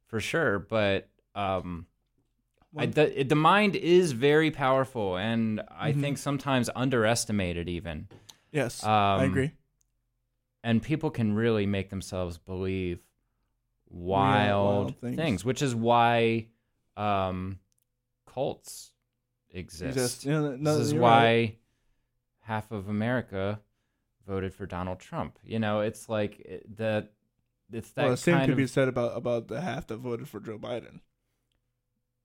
for 0.07 0.20
sure, 0.20 0.61
but 0.61 1.09
um 1.34 1.86
I, 2.76 2.86
the 2.86 3.24
the 3.24 3.34
mind 3.34 3.74
is 3.74 4.12
very 4.12 4.50
powerful, 4.52 5.16
and 5.16 5.60
I 5.70 5.92
Mhm. 5.92 6.00
think 6.00 6.18
sometimes 6.18 6.70
underestimated 6.76 7.68
even. 7.68 8.08
Yes, 8.52 8.84
Um, 8.84 8.90
I 9.20 9.24
agree. 9.24 9.52
And 10.62 10.82
people 10.82 11.10
can 11.10 11.34
really 11.34 11.66
make 11.66 11.90
themselves 11.90 12.38
believe 12.38 13.00
wild, 13.88 14.84
wild 14.86 15.00
things. 15.00 15.16
things. 15.16 15.44
which 15.44 15.62
is 15.62 15.74
why 15.74 16.48
um, 16.96 17.58
cults 18.26 18.92
exist. 19.50 19.96
Exist. 19.96 20.24
Yeah, 20.26 20.40
no, 20.40 20.56
this 20.58 20.76
is 20.76 20.94
why 20.94 21.24
right. 21.24 21.58
half 22.40 22.70
of 22.70 22.88
America 22.88 23.60
voted 24.26 24.54
for 24.54 24.66
Donald 24.66 25.00
Trump. 25.00 25.38
You 25.42 25.58
know, 25.58 25.80
it's 25.80 26.08
like 26.08 26.38
the 26.76 27.08
it's 27.72 27.90
that 27.92 28.02
Well, 28.02 28.10
the 28.12 28.16
same 28.16 28.40
could 28.40 28.50
of 28.50 28.56
be 28.56 28.66
said 28.66 28.86
about 28.88 29.16
about 29.16 29.48
the 29.48 29.60
half 29.60 29.86
that 29.88 29.96
voted 29.96 30.28
for 30.28 30.40
Joe 30.40 30.58
Biden. 30.58 31.00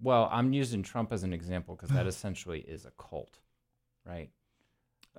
Well, 0.02 0.30
I'm 0.32 0.54
using 0.54 0.84
Trump 0.84 1.12
as 1.14 1.24
an 1.24 1.34
example 1.34 1.76
because 1.76 1.90
that 1.90 2.06
essentially 2.06 2.60
is 2.60 2.86
a 2.86 2.92
cult, 2.92 3.40
right? 4.06 4.30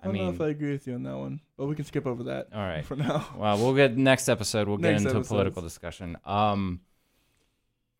I 0.02 0.06
don't 0.06 0.16
know 0.16 0.28
if 0.28 0.40
I 0.40 0.48
agree 0.48 0.72
with 0.72 0.86
you 0.86 0.94
on 0.94 1.02
that 1.04 1.16
one, 1.16 1.40
but 1.56 1.66
we 1.66 1.74
can 1.74 1.84
skip 1.84 2.06
over 2.06 2.24
that 2.24 2.48
all 2.54 2.60
right. 2.60 2.84
for 2.84 2.96
now. 2.96 3.26
Well, 3.36 3.56
we'll 3.58 3.74
get 3.74 3.96
next 3.96 4.28
episode. 4.28 4.68
We'll 4.68 4.76
get 4.76 4.92
Next 4.92 5.04
into 5.06 5.18
a 5.18 5.24
political 5.24 5.62
discussion. 5.62 6.18
Um, 6.24 6.80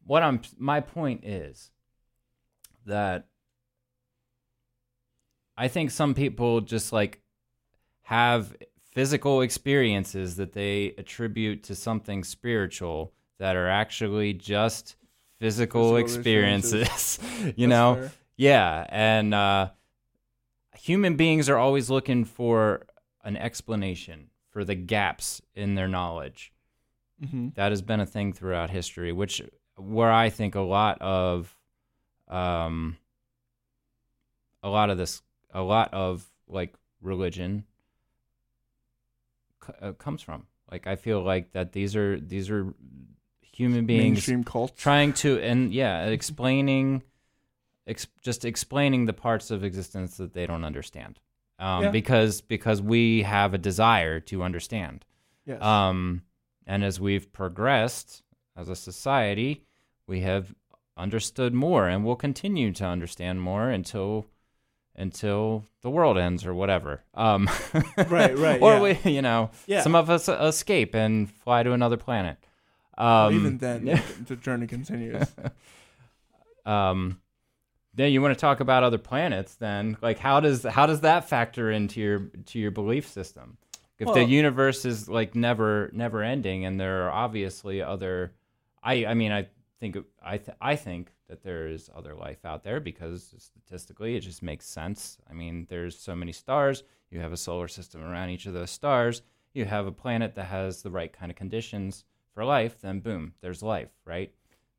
what 0.05 0.23
I'm 0.23 0.41
my 0.59 0.81
point 0.81 1.25
is 1.25 1.71
that 2.85 3.27
I 5.57 5.69
think 5.69 5.91
some 5.91 6.15
people 6.15 6.61
just 6.61 6.93
like 6.93 7.23
have 8.03 8.55
physical 8.93 9.41
experiences 9.41 10.37
that 10.37 10.53
they 10.53 10.95
attribute 10.99 11.63
to 11.65 11.75
something 11.75 12.25
spiritual 12.25 13.13
that 13.39 13.57
are 13.57 13.69
actually 13.69 14.33
just 14.33 14.97
physical, 15.39 15.95
Physical 15.95 15.97
experiences. 15.99 17.19
you 17.57 17.67
That's 17.67 17.71
know, 17.71 17.95
fair. 17.97 18.13
yeah, 18.37 18.87
and 18.89 19.35
uh, 19.35 19.71
human 20.79 21.17
beings 21.17 21.49
are 21.49 21.57
always 21.59 21.91
looking 21.91 22.25
for 22.25 22.87
an 23.25 23.37
explanation 23.37 24.31
for 24.51 24.65
the 24.65 24.75
gaps 24.75 25.43
in 25.55 25.75
their 25.75 25.89
knowledge. 25.89 26.53
Mhm. 27.25 27.55
That 27.55 27.73
has 27.73 27.83
been 27.83 28.01
a 28.01 28.07
thing 28.07 28.33
throughout 28.33 28.71
history, 28.71 29.13
which 29.13 29.43
where 29.77 30.13
I 30.13 30.31
think 30.31 30.55
a 30.55 30.61
lot 30.61 31.01
of, 31.03 31.57
um, 32.29 32.97
a 34.63 34.69
lot 34.69 34.91
of 34.91 34.99
this, 34.99 35.23
a 35.53 35.63
lot 35.63 35.93
of 35.95 36.31
like 36.49 36.75
religion 37.01 37.65
c- 39.67 39.73
uh, 39.81 39.93
comes 39.93 40.23
from. 40.23 40.47
Like 40.71 40.87
I 40.87 40.97
feel 40.97 41.23
like 41.23 41.53
that 41.53 41.73
these 41.73 41.95
are 41.97 42.19
these 42.21 42.51
are 42.51 42.75
human 43.57 43.87
beings 43.87 44.03
mainstream 44.17 44.45
cult. 44.45 44.77
trying 44.77 45.13
to 45.13 45.39
and 45.41 45.73
yeah 45.73 46.07
explaining 46.07 47.03
ex- 47.87 48.07
just 48.23 48.45
explaining 48.45 49.07
the 49.07 49.13
parts 49.13 49.51
of 49.51 49.65
existence 49.65 50.17
that 50.19 50.33
they 50.35 50.47
don't 50.47 50.65
understand 50.65 51.19
um, 51.59 51.85
Yeah. 51.85 51.91
because 51.91 52.41
because 52.43 52.83
we 52.83 53.23
have 53.23 53.55
a 53.55 53.59
desire 53.59 54.21
to 54.21 54.43
understand 54.43 55.05
yes. 55.47 55.63
um, 55.63 56.23
and 56.67 56.85
as 56.85 57.01
we've 57.01 57.33
progressed 57.33 58.23
as 58.57 58.69
a 58.69 58.77
society 58.77 59.63
we 60.07 60.21
have 60.21 60.55
understood 60.99 61.53
more 61.55 61.89
and 61.89 62.05
will 62.05 62.17
continue 62.17 62.73
to 62.73 62.85
understand 62.85 63.41
more 63.41 63.71
until 63.71 64.27
until 64.99 65.65
the 65.83 65.91
world 65.91 66.17
ends 66.19 66.47
or 66.47 66.55
whatever 66.55 67.03
um, 67.15 67.49
Right, 68.09 68.37
right, 68.37 68.61
or 68.67 68.75
yeah. 68.75 68.81
we 69.05 69.11
you 69.13 69.23
know 69.23 69.51
Yeah. 69.67 69.83
some 69.83 69.95
of 69.95 70.09
us 70.11 70.29
escape 70.29 70.95
and 70.95 71.31
fly 71.31 71.63
to 71.63 71.73
another 71.73 71.97
planet 71.99 72.39
um, 72.99 73.35
even 73.35 73.59
then, 73.59 74.03
the 74.27 74.37
journey 74.37 74.67
continues. 74.67 75.27
um 76.67 77.21
then 77.97 78.13
you 78.13 78.21
want 78.21 78.35
to 78.35 78.41
talk 78.41 78.61
about 78.61 78.83
other 78.83 78.99
planets 78.99 79.55
then. 79.55 79.97
Like 80.03 80.19
how 80.19 80.41
does 80.41 80.65
how 80.65 80.87
does 80.87 81.01
that 81.01 81.29
factor 81.29 81.71
into 81.71 82.01
your 82.01 82.19
to 82.47 82.59
your 82.59 82.71
belief 82.71 83.09
system? 83.09 83.57
If 83.99 84.13
the 84.13 84.25
universe 84.25 84.85
is 84.85 85.09
like 85.09 85.35
never 85.35 85.91
never 85.95 86.23
ending 86.23 86.67
and 86.67 86.79
there 86.79 87.07
are 87.07 87.11
obviously 87.11 87.81
other 87.81 88.35
i 88.83 89.07
i 89.07 89.15
mean 89.15 89.33
i 89.33 89.47
think 89.81 89.97
i 90.23 90.37
th- 90.37 90.57
i 90.61 90.77
think 90.77 91.11
that 91.29 91.43
there 91.43 91.67
is 91.67 91.89
other 91.97 92.15
life 92.15 92.45
out 92.45 92.63
there 92.63 92.79
because 92.79 93.35
statistically 93.39 94.15
it 94.15 94.21
just 94.21 94.43
makes 94.43 94.67
sense. 94.67 95.17
I 95.29 95.33
mean 95.33 95.67
there's 95.71 95.99
so 95.99 96.15
many 96.15 96.33
stars. 96.33 96.83
You 97.11 97.21
have 97.21 97.33
a 97.33 97.39
solar 97.39 97.69
system 97.69 98.03
around 98.03 98.29
each 98.29 98.45
of 98.45 98.53
those 98.53 98.71
stars. 98.71 99.23
You 99.55 99.65
have 99.65 99.87
a 99.87 99.93
planet 99.93 100.35
that 100.35 100.45
has 100.45 100.83
the 100.83 100.91
right 100.91 101.13
kind 101.13 101.31
of 101.33 101.37
conditions 101.37 102.05
for 102.37 102.45
life 102.45 102.81
then 102.83 103.01
boom 103.01 103.33
there's 103.41 103.63
life 103.63 103.89
right 104.05 104.31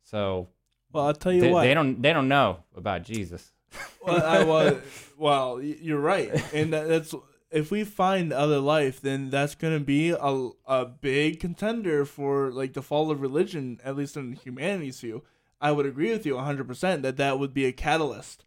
so 0.03 0.47
Well, 0.93 1.07
I'll 1.07 1.13
tell 1.13 1.33
you 1.33 1.41
they, 1.41 1.51
what. 1.51 1.63
they 1.63 1.73
don't 1.73 2.01
they 2.01 2.13
don't 2.13 2.29
know 2.29 2.63
about 2.75 3.03
Jesus. 3.03 3.51
well, 4.05 4.23
I, 4.23 4.43
well, 4.43 4.79
well, 5.17 5.61
you're 5.61 5.99
right, 5.99 6.31
and 6.53 6.71
that's 6.71 7.13
if 7.51 7.71
we 7.71 7.83
find 7.83 8.31
other 8.31 8.59
life, 8.59 9.01
then 9.01 9.29
that's 9.29 9.55
gonna 9.55 9.81
be 9.81 10.11
a 10.11 10.49
a 10.65 10.85
big 10.85 11.41
contender 11.41 12.05
for 12.05 12.51
like 12.51 12.73
the 12.73 12.81
fall 12.81 13.11
of 13.11 13.19
religion, 13.21 13.79
at 13.83 13.97
least 13.97 14.15
in 14.15 14.33
humanity's 14.33 15.01
view. 15.01 15.23
I 15.59 15.71
would 15.73 15.85
agree 15.85 16.11
with 16.11 16.25
you 16.25 16.35
100 16.35 16.65
percent 16.67 17.01
that 17.03 17.17
that 17.17 17.39
would 17.39 17.53
be 17.53 17.65
a 17.65 17.73
catalyst, 17.73 18.45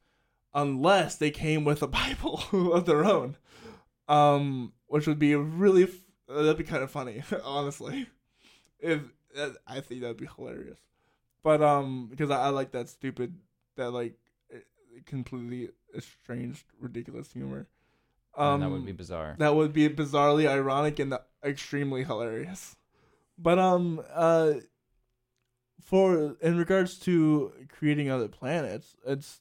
unless 0.54 1.16
they 1.16 1.30
came 1.30 1.64
with 1.64 1.82
a 1.82 1.88
Bible 1.88 2.42
of 2.72 2.86
their 2.86 3.04
own, 3.04 3.36
um, 4.08 4.72
which 4.86 5.06
would 5.06 5.18
be 5.18 5.34
really 5.34 5.82
f- 5.84 5.90
that'd 6.28 6.56
be 6.56 6.64
kind 6.64 6.82
of 6.82 6.90
funny, 6.90 7.22
honestly. 7.44 8.06
If 8.83 9.03
that, 9.35 9.57
I 9.66 9.81
think 9.81 10.01
that'd 10.01 10.16
be 10.16 10.28
hilarious, 10.37 10.78
but 11.43 11.62
um, 11.62 12.09
because 12.11 12.31
I, 12.31 12.47
I 12.47 12.49
like 12.49 12.72
that 12.72 12.89
stupid 12.89 13.35
that 13.76 13.91
like 13.91 14.14
completely 15.07 15.70
estranged, 15.97 16.64
ridiculous 16.78 17.33
humor. 17.33 17.66
Um, 18.37 18.61
that 18.61 18.70
would 18.70 18.87
be 18.87 18.93
bizarre. 18.93 19.35
that 19.39 19.55
would 19.55 19.72
be 19.72 19.89
bizarrely 19.89 20.49
ironic 20.49 20.99
and 20.99 21.14
extremely 21.45 22.05
hilarious. 22.05 22.76
But 23.37 23.59
um, 23.59 24.03
uh, 24.12 24.55
for 25.83 26.37
in 26.41 26.57
regards 26.57 26.99
to 27.01 27.53
creating 27.68 28.11
other 28.11 28.28
planets, 28.28 28.97
it's 29.07 29.41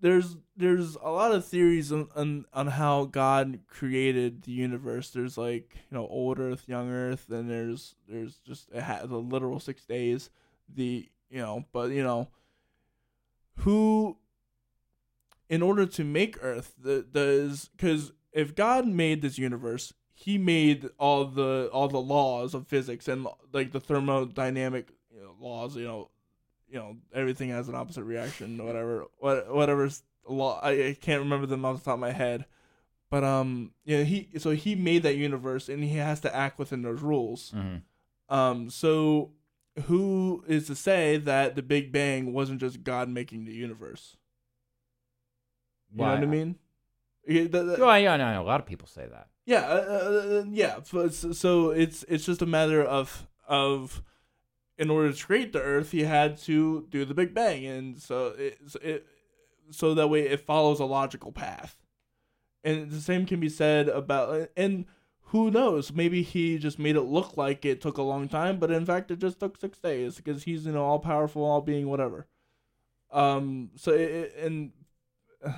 there's 0.00 0.36
there's 0.56 0.96
a 0.96 1.10
lot 1.10 1.32
of 1.32 1.44
theories 1.44 1.92
on, 1.92 2.08
on 2.16 2.46
on 2.52 2.66
how 2.68 3.04
God 3.04 3.60
created 3.68 4.42
the 4.42 4.52
universe. 4.52 5.10
There's 5.10 5.36
like 5.36 5.76
you 5.90 5.96
know 5.96 6.06
old 6.06 6.38
Earth, 6.38 6.64
young 6.66 6.90
Earth, 6.90 7.28
and 7.30 7.50
there's 7.50 7.94
there's 8.08 8.38
just 8.38 8.68
ha- 8.74 9.04
the 9.04 9.18
literal 9.18 9.60
six 9.60 9.84
days. 9.84 10.30
The 10.72 11.08
you 11.30 11.38
know, 11.38 11.64
but 11.72 11.90
you 11.90 12.02
know, 12.02 12.28
who 13.56 14.16
in 15.48 15.62
order 15.62 15.84
to 15.84 16.04
make 16.04 16.38
Earth, 16.42 16.74
the 16.78 17.02
does 17.02 17.70
because 17.76 18.12
if 18.32 18.54
God 18.54 18.86
made 18.86 19.20
this 19.20 19.38
universe, 19.38 19.92
He 20.12 20.38
made 20.38 20.88
all 20.98 21.24
the 21.26 21.68
all 21.72 21.88
the 21.88 22.00
laws 22.00 22.54
of 22.54 22.66
physics 22.68 23.08
and 23.08 23.26
like 23.52 23.72
the 23.72 23.80
thermodynamic 23.80 24.86
you 25.14 25.22
know, 25.22 25.34
laws. 25.38 25.76
You 25.76 25.84
know, 25.84 26.10
you 26.70 26.78
know 26.78 26.96
everything 27.14 27.50
has 27.50 27.68
an 27.68 27.74
opposite 27.74 28.04
reaction. 28.04 28.64
Whatever, 28.64 29.06
what 29.18 29.52
whatever's 29.52 30.02
law. 30.28 30.60
I, 30.62 30.70
I 30.88 30.96
can't 31.00 31.22
remember 31.22 31.46
them 31.46 31.64
off 31.64 31.78
the 31.78 31.84
top 31.84 31.94
of 31.94 32.00
my 32.00 32.12
head. 32.12 32.44
But 33.10 33.24
um, 33.24 33.72
yeah, 33.84 34.04
he 34.04 34.28
so 34.38 34.50
he 34.52 34.74
made 34.76 35.02
that 35.02 35.16
universe 35.16 35.68
and 35.68 35.82
he 35.82 35.96
has 35.96 36.20
to 36.20 36.34
act 36.34 36.58
within 36.58 36.82
those 36.82 37.00
rules. 37.02 37.50
hmm 37.50 37.76
Um, 38.28 38.70
so 38.70 39.32
who 39.86 40.44
is 40.46 40.66
to 40.68 40.74
say 40.76 41.16
that 41.16 41.56
the 41.56 41.62
Big 41.62 41.90
Bang 41.90 42.32
wasn't 42.32 42.60
just 42.60 42.84
God 42.84 43.08
making 43.08 43.44
the 43.46 43.52
universe? 43.52 44.16
You 45.92 45.98
know 45.98 46.04
what 46.10 46.18
I 46.22 46.26
mean? 46.26 46.56
Yeah, 47.26 47.42
the- 47.44 47.64
the- 47.64 47.76
Well, 47.84 47.98
yeah, 47.98 48.16
no, 48.16 48.40
a 48.40 48.44
lot 48.44 48.60
of 48.60 48.66
people 48.66 48.86
say 48.86 49.06
that. 49.10 49.28
yeah, 49.44 49.62
uh, 49.62 50.40
uh, 50.40 50.44
yeah. 50.50 50.80
So, 50.84 51.08
so 51.08 51.70
it's 51.70 52.04
it's 52.08 52.24
just 52.24 52.42
a 52.42 52.46
matter 52.46 52.82
of 52.82 53.26
of 53.48 54.02
in 54.80 54.88
order 54.88 55.12
to 55.12 55.26
create 55.26 55.52
the 55.52 55.60
Earth, 55.60 55.90
he 55.90 56.04
had 56.04 56.38
to 56.38 56.86
do 56.90 57.04
the 57.04 57.12
Big 57.12 57.34
Bang, 57.34 57.66
and 57.66 58.00
so 58.00 58.28
it, 58.38 58.58
it 58.80 59.06
so 59.70 59.94
that 59.94 60.08
way 60.08 60.22
it 60.22 60.40
follows 60.40 60.80
a 60.80 60.86
logical 60.86 61.32
path. 61.32 61.76
And 62.64 62.90
the 62.90 63.00
same 63.00 63.26
can 63.26 63.40
be 63.40 63.50
said 63.50 63.88
about 63.90 64.48
and 64.56 64.86
who 65.24 65.50
knows? 65.50 65.92
Maybe 65.92 66.22
he 66.22 66.58
just 66.58 66.78
made 66.78 66.96
it 66.96 67.02
look 67.02 67.36
like 67.36 67.64
it 67.64 67.82
took 67.82 67.98
a 67.98 68.02
long 68.02 68.26
time, 68.26 68.58
but 68.58 68.70
in 68.70 68.86
fact 68.86 69.10
it 69.10 69.18
just 69.18 69.38
took 69.38 69.58
six 69.58 69.78
days 69.78 70.16
because 70.16 70.44
he's 70.44 70.64
you 70.64 70.72
know 70.72 70.84
all 70.84 70.98
powerful, 70.98 71.44
all 71.44 71.60
being 71.60 71.88
whatever. 71.88 72.26
Um. 73.12 73.70
So 73.76 73.92
it, 73.92 74.34
and. 74.40 74.72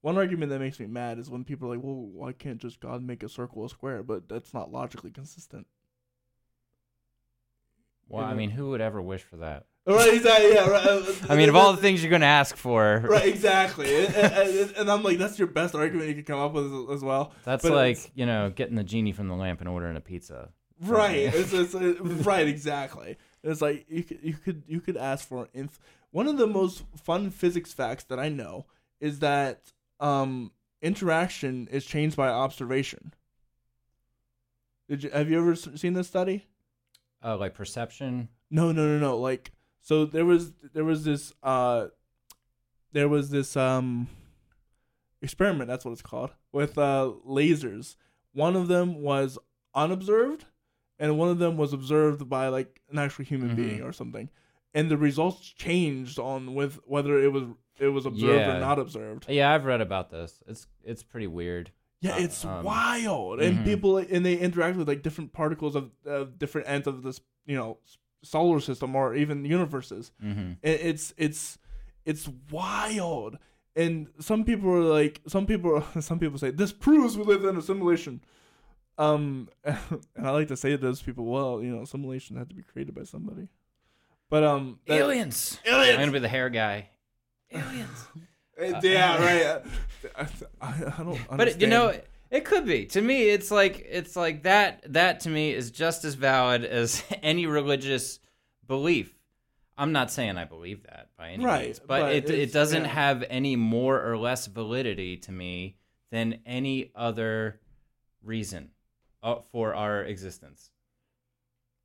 One 0.00 0.16
argument 0.16 0.50
that 0.50 0.58
makes 0.58 0.80
me 0.80 0.86
mad 0.86 1.20
is 1.20 1.30
when 1.30 1.44
people 1.44 1.68
are 1.68 1.76
like, 1.76 1.84
"Well, 1.84 1.94
why 1.94 2.32
can't 2.32 2.60
just 2.60 2.80
God 2.80 3.04
make 3.04 3.22
a 3.22 3.28
circle 3.28 3.64
a 3.64 3.68
square?" 3.68 4.02
But 4.02 4.28
that's 4.28 4.52
not 4.52 4.72
logically 4.72 5.12
consistent. 5.12 5.68
Well, 8.08 8.24
I 8.24 8.34
mean, 8.34 8.50
who 8.50 8.70
would 8.70 8.80
ever 8.80 9.00
wish 9.00 9.22
for 9.22 9.38
that? 9.38 9.66
Right? 9.86 10.14
Exactly. 10.14 10.52
Yeah. 10.52 10.68
Right. 10.68 10.86
uh, 10.86 11.12
I 11.28 11.36
mean, 11.36 11.48
of 11.48 11.56
all 11.56 11.72
the 11.72 11.80
things 11.80 12.02
you're 12.02 12.10
going 12.10 12.20
to 12.20 12.26
ask 12.26 12.56
for, 12.56 13.02
Right. 13.04 13.26
Exactly. 13.34 14.06
and, 14.06 14.14
and, 14.14 14.76
and 14.76 14.90
I'm 14.90 15.02
like, 15.02 15.18
that's 15.18 15.38
your 15.38 15.48
best 15.48 15.74
argument 15.74 16.08
you 16.08 16.14
could 16.14 16.26
come 16.26 16.38
up 16.38 16.52
with 16.52 16.66
as, 16.66 16.96
as 16.96 17.02
well. 17.02 17.32
that's 17.44 17.62
but 17.62 17.72
like 17.72 17.98
you 18.14 18.26
know 18.26 18.50
getting 18.54 18.76
the 18.76 18.84
genie 18.84 19.12
from 19.12 19.28
the 19.28 19.34
lamp 19.34 19.60
and 19.60 19.68
ordering 19.68 19.96
a 19.96 20.00
pizza. 20.00 20.50
Right. 20.80 21.32
It's, 21.34 21.52
it's, 21.52 21.74
uh, 21.74 21.94
right. 22.24 22.46
Exactly. 22.46 23.16
It's 23.42 23.60
like 23.60 23.86
you 23.88 24.04
could 24.04 24.18
you 24.22 24.34
could 24.34 24.62
you 24.68 24.80
could 24.80 24.96
ask 24.96 25.26
for 25.26 25.48
inf- 25.52 25.80
one 26.10 26.28
of 26.28 26.36
the 26.36 26.46
most 26.46 26.84
fun 26.96 27.30
physics 27.30 27.72
facts 27.72 28.04
that 28.04 28.20
I 28.20 28.28
know 28.28 28.66
is 29.00 29.18
that 29.20 29.72
um 29.98 30.52
interaction 30.80 31.66
is 31.72 31.84
changed 31.84 32.16
by 32.16 32.28
observation. 32.28 33.14
Did 34.88 35.02
you 35.04 35.10
have 35.10 35.30
you 35.30 35.40
ever 35.40 35.56
seen 35.56 35.94
this 35.94 36.06
study? 36.08 36.46
Uh, 37.24 37.36
like 37.36 37.54
perception. 37.54 38.28
No, 38.50 38.72
no, 38.72 38.86
no, 38.86 38.98
no. 38.98 39.18
Like 39.18 39.52
so 39.80 40.04
there 40.04 40.24
was 40.24 40.52
there 40.74 40.84
was 40.84 41.04
this 41.04 41.32
uh 41.42 41.86
there 42.92 43.08
was 43.08 43.30
this 43.30 43.56
um 43.56 44.08
experiment, 45.20 45.68
that's 45.68 45.84
what 45.84 45.92
it's 45.92 46.02
called, 46.02 46.30
with 46.52 46.76
uh 46.78 47.12
lasers. 47.26 47.96
One 48.32 48.56
of 48.56 48.68
them 48.68 49.02
was 49.02 49.38
unobserved 49.74 50.46
and 50.98 51.18
one 51.18 51.28
of 51.28 51.38
them 51.38 51.56
was 51.56 51.72
observed 51.72 52.28
by 52.28 52.48
like 52.48 52.80
an 52.90 52.98
actual 52.98 53.24
human 53.24 53.50
Mhm. 53.50 53.56
being 53.56 53.82
or 53.82 53.92
something. 53.92 54.28
And 54.74 54.90
the 54.90 54.96
results 54.96 55.40
changed 55.48 56.18
on 56.18 56.54
with 56.54 56.80
whether 56.86 57.18
it 57.22 57.32
was 57.32 57.44
it 57.78 57.88
was 57.88 58.06
observed 58.06 58.40
Yeah. 58.40 58.56
or 58.56 58.60
not 58.60 58.78
observed. 58.78 59.26
Yeah, 59.28 59.52
I've 59.52 59.64
read 59.64 59.80
about 59.80 60.10
this. 60.10 60.40
It's 60.46 60.66
it's 60.82 61.02
pretty 61.02 61.26
weird. 61.26 61.70
Yeah, 62.02 62.14
Uh, 62.16 62.18
it's 62.18 62.44
um, 62.44 62.64
wild, 62.64 63.40
and 63.40 63.58
mhm. 63.58 63.64
people 63.64 63.96
and 63.98 64.26
they 64.26 64.36
interact 64.36 64.76
with 64.76 64.88
like 64.88 65.02
different 65.02 65.32
particles 65.32 65.74
of, 65.76 65.90
of 66.04 66.36
different 66.38 66.68
ends 66.68 66.86
of 66.88 67.02
this, 67.02 67.20
you 67.46 67.56
know, 67.56 67.78
solar 68.22 68.60
system 68.60 68.94
or 68.96 69.14
even 69.14 69.44
universes. 69.44 70.10
hmm 70.20 70.52
It, 70.62 70.80
it's 70.90 71.14
it's 71.16 71.58
it's 72.04 72.28
wild, 72.50 73.38
and 73.76 74.08
some 74.18 74.44
people 74.44 74.68
are 74.72 74.82
like, 74.82 75.20
some 75.28 75.46
people 75.46 75.82
some 76.00 76.18
people 76.18 76.38
say 76.38 76.50
this 76.50 76.72
proves 76.72 77.16
we 77.16 77.22
live 77.24 77.44
in 77.44 77.56
a 77.56 77.62
simulation. 77.62 78.20
Um, 78.98 79.48
and 79.64 80.26
I 80.26 80.30
like 80.30 80.48
to 80.48 80.56
say 80.56 80.70
to 80.70 80.76
those 80.76 81.00
people, 81.02 81.24
well, 81.24 81.62
you 81.62 81.70
know, 81.74 81.84
simulation 81.84 82.36
had 82.36 82.48
to 82.50 82.54
be 82.54 82.62
created 82.62 82.94
by 82.94 83.04
somebody. 83.04 83.48
But 84.28 84.42
um, 84.44 84.80
that- 84.86 84.98
Aliens. 85.00 85.58
Aliens! 85.64 85.94
I'm 85.94 86.00
gonna 86.00 86.12
be 86.12 86.18
the 86.18 86.28
hair 86.28 86.50
guy. 86.50 86.88
Aliens. 87.52 88.06
Uh, 88.62 88.80
yeah, 88.82 89.22
right. 89.22 89.62
I, 90.16 90.26
I, 90.60 90.74
I 90.98 91.02
don't. 91.02 91.20
but 91.36 91.60
you 91.60 91.66
know, 91.66 91.94
it 92.30 92.44
could 92.44 92.64
be. 92.66 92.86
To 92.86 93.00
me, 93.02 93.28
it's 93.28 93.50
like 93.50 93.86
it's 93.88 94.16
like 94.16 94.44
that. 94.44 94.84
That 94.92 95.20
to 95.20 95.28
me 95.28 95.52
is 95.52 95.70
just 95.70 96.04
as 96.04 96.14
valid 96.14 96.64
as 96.64 97.02
any 97.22 97.46
religious 97.46 98.18
belief. 98.66 99.14
I'm 99.76 99.92
not 99.92 100.10
saying 100.10 100.36
I 100.36 100.44
believe 100.44 100.82
that 100.84 101.08
by 101.16 101.30
any 101.30 101.44
Right, 101.44 101.64
means, 101.66 101.78
but, 101.78 102.00
but 102.00 102.14
it 102.14 102.30
it 102.30 102.52
doesn't 102.52 102.84
yeah. 102.84 102.88
have 102.88 103.24
any 103.28 103.56
more 103.56 104.02
or 104.02 104.16
less 104.18 104.46
validity 104.46 105.16
to 105.18 105.32
me 105.32 105.76
than 106.10 106.40
any 106.44 106.90
other 106.94 107.60
reason 108.22 108.70
uh, 109.22 109.36
for 109.50 109.74
our 109.74 110.02
existence. 110.02 110.70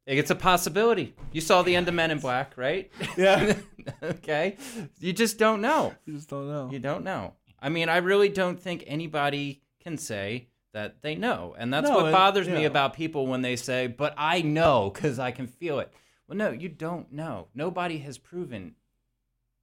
It's 0.08 0.32
a 0.32 0.36
possibility. 0.36 1.14
You 1.34 1.42
saw 1.42 1.62
the 1.64 1.76
end 1.76 1.88
of 1.90 1.94
Men 1.94 2.12
in 2.12 2.20
Black, 2.20 2.54
right? 2.58 2.90
yeah, 3.18 3.56
okay. 4.04 4.56
You 5.00 5.12
just 5.14 5.38
don't 5.38 5.62
know. 5.62 5.94
you 6.06 6.14
just 6.16 6.30
don't 6.30 6.48
know. 6.48 6.70
You 6.72 6.80
don't 6.80 7.04
know. 7.04 7.34
I 7.60 7.70
mean, 7.70 7.90
I 7.90 7.98
really 7.98 8.30
don't 8.30 8.60
think 8.60 8.84
anybody 8.88 9.62
can 9.84 9.98
say 9.98 10.48
that 10.74 11.02
they 11.02 11.16
know. 11.16 11.56
And 11.58 11.74
that's 11.74 11.90
No, 11.90 11.96
what 11.98 12.12
bothers 12.14 12.48
me 12.48 12.62
yeah. 12.62 12.68
about 12.68 12.94
people 12.94 13.28
when 13.28 13.42
they 13.42 13.56
say, 13.58 13.88
but 13.88 14.14
I 14.18 14.42
know 14.42 14.92
because 14.94 15.20
I 15.20 15.32
can 15.32 15.48
feel 15.48 15.80
it. 15.80 15.92
Well, 16.28 16.38
no, 16.38 16.52
you 16.52 16.70
don't 16.70 17.12
know. 17.12 17.48
Nobody 17.54 17.98
has 18.00 18.18
proven 18.18 18.76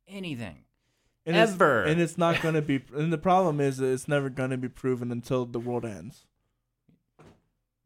anything. 0.07 0.59
and 1.27 1.37
it's- 1.37 1.53
ever. 1.55 1.85
and 1.85 2.01
it's 2.01 2.19
not 2.19 2.43
gonna 2.43 2.61
be. 2.63 2.83
And 2.95 3.11
the 3.13 3.17
problem 3.19 3.61
is, 3.61 3.81
it's 3.81 4.09
never 4.09 4.29
gonna 4.29 4.59
be 4.59 4.69
proven 4.69 5.11
until 5.11 5.47
the 5.47 5.59
world 5.61 5.85
ends. 5.87 6.27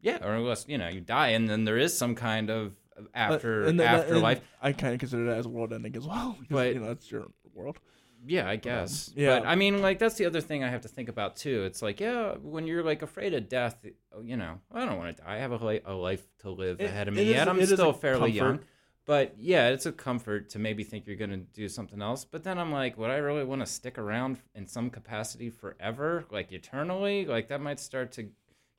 Yeah, 0.01 0.25
or 0.25 0.33
unless, 0.33 0.65
you 0.67 0.77
know, 0.77 0.87
you 0.87 1.01
die 1.01 1.29
and 1.29 1.49
then 1.49 1.65
there 1.65 1.77
is 1.77 1.97
some 1.97 2.15
kind 2.15 2.49
of 2.49 2.73
after 3.13 3.63
and 3.65 3.79
afterlife. 3.81 4.41
I 4.61 4.71
kind 4.73 4.93
of 4.93 4.99
consider 4.99 5.25
that 5.25 5.37
as 5.39 5.45
a 5.45 5.49
world 5.49 5.73
ending 5.73 5.95
as 5.95 6.07
well. 6.07 6.35
because, 6.39 6.47
But- 6.53 6.73
you 6.73 6.79
know, 6.79 6.87
that's 6.87 7.11
your 7.11 7.27
world. 7.53 7.79
Yeah, 8.27 8.49
I 8.49 8.55
um, 8.55 8.59
guess. 8.59 9.11
yeah. 9.15 9.39
But 9.39 9.47
I 9.47 9.55
mean, 9.55 9.81
like 9.81 9.97
that's 9.97 10.15
the 10.15 10.25
other 10.25 10.41
thing 10.41 10.61
I 10.63 10.69
have 10.69 10.81
to 10.81 10.89
think 10.89 11.07
about 11.07 11.37
too. 11.37 11.63
It's 11.63 11.81
like, 11.81 12.01
yeah, 12.01 12.33
when 12.41 12.67
you're 12.67 12.83
like 12.83 13.01
afraid 13.01 13.33
of 13.33 13.47
death, 13.47 13.77
oh, 14.13 14.21
you 14.21 14.35
know, 14.35 14.59
I 14.73 14.85
don't 14.85 14.97
want 14.97 15.15
to 15.15 15.23
die. 15.23 15.35
I 15.35 15.37
have 15.37 15.51
a, 15.53 15.65
li- 15.65 15.79
a 15.85 15.93
life 15.93 16.27
to 16.39 16.49
live 16.49 16.81
It- 16.81 16.85
ahead 16.85 17.07
of 17.07 17.13
me. 17.13 17.23
Yet 17.23 17.47
I'm 17.47 17.57
it 17.59 17.63
is 17.63 17.71
a 17.71 17.77
still 17.77 17.93
fairly 17.93 18.31
comfort. 18.33 18.35
young. 18.35 18.59
But 19.05 19.35
yeah, 19.39 19.69
it's 19.69 19.85
a 19.85 19.91
comfort 19.93 20.49
to 20.51 20.59
maybe 20.59 20.83
think 20.83 21.07
you're 21.07 21.15
going 21.15 21.29
to 21.31 21.37
do 21.37 21.67
something 21.69 22.01
else. 22.01 22.25
But 22.25 22.43
then 22.43 22.59
I'm 22.59 22.71
like, 22.71 22.97
would 22.97 23.09
I 23.09 23.15
really 23.17 23.43
want 23.45 23.61
to 23.61 23.65
stick 23.65 23.97
around 23.97 24.37
in 24.53 24.67
some 24.67 24.89
capacity 24.89 25.49
forever, 25.49 26.25
like 26.29 26.51
eternally? 26.51 27.25
Like 27.25 27.47
that 27.47 27.61
might 27.61 27.79
start 27.79 28.11
to 28.13 28.27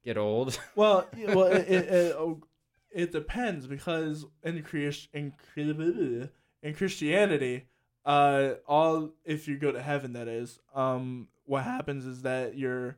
get 0.05 0.17
old. 0.17 0.59
Well, 0.75 1.07
well, 1.29 1.47
it, 1.47 1.69
it, 1.69 1.89
it, 1.89 2.37
it 2.91 3.13
depends 3.13 3.67
because 3.67 4.25
in 4.43 4.65
in, 5.15 5.33
in 6.63 6.75
Christianity, 6.75 7.67
uh, 8.05 8.55
all 8.67 9.11
if 9.25 9.47
you 9.47 9.59
go 9.59 9.73
to 9.73 9.83
heaven, 9.83 10.15
that 10.15 10.29
is, 10.29 10.59
um, 10.75 11.29
what 11.45 11.65
happens 11.65 12.07
is 12.07 12.23
that 12.23 12.57
your 12.57 12.97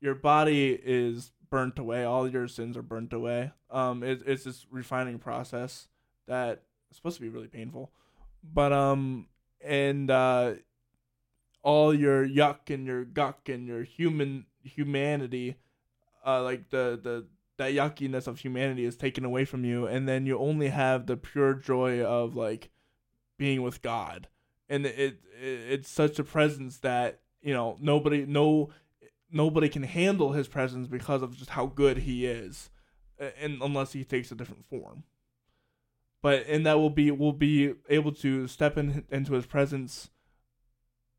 your 0.00 0.14
body 0.14 0.78
is 0.82 1.32
burnt 1.50 1.78
away. 1.78 2.04
All 2.04 2.28
your 2.28 2.48
sins 2.48 2.76
are 2.76 2.82
burnt 2.82 3.12
away. 3.12 3.52
Um, 3.70 4.02
it, 4.02 4.22
it's 4.26 4.44
this 4.44 4.66
refining 4.70 5.18
process 5.18 5.88
that 6.26 6.62
is 6.90 6.96
supposed 6.96 7.16
to 7.16 7.22
be 7.22 7.28
really 7.28 7.48
painful, 7.48 7.90
but 8.42 8.72
um, 8.72 9.26
and 9.60 10.10
uh, 10.10 10.54
all 11.62 11.92
your 11.92 12.26
yuck 12.26 12.70
and 12.72 12.86
your 12.86 13.04
guck 13.04 13.48
and 13.48 13.66
your 13.66 13.82
human 13.82 14.46
humanity 14.62 15.56
uh, 16.26 16.42
like 16.42 16.70
the 16.70 16.98
the 17.02 17.26
that 17.58 17.72
yuckiness 17.72 18.26
of 18.26 18.40
humanity 18.40 18.84
is 18.84 18.96
taken 18.96 19.24
away 19.24 19.44
from 19.46 19.64
you, 19.64 19.86
and 19.86 20.06
then 20.08 20.26
you 20.26 20.38
only 20.38 20.68
have 20.68 21.06
the 21.06 21.16
pure 21.16 21.54
joy 21.54 22.02
of 22.02 22.34
like 22.36 22.70
being 23.38 23.62
with 23.62 23.80
God, 23.82 24.28
and 24.68 24.84
it, 24.86 24.98
it 24.98 25.20
it's 25.40 25.88
such 25.90 26.18
a 26.18 26.24
presence 26.24 26.78
that 26.80 27.20
you 27.40 27.54
know 27.54 27.76
nobody 27.80 28.26
no 28.26 28.70
nobody 29.30 29.68
can 29.68 29.82
handle 29.84 30.32
his 30.32 30.48
presence 30.48 30.86
because 30.88 31.22
of 31.22 31.36
just 31.36 31.50
how 31.50 31.66
good 31.66 31.98
he 31.98 32.26
is, 32.26 32.70
and 33.18 33.62
unless 33.62 33.92
he 33.92 34.04
takes 34.04 34.30
a 34.30 34.34
different 34.34 34.66
form. 34.68 35.04
But 36.22 36.46
and 36.48 36.66
that 36.66 36.78
will 36.78 36.90
be 36.90 37.10
will 37.10 37.32
be 37.32 37.74
able 37.88 38.12
to 38.16 38.48
step 38.48 38.76
in 38.76 39.04
into 39.10 39.32
his 39.34 39.46
presence 39.46 40.10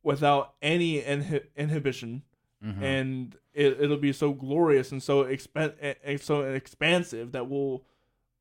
without 0.03 0.53
any 0.62 1.01
inhi- 1.01 1.45
inhibition 1.55 2.24
Mhm. 2.64 2.82
and 2.82 3.36
it, 3.58 3.82
it'll 3.82 3.97
be 3.97 4.14
so 4.14 4.34
glorious 4.34 4.91
and 4.91 5.01
so 5.01 5.24
expan- 5.24 5.74
eh, 5.82 5.95
eh, 6.03 6.18
so 6.18 6.41
expansive 6.41 7.32
that 7.32 7.49
we'll 7.49 7.84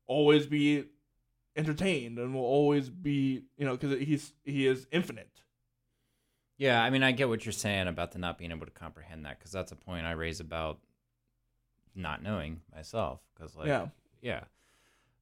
always 0.05 0.45
be 0.45 0.85
entertained 1.55 2.19
and 2.19 2.35
we'll 2.35 2.43
always 2.43 2.89
be 2.89 3.43
you 3.57 3.65
know 3.65 3.75
because 3.75 3.99
he's 3.99 4.33
he 4.45 4.67
is 4.67 4.85
infinite 4.91 5.41
Yeah, 6.57 6.81
I 6.83 6.91
mean, 6.91 7.01
I 7.01 7.11
get 7.11 7.29
what 7.29 7.45
you're 7.45 7.51
saying 7.51 7.87
about 7.87 8.11
the 8.11 8.19
not 8.19 8.37
being 8.37 8.51
able 8.51 8.67
to 8.67 8.71
comprehend 8.71 9.25
that 9.25 9.39
because 9.39 9.51
that's 9.51 9.71
a 9.71 9.75
point 9.75 10.05
I 10.05 10.11
raise 10.11 10.39
about 10.39 10.79
not 11.95 12.21
knowing 12.21 12.61
myself. 12.73 13.19
Because 13.33 13.55
like, 13.55 13.67
yeah 13.67 13.87
yeah, 14.21 14.43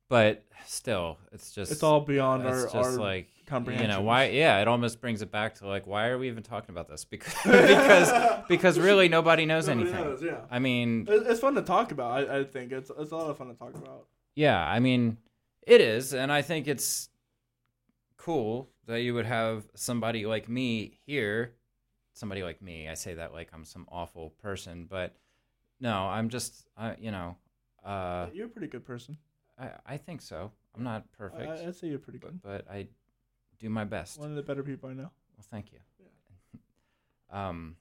but 0.10 0.44
still, 0.66 1.18
it's 1.32 1.52
just 1.52 1.72
it's 1.72 1.84
all 1.84 2.02
beyond 2.02 2.46
it's 2.46 2.52
our, 2.52 2.64
just 2.64 2.76
our 2.76 2.92
like 2.92 3.28
you 3.50 3.88
know 3.88 4.02
why? 4.02 4.26
Yeah, 4.30 4.60
it 4.62 4.68
almost 4.68 5.02
brings 5.02 5.22
it 5.22 5.32
back 5.32 5.56
to 5.56 5.68
like 5.68 5.86
why 5.86 6.08
are 6.08 6.18
we 6.18 6.28
even 6.28 6.44
talking 6.44 6.72
about 6.72 6.88
this? 6.88 7.06
Because 7.10 7.34
because 7.44 8.44
because 8.48 8.80
really 8.80 9.08
nobody 9.08 9.46
knows 9.46 9.68
Nobody 9.68 9.90
anything. 9.90 10.06
knows, 10.06 10.22
yeah 10.24 10.42
I 10.50 10.60
mean, 10.60 11.06
it's 11.08 11.40
fun 11.40 11.56
to 11.56 11.62
talk 11.62 11.92
about 11.92 12.30
I, 12.30 12.40
I 12.40 12.44
think 12.44 12.72
it's 12.72 12.92
it's 12.98 13.12
a 13.12 13.16
lot 13.16 13.30
of 13.30 13.38
fun 13.38 13.48
to 13.48 13.54
talk 13.54 13.76
about 13.76 14.08
Yeah, 14.36 14.60
I 14.66 14.80
mean, 14.80 15.18
it 15.66 15.82
is, 15.82 16.14
and 16.14 16.32
I 16.32 16.42
think 16.42 16.68
it's 16.68 17.10
cool 18.18 18.70
that 18.88 19.02
you 19.02 19.14
would 19.14 19.26
have 19.26 19.64
somebody 19.76 20.26
like 20.26 20.50
me 20.50 21.00
here. 21.06 21.54
Somebody 22.14 22.44
like 22.44 22.62
me, 22.62 22.88
I 22.88 22.94
say 22.94 23.16
that 23.16 23.34
like 23.34 23.50
I'm 23.54 23.66
some 23.66 23.88
awful 23.92 24.30
person, 24.42 24.88
but 24.90 25.16
no, 25.82 25.94
I'm 25.94 26.30
just, 26.30 26.66
I, 26.78 26.96
you 26.98 27.12
know, 27.12 27.36
uh, 27.86 28.28
you're 28.34 28.46
a 28.46 28.50
pretty 28.50 28.68
good 28.68 28.86
person 28.86 29.18
I, 29.60 29.70
I 29.86 29.98
think 29.98 30.22
so. 30.22 30.52
I'm 30.76 30.84
not 30.84 31.12
perfect, 31.14 31.50
I, 31.50 31.68
I'd 31.68 31.76
say 31.76 31.88
you're 31.88 32.00
pretty 32.00 32.20
good 32.20 32.42
but 32.42 32.66
I 32.70 32.88
do 33.60 33.70
my 33.70 33.86
best. 33.86 34.20
one 34.20 34.30
of 34.30 34.36
the 34.36 34.44
better 34.44 34.64
people 34.64 34.90
I 34.90 34.94
know 34.94 35.12
Well, 35.38 35.46
thank 35.50 35.72
you. 35.72 35.80
Yeah. 36.00 36.08
Um, 37.40 37.78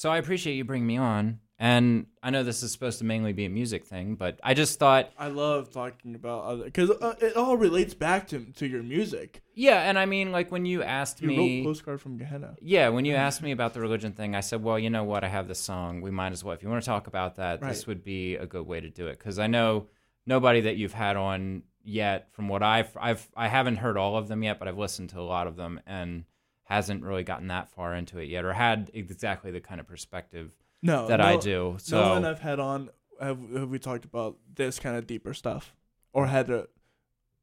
so 0.00 0.10
I 0.10 0.16
appreciate 0.16 0.54
you 0.54 0.64
bringing 0.64 0.86
me 0.86 0.96
on, 0.96 1.40
and 1.58 2.06
I 2.22 2.30
know 2.30 2.42
this 2.42 2.62
is 2.62 2.72
supposed 2.72 2.98
to 3.00 3.04
mainly 3.04 3.34
be 3.34 3.44
a 3.44 3.50
music 3.50 3.84
thing, 3.84 4.14
but 4.14 4.40
I 4.42 4.54
just 4.54 4.78
thought 4.78 5.10
I 5.18 5.28
love 5.28 5.70
talking 5.70 6.14
about 6.14 6.44
other 6.44 6.64
because 6.64 6.90
uh, 6.90 7.14
it 7.20 7.36
all 7.36 7.58
relates 7.58 7.92
back 7.92 8.26
to 8.28 8.46
to 8.56 8.66
your 8.66 8.82
music 8.82 9.42
Yeah, 9.52 9.82
and 9.82 9.98
I 9.98 10.06
mean, 10.06 10.32
like 10.32 10.50
when 10.50 10.64
you 10.64 10.82
asked 10.82 11.20
you 11.20 11.28
me, 11.28 11.60
wrote 11.60 11.72
postcard 11.74 12.00
from 12.00 12.16
Gehenna 12.16 12.56
yeah, 12.62 12.88
when 12.88 13.04
you 13.04 13.14
asked 13.14 13.42
me 13.42 13.52
about 13.52 13.74
the 13.74 13.80
religion 13.80 14.12
thing, 14.12 14.34
I 14.34 14.40
said, 14.40 14.62
well, 14.62 14.78
you 14.78 14.88
know 14.88 15.04
what, 15.04 15.22
I 15.22 15.28
have 15.28 15.48
this 15.48 15.60
song. 15.60 16.00
We 16.00 16.10
might 16.10 16.32
as 16.32 16.42
well, 16.42 16.54
if 16.54 16.62
you 16.62 16.70
want 16.70 16.82
to 16.82 16.86
talk 16.86 17.06
about 17.06 17.36
that, 17.36 17.60
this 17.60 17.86
would 17.86 18.02
be 18.02 18.36
a 18.36 18.46
good 18.46 18.66
way 18.66 18.80
to 18.80 18.88
do 18.88 19.08
it 19.08 19.18
because 19.18 19.38
I 19.38 19.46
know 19.46 19.88
nobody 20.30 20.62
that 20.62 20.76
you've 20.76 20.94
had 20.94 21.16
on 21.16 21.62
yet. 21.82 22.32
From 22.32 22.48
what 22.48 22.62
I've, 22.62 22.96
I've, 22.98 23.28
I 23.36 23.48
haven't 23.48 23.76
heard 23.76 23.96
all 23.98 24.16
of 24.16 24.28
them 24.28 24.42
yet, 24.42 24.58
but 24.58 24.68
I've 24.68 24.78
listened 24.78 25.10
to 25.10 25.20
a 25.20 25.28
lot 25.36 25.46
of 25.46 25.56
them 25.56 25.80
and 25.86 26.24
hasn't 26.64 27.02
really 27.02 27.24
gotten 27.24 27.48
that 27.48 27.68
far 27.68 27.94
into 27.94 28.18
it 28.18 28.28
yet, 28.28 28.44
or 28.44 28.52
had 28.52 28.90
exactly 28.94 29.50
the 29.50 29.60
kind 29.60 29.80
of 29.80 29.86
perspective 29.88 30.52
no 30.82 31.08
that 31.08 31.18
no, 31.18 31.24
I 31.26 31.36
do. 31.36 31.76
So 31.78 32.00
no 32.00 32.10
one 32.14 32.24
I've 32.24 32.40
had 32.40 32.60
on 32.60 32.88
have, 33.20 33.38
have 33.54 33.68
we 33.68 33.78
talked 33.78 34.04
about 34.06 34.36
this 34.54 34.78
kind 34.78 34.96
of 34.96 35.06
deeper 35.06 35.34
stuff, 35.34 35.74
or 36.12 36.26
had 36.28 36.48
a, 36.48 36.68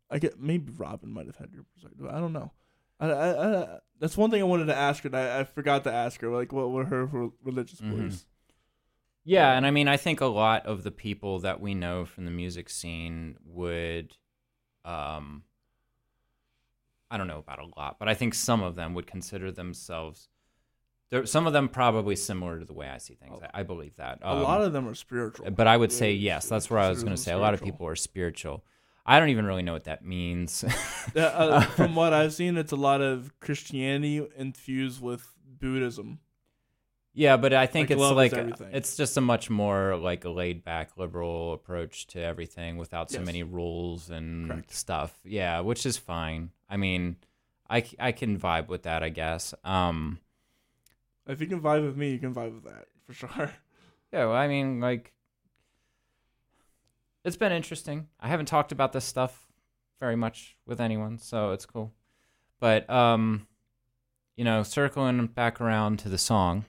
I 0.09 0.17
get 0.19 0.39
maybe 0.39 0.71
Robin 0.77 1.11
might 1.11 1.27
have 1.27 1.35
had 1.35 1.51
your 1.53 1.63
perspective. 1.73 2.07
I 2.09 2.19
don't 2.19 2.33
know. 2.33 2.51
I, 2.99 3.09
I, 3.11 3.51
I 3.63 3.79
that's 3.99 4.17
one 4.17 4.31
thing 4.31 4.41
I 4.41 4.45
wanted 4.45 4.65
to 4.67 4.75
ask 4.75 5.03
her. 5.03 5.09
That 5.09 5.37
I, 5.37 5.41
I 5.41 5.43
forgot 5.43 5.83
to 5.83 5.91
ask 5.93 6.21
her. 6.21 6.29
Like, 6.29 6.51
what 6.53 6.71
were 6.71 6.85
her, 6.85 7.05
re- 7.05 7.29
religious 7.43 7.79
Mhm. 7.81 7.89
beliefs? 7.91 8.25
Yeah, 9.27 9.51
and 9.57 9.67
I 9.67 9.71
mean, 9.71 9.89
I 9.89 9.97
think 9.97 10.21
a 10.21 10.25
lot 10.25 10.65
of 10.65 10.83
the 10.83 10.91
people 10.91 11.39
that 11.39 11.59
we 11.59 11.75
know 11.75 12.05
from 12.05 12.23
the 12.23 12.31
music 12.31 12.69
scene 12.69 13.35
would, 13.45 14.15
um, 14.85 15.43
I 17.11 17.17
don't 17.17 17.27
know 17.27 17.39
about 17.39 17.59
a 17.59 17.67
lot, 17.77 17.97
but 17.99 18.07
I 18.07 18.13
think 18.13 18.33
some 18.33 18.63
of 18.63 18.75
them 18.75 18.93
would 18.93 19.05
consider 19.05 19.51
themselves. 19.51 20.29
There, 21.09 21.25
some 21.25 21.45
of 21.45 21.51
them 21.51 21.67
probably 21.67 22.15
similar 22.15 22.57
to 22.57 22.65
the 22.65 22.73
way 22.73 22.87
I 22.87 22.99
see 22.99 23.15
things. 23.15 23.39
I, 23.53 23.59
I 23.59 23.63
believe 23.63 23.97
that 23.97 24.19
a 24.21 24.33
lot 24.33 24.61
of 24.61 24.71
them 24.71 24.87
are 24.87 24.95
spiritual. 24.95 25.51
but 25.51 25.67
I 25.67 25.75
would 25.75 25.91
say 25.91 26.13
Yeah, 26.13 26.35
yes. 26.35 26.47
That's 26.47 26.69
where 26.69 26.79
I 26.79 26.87
was 26.87 27.03
going 27.03 27.15
to 27.15 27.21
say. 27.21 27.33
A 27.33 27.37
lot 27.37 27.53
of 27.53 27.61
people 27.61 27.85
are 27.85 27.97
spiritual. 27.97 28.63
I 29.05 29.19
don't 29.19 29.29
even 29.29 29.45
really 29.45 29.63
know 29.63 29.73
what 29.73 29.85
that 29.85 30.05
means. 30.05 30.63
Uh, 31.15 31.61
from 31.61 31.95
what 31.95 32.13
I've 32.19 32.33
seen, 32.33 32.55
it's 32.57 32.73
a 32.73 32.77
lot 32.77 33.01
of 33.01 33.37
Christianity 33.39 34.25
infused 34.37 35.01
with 35.01 35.33
Buddhism. 35.59 36.19
Yeah, 37.19 37.35
but 37.35 37.51
I 37.51 37.65
think 37.65 37.89
Like, 37.89 37.97
it's 37.97 38.11
like 38.11 38.33
everything. 38.33 38.69
it's 38.73 38.95
just 38.95 39.17
a 39.17 39.21
much 39.21 39.49
more 39.49 39.97
like 39.97 40.23
a 40.23 40.29
laid 40.29 40.63
back 40.63 40.97
liberal 40.97 41.51
approach 41.53 42.05
to 42.07 42.21
everything 42.21 42.77
without 42.77 43.09
so 43.09 43.17
Yes. 43.17 43.25
many 43.25 43.41
rules 43.41 44.11
and 44.11 44.47
Correct. 44.47 44.71
stuff. 44.71 45.17
Yeah, 45.23 45.61
which 45.61 45.87
is 45.87 45.97
fine. 45.97 46.51
I 46.69 46.77
mean, 46.77 47.15
I, 47.67 47.83
I 47.97 48.11
can 48.11 48.37
vibe 48.39 48.67
with 48.67 48.83
that, 48.83 49.01
I 49.01 49.09
guess. 49.09 49.55
Um, 49.63 50.19
If 51.25 51.41
you 51.41 51.47
can 51.47 51.59
vibe 51.59 51.83
with 51.87 51.97
me, 51.97 52.11
you 52.11 52.19
can 52.19 52.35
vibe 52.35 52.53
with 52.53 52.65
that 52.65 52.85
for 53.07 53.13
sure. 53.13 53.29
yeah, 54.13 54.25
well, 54.25 54.33
I 54.35 54.47
mean, 54.47 54.79
like, 54.79 55.11
it's 57.23 57.35
been 57.35 57.51
interesting. 57.51 58.09
I 58.19 58.27
haven't 58.27 58.45
talked 58.45 58.71
about 58.71 58.93
this 58.93 59.05
stuff 59.05 59.47
very 59.99 60.15
much 60.15 60.55
with 60.67 60.79
anyone, 60.79 61.17
so 61.17 61.51
it's 61.51 61.65
cool. 61.65 61.93
But 62.59 62.87
um, 62.91 63.47
you 64.35 64.43
know, 64.43 64.61
circling 64.61 65.25
back 65.25 65.59
around 65.59 65.97
to 65.99 66.09
the 66.09 66.19
song 66.19 66.65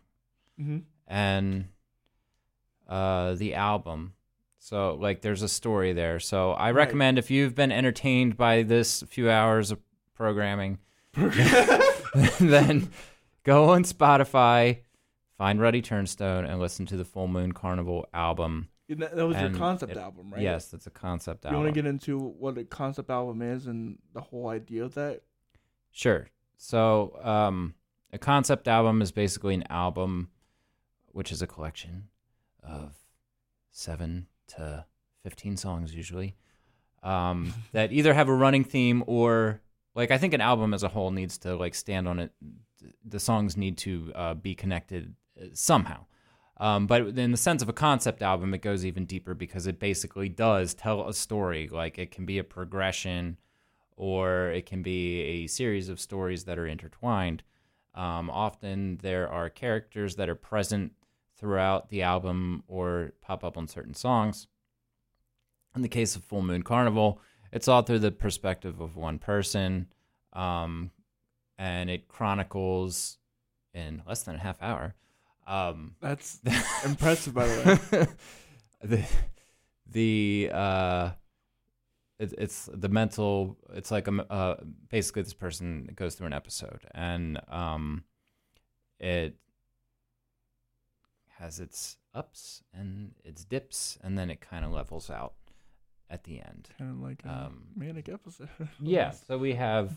Mm-hmm. 0.60 0.78
and 1.06 1.66
uh 2.88 3.34
the 3.34 3.54
album. 3.54 4.14
So 4.58 4.94
like 5.00 5.20
there's 5.22 5.42
a 5.42 5.48
story 5.48 5.92
there. 5.92 6.18
So 6.20 6.52
I 6.52 6.66
Right. 6.68 6.74
recommend 6.76 7.18
if 7.18 7.30
you've 7.30 7.54
been 7.54 7.70
entertained 7.72 8.36
by 8.36 8.62
this 8.62 9.02
few 9.08 9.30
hours 9.30 9.70
of 9.70 9.78
programming, 10.14 10.78
then 12.40 12.90
go 13.44 13.70
on 13.70 13.84
Spotify, 13.84 14.80
find 15.36 15.60
Ruddy 15.60 15.82
Turnstone 15.82 16.48
and 16.48 16.58
listen 16.60 16.86
to 16.86 16.96
the 16.96 17.04
Full 17.04 17.28
Moon 17.28 17.52
Carnival 17.52 18.06
album. 18.12 18.68
that, 18.88 19.14
that 19.14 19.26
was 19.26 19.36
And 19.36 19.50
your 19.50 19.58
concept 19.58 19.92
it- 19.92 19.98
album, 19.98 20.32
right? 20.32 20.42
Yes, 20.42 20.66
that's 20.68 20.86
a 20.86 20.90
concept 20.90 21.44
You 21.44 21.48
album. 21.48 21.60
You 21.60 21.64
want 21.66 21.74
to 21.74 21.82
get 21.82 21.88
into 21.88 22.18
what 22.18 22.58
a 22.58 22.64
concept 22.64 23.10
album 23.10 23.42
is 23.42 23.66
and 23.66 23.98
the 24.14 24.20
whole 24.20 24.48
idea 24.48 24.84
of 24.84 24.94
that? 24.94 25.22
Sure. 25.92 26.28
So, 26.56 27.18
um, 27.22 27.74
a 28.12 28.18
concept 28.18 28.66
album 28.68 29.00
is 29.02 29.12
basically 29.12 29.54
an 29.54 29.64
album, 29.70 30.30
which 31.18 31.32
is 31.32 31.42
a 31.42 31.48
collection 31.48 32.04
of 32.62 32.94
seven 33.72 34.28
to 34.46 34.84
fifteen 35.24 35.56
songs, 35.56 35.92
usually, 35.92 36.36
um, 37.02 37.52
that 37.72 37.92
either 37.92 38.14
have 38.14 38.28
a 38.28 38.32
running 38.32 38.62
theme 38.62 39.02
or, 39.08 39.60
like, 39.96 40.12
I 40.12 40.18
think 40.18 40.32
an 40.32 40.40
album 40.40 40.72
as 40.72 40.84
a 40.84 40.88
whole 40.88 41.10
needs 41.10 41.36
to 41.38 41.56
like 41.56 41.74
stand 41.74 42.06
on 42.06 42.20
it. 42.20 42.30
The 43.04 43.18
songs 43.18 43.56
need 43.56 43.78
to 43.78 44.12
uh, 44.14 44.34
be 44.34 44.54
connected 44.54 45.16
uh, 45.36 45.46
somehow. 45.54 46.06
Um, 46.60 46.86
but 46.86 47.02
in 47.18 47.32
the 47.32 47.36
sense 47.36 47.62
of 47.62 47.68
a 47.68 47.72
concept 47.72 48.22
album, 48.22 48.54
it 48.54 48.62
goes 48.62 48.86
even 48.86 49.04
deeper 49.04 49.34
because 49.34 49.66
it 49.66 49.80
basically 49.80 50.28
does 50.28 50.72
tell 50.72 51.08
a 51.08 51.12
story. 51.12 51.68
Like 51.68 51.98
it 51.98 52.12
can 52.12 52.26
be 52.26 52.38
a 52.38 52.44
progression 52.44 53.38
or 53.96 54.50
it 54.50 54.66
can 54.66 54.82
be 54.82 55.20
a 55.22 55.46
series 55.48 55.88
of 55.88 55.98
stories 55.98 56.44
that 56.44 56.60
are 56.60 56.66
intertwined. 56.66 57.42
Um, 57.96 58.30
often 58.30 59.00
there 59.02 59.28
are 59.28 59.50
characters 59.50 60.14
that 60.14 60.28
are 60.28 60.36
present 60.36 60.92
throughout 61.38 61.88
the 61.88 62.02
album 62.02 62.64
or 62.66 63.12
pop 63.20 63.44
up 63.44 63.56
on 63.56 63.68
certain 63.68 63.94
songs. 63.94 64.46
In 65.74 65.82
the 65.82 65.88
case 65.88 66.16
of 66.16 66.24
Full 66.24 66.42
Moon 66.42 66.62
Carnival, 66.62 67.20
it's 67.52 67.68
all 67.68 67.82
through 67.82 68.00
the 68.00 68.10
perspective 68.10 68.80
of 68.80 68.96
one 68.96 69.18
person, 69.18 69.86
um, 70.32 70.90
and 71.56 71.88
it 71.88 72.08
chronicles 72.08 73.18
in 73.74 74.02
less 74.06 74.22
than 74.22 74.34
a 74.34 74.38
half 74.38 74.60
hour. 74.60 74.94
Um, 75.46 75.94
That's 76.00 76.40
impressive, 76.84 77.34
by 77.34 77.46
the 77.46 77.80
way. 77.92 78.06
the 78.82 79.04
the 79.90 80.50
uh 80.52 81.10
it, 82.18 82.34
it's 82.36 82.68
the 82.72 82.88
mental 82.88 83.56
it's 83.74 83.90
like 83.90 84.08
a 84.08 84.32
uh 84.32 84.56
basically 84.88 85.22
this 85.22 85.34
person 85.34 85.88
goes 85.94 86.14
through 86.14 86.26
an 86.26 86.32
episode 86.32 86.86
and 86.94 87.40
um 87.48 88.04
it 89.00 89.36
has 91.38 91.58
its 91.60 91.96
ups 92.14 92.62
and 92.72 93.12
its 93.24 93.44
dips 93.44 93.98
and 94.02 94.18
then 94.18 94.30
it 94.30 94.40
kind 94.40 94.64
of 94.64 94.70
levels 94.72 95.08
out 95.10 95.34
at 96.10 96.24
the 96.24 96.40
end 96.40 96.68
Kind 96.78 96.90
of 96.90 97.00
like 97.00 97.22
a 97.24 97.28
Um, 97.46 97.68
manic 97.76 98.08
episode. 98.08 98.48
yeah 98.82 99.10
so 99.10 99.38
we 99.38 99.54
have 99.54 99.92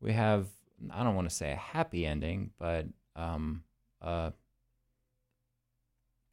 we 0.00 0.12
have 0.12 0.46
i 0.90 1.02
don't 1.04 1.14
want 1.14 1.28
to 1.28 1.34
say 1.34 1.52
a 1.52 1.56
happy 1.56 2.04
ending 2.06 2.50
but 2.58 2.86
um 3.16 3.62
uh 4.02 4.30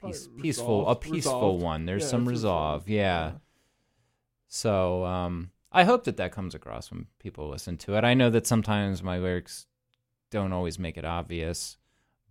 peace, 0.03 0.27
peaceful 0.39 0.87
a 0.87 0.95
peaceful 0.95 1.13
resolved. 1.53 1.63
one 1.63 1.85
there's 1.85 2.03
Yeah, 2.03 2.09
some 2.09 2.27
resolve 2.27 2.81
resolved. 2.83 2.89
yeah 2.89 3.31
so 4.47 5.03
um 5.05 5.51
i 5.71 5.83
hope 5.83 6.03
that 6.05 6.17
that 6.17 6.31
comes 6.31 6.55
across 6.55 6.91
when 6.91 7.07
people 7.19 7.49
listen 7.49 7.77
to 7.77 7.95
it 7.95 8.03
i 8.03 8.13
know 8.13 8.29
that 8.29 8.47
sometimes 8.47 9.03
my 9.03 9.17
lyrics 9.17 9.65
don't 10.31 10.53
always 10.53 10.77
make 10.79 10.97
it 10.97 11.05
obvious 11.05 11.77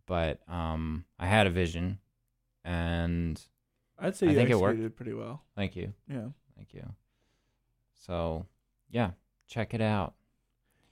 but 0.06 0.40
um 0.48 1.04
i 1.18 1.26
had 1.26 1.46
a 1.46 1.50
vision 1.50 1.98
and 2.64 3.40
I'd 3.98 4.14
say 4.16 4.26
I 4.26 4.30
you 4.30 4.36
think 4.36 4.50
it 4.50 4.54
worked. 4.56 4.72
executed 4.74 4.96
pretty 4.96 5.12
well. 5.14 5.42
thank 5.54 5.74
you 5.76 5.92
Yeah. 6.08 6.28
thank 6.56 6.74
you 6.74 6.84
so 7.94 8.46
yeah 8.90 9.10
check 9.46 9.74
it 9.74 9.80
out 9.80 10.14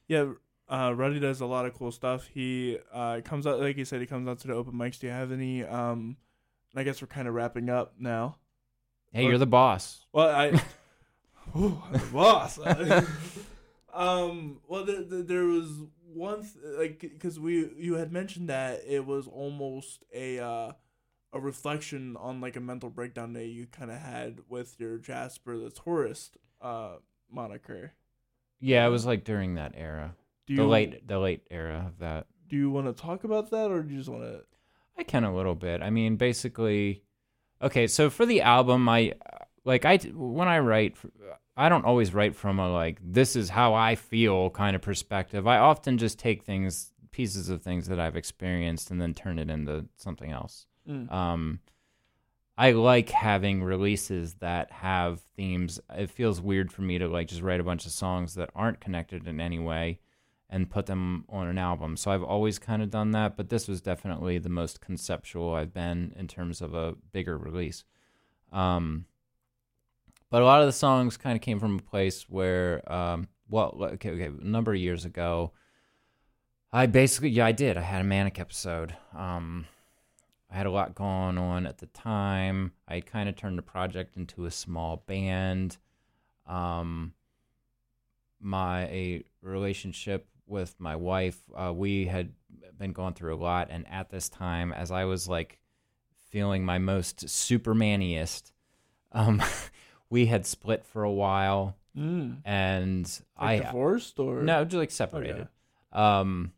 Yeah, 0.08 0.32
uh, 0.68 0.92
Ruddy 0.96 1.20
does 1.20 1.40
a 1.40 1.46
lot 1.46 1.66
of 1.66 1.74
cool 1.74 1.90
stuff. 1.92 2.26
He 2.32 2.78
uh, 2.92 3.20
comes 3.24 3.46
out, 3.46 3.60
like 3.60 3.76
you 3.76 3.84
said, 3.84 4.00
he 4.00 4.06
comes 4.06 4.26
out 4.28 4.38
to 4.40 4.48
the 4.48 4.54
open 4.54 4.72
mics. 4.74 4.98
Do 4.98 5.06
you 5.06 5.12
have 5.12 5.30
any? 5.32 5.62
Um, 5.64 6.16
I 6.76 6.82
guess 6.84 7.00
we're 7.02 7.08
kind 7.08 7.26
of 7.28 7.34
wrapping 7.34 7.68
up 7.70 7.94
now. 7.98 8.36
hey 9.12 9.24
you're 9.26 9.38
the 9.38 9.46
boss 9.46 10.06
Well, 10.12 10.28
I, 10.28 10.48
Ooh, 11.56 11.80
I'm 11.86 11.92
the 11.92 12.06
boss. 12.12 12.58
um, 13.94 14.60
well, 14.68 14.84
the, 14.84 15.06
the, 15.08 15.16
there 15.22 15.44
was 15.44 15.68
one 16.14 16.42
th- 16.42 16.54
like 16.78 17.00
because 17.00 17.38
we 17.40 17.70
you 17.76 17.94
had 17.94 18.12
mentioned 18.12 18.48
that 18.48 18.82
it 18.86 19.04
was 19.06 19.26
almost 19.26 20.04
a 20.14 20.38
uh, 20.38 20.72
a 21.32 21.40
reflection 21.40 22.16
on 22.16 22.40
like 22.40 22.56
a 22.56 22.60
mental 22.60 22.90
breakdown 22.90 23.32
that 23.34 23.46
you 23.46 23.66
kind 23.66 23.90
of 23.90 23.98
had 23.98 24.40
with 24.48 24.76
your 24.78 24.98
Jasper 24.98 25.58
the 25.58 25.70
tourist 25.70 26.36
uh 26.60 26.96
moniker. 27.30 27.92
yeah 28.60 28.86
it 28.86 28.90
was 28.90 29.04
like 29.04 29.24
during 29.24 29.56
that 29.56 29.72
era 29.76 30.14
Do 30.46 30.54
the 30.56 30.62
you 30.62 30.68
late 30.68 31.06
the 31.08 31.18
late 31.18 31.42
era 31.50 31.84
of 31.88 31.98
that 31.98 32.26
Do 32.48 32.56
you 32.56 32.70
want 32.70 32.86
to 32.86 32.92
talk 33.02 33.24
about 33.24 33.50
that, 33.50 33.70
or 33.70 33.82
do 33.82 33.92
you 33.92 33.98
just 33.98 34.08
want 34.10 34.22
to? 34.22 34.42
I 34.96 35.02
can 35.02 35.24
a 35.24 35.34
little 35.34 35.56
bit. 35.56 35.82
I 35.82 35.90
mean, 35.90 36.14
basically, 36.16 37.02
okay. 37.60 37.88
So 37.88 38.10
for 38.10 38.24
the 38.24 38.42
album, 38.42 38.88
I 38.88 39.14
like 39.64 39.84
I 39.84 39.96
when 40.14 40.46
I 40.46 40.60
write, 40.60 40.94
I 41.56 41.68
don't 41.68 41.84
always 41.84 42.12
write 42.12 42.34
from 42.34 42.58
a 42.58 42.72
like 42.72 42.98
this 43.02 43.36
is 43.36 43.48
how 43.48 43.74
I 43.74 43.94
feel 43.94 44.50
kind 44.50 44.74
of 44.74 44.82
perspective. 44.82 45.46
I 45.46 45.58
often 45.58 45.98
just 45.98 46.18
take 46.18 46.42
things, 46.42 46.92
pieces 47.12 47.48
of 47.48 47.62
things 47.62 47.86
that 47.88 48.00
I've 48.00 48.16
experienced, 48.16 48.90
and 48.90 49.00
then 49.00 49.14
turn 49.14 49.38
it 49.38 49.50
into 49.50 49.86
something 49.96 50.30
else. 50.32 50.66
Mm. 50.88 51.10
Um, 51.12 51.60
I 52.56 52.72
like 52.72 53.10
having 53.10 53.62
releases 53.62 54.34
that 54.34 54.70
have 54.70 55.20
themes. 55.36 55.80
It 55.96 56.10
feels 56.10 56.40
weird 56.40 56.72
for 56.72 56.82
me 56.82 56.98
to 56.98 57.08
like 57.08 57.28
just 57.28 57.42
write 57.42 57.60
a 57.60 57.64
bunch 57.64 57.86
of 57.86 57.92
songs 57.92 58.34
that 58.34 58.50
aren't 58.54 58.80
connected 58.80 59.26
in 59.26 59.40
any 59.40 59.58
way 59.58 60.00
and 60.50 60.70
put 60.70 60.86
them 60.86 61.24
on 61.28 61.48
an 61.48 61.58
album. 61.58 61.96
So 61.96 62.12
I've 62.12 62.22
always 62.22 62.58
kind 62.58 62.82
of 62.82 62.90
done 62.90 63.10
that, 63.12 63.36
but 63.36 63.48
this 63.48 63.66
was 63.66 63.80
definitely 63.80 64.38
the 64.38 64.48
most 64.48 64.80
conceptual 64.80 65.54
I've 65.54 65.74
been 65.74 66.12
in 66.16 66.28
terms 66.28 66.60
of 66.60 66.74
a 66.74 66.94
bigger 67.12 67.36
release. 67.36 67.84
Um, 68.52 69.06
but 70.34 70.42
a 70.42 70.46
lot 70.46 70.60
of 70.60 70.66
the 70.66 70.72
songs 70.72 71.16
kind 71.16 71.36
of 71.36 71.42
came 71.42 71.60
from 71.60 71.78
a 71.78 71.82
place 71.82 72.28
where, 72.28 72.82
um, 72.92 73.28
well, 73.48 73.72
okay, 73.80 74.10
okay, 74.10 74.26
a 74.26 74.44
number 74.44 74.72
of 74.72 74.80
years 74.80 75.04
ago, 75.04 75.52
I 76.72 76.86
basically, 76.86 77.28
yeah, 77.28 77.46
I 77.46 77.52
did. 77.52 77.76
I 77.76 77.82
had 77.82 78.00
a 78.00 78.04
manic 78.04 78.40
episode. 78.40 78.96
Um, 79.16 79.66
I 80.50 80.56
had 80.56 80.66
a 80.66 80.72
lot 80.72 80.96
going 80.96 81.38
on 81.38 81.68
at 81.68 81.78
the 81.78 81.86
time. 81.86 82.72
I 82.88 82.98
kind 82.98 83.28
of 83.28 83.36
turned 83.36 83.56
the 83.56 83.62
project 83.62 84.16
into 84.16 84.46
a 84.46 84.50
small 84.50 85.04
band. 85.06 85.76
Um, 86.48 87.12
my 88.40 89.22
relationship 89.40 90.26
with 90.48 90.74
my 90.80 90.96
wife, 90.96 91.40
uh, 91.56 91.72
we 91.72 92.06
had 92.06 92.32
been 92.76 92.92
going 92.92 93.14
through 93.14 93.36
a 93.36 93.38
lot, 93.38 93.68
and 93.70 93.86
at 93.86 94.10
this 94.10 94.28
time, 94.28 94.72
as 94.72 94.90
I 94.90 95.04
was 95.04 95.28
like 95.28 95.60
feeling 96.28 96.64
my 96.64 96.78
most 96.78 97.24
supermaniest, 97.26 98.50
um, 99.12 99.40
we 100.10 100.26
had 100.26 100.46
split 100.46 100.84
for 100.84 101.02
a 101.04 101.12
while, 101.12 101.76
Mm. 101.96 102.38
and 102.44 103.04
Like 103.40 103.62
I 103.62 103.64
divorced 103.66 104.18
or 104.18 104.42
no, 104.42 104.64
just 104.64 104.74
like 104.76 104.90
separated. 104.90 105.42
Okay. 105.42 105.48
Um, 105.92 106.52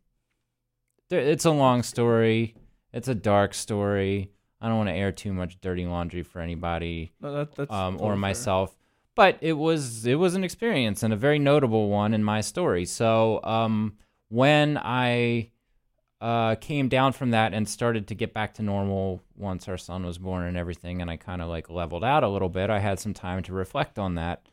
there, 1.09 1.19
it's 1.21 1.45
a 1.45 1.51
long 1.51 1.83
story. 1.83 2.55
It's 2.93 3.07
a 3.07 3.15
dark 3.15 3.53
story. 3.53 4.31
I 4.59 4.67
don't 4.67 4.77
want 4.77 4.89
to 4.89 4.95
air 4.95 5.11
too 5.11 5.33
much 5.33 5.61
dirty 5.61 5.85
laundry 5.85 6.23
for 6.23 6.39
anybody 6.41 7.11
No, 7.21 7.31
that, 7.33 7.53
that's 7.55 7.71
um, 7.71 7.97
or 8.01 8.13
fair. 8.13 8.15
myself. 8.15 8.75
But 9.13 9.37
it 9.41 9.53
was 9.53 10.05
it 10.07 10.15
was 10.15 10.33
an 10.35 10.43
experience 10.43 11.03
and 11.03 11.13
a 11.13 11.17
very 11.17 11.37
notable 11.39 11.89
one 11.89 12.13
in 12.13 12.23
my 12.23 12.41
story. 12.41 12.85
So 12.85 13.39
um, 13.43 13.97
when 14.29 14.77
I 14.77 15.51
uh, 16.19 16.55
came 16.55 16.89
down 16.89 17.13
from 17.13 17.31
that 17.31 17.53
and 17.53 17.69
started 17.69 18.07
to 18.07 18.15
get 18.15 18.33
back 18.33 18.53
to 18.55 18.63
normal 18.63 19.21
once 19.35 19.67
our 19.67 19.77
son 19.77 20.05
was 20.05 20.17
born 20.17 20.45
and 20.45 20.57
everything, 20.57 21.01
and 21.01 21.11
I 21.11 21.17
kind 21.17 21.41
of 21.41 21.49
like 21.49 21.69
leveled 21.69 22.03
out 22.03 22.23
a 22.23 22.29
little 22.29 22.49
bit, 22.49 22.69
I 22.69 22.79
had 22.79 22.99
some 22.99 23.13
time 23.13 23.43
to 23.43 23.53
reflect 23.53 23.99
on 23.99 24.15
that, 24.15 24.47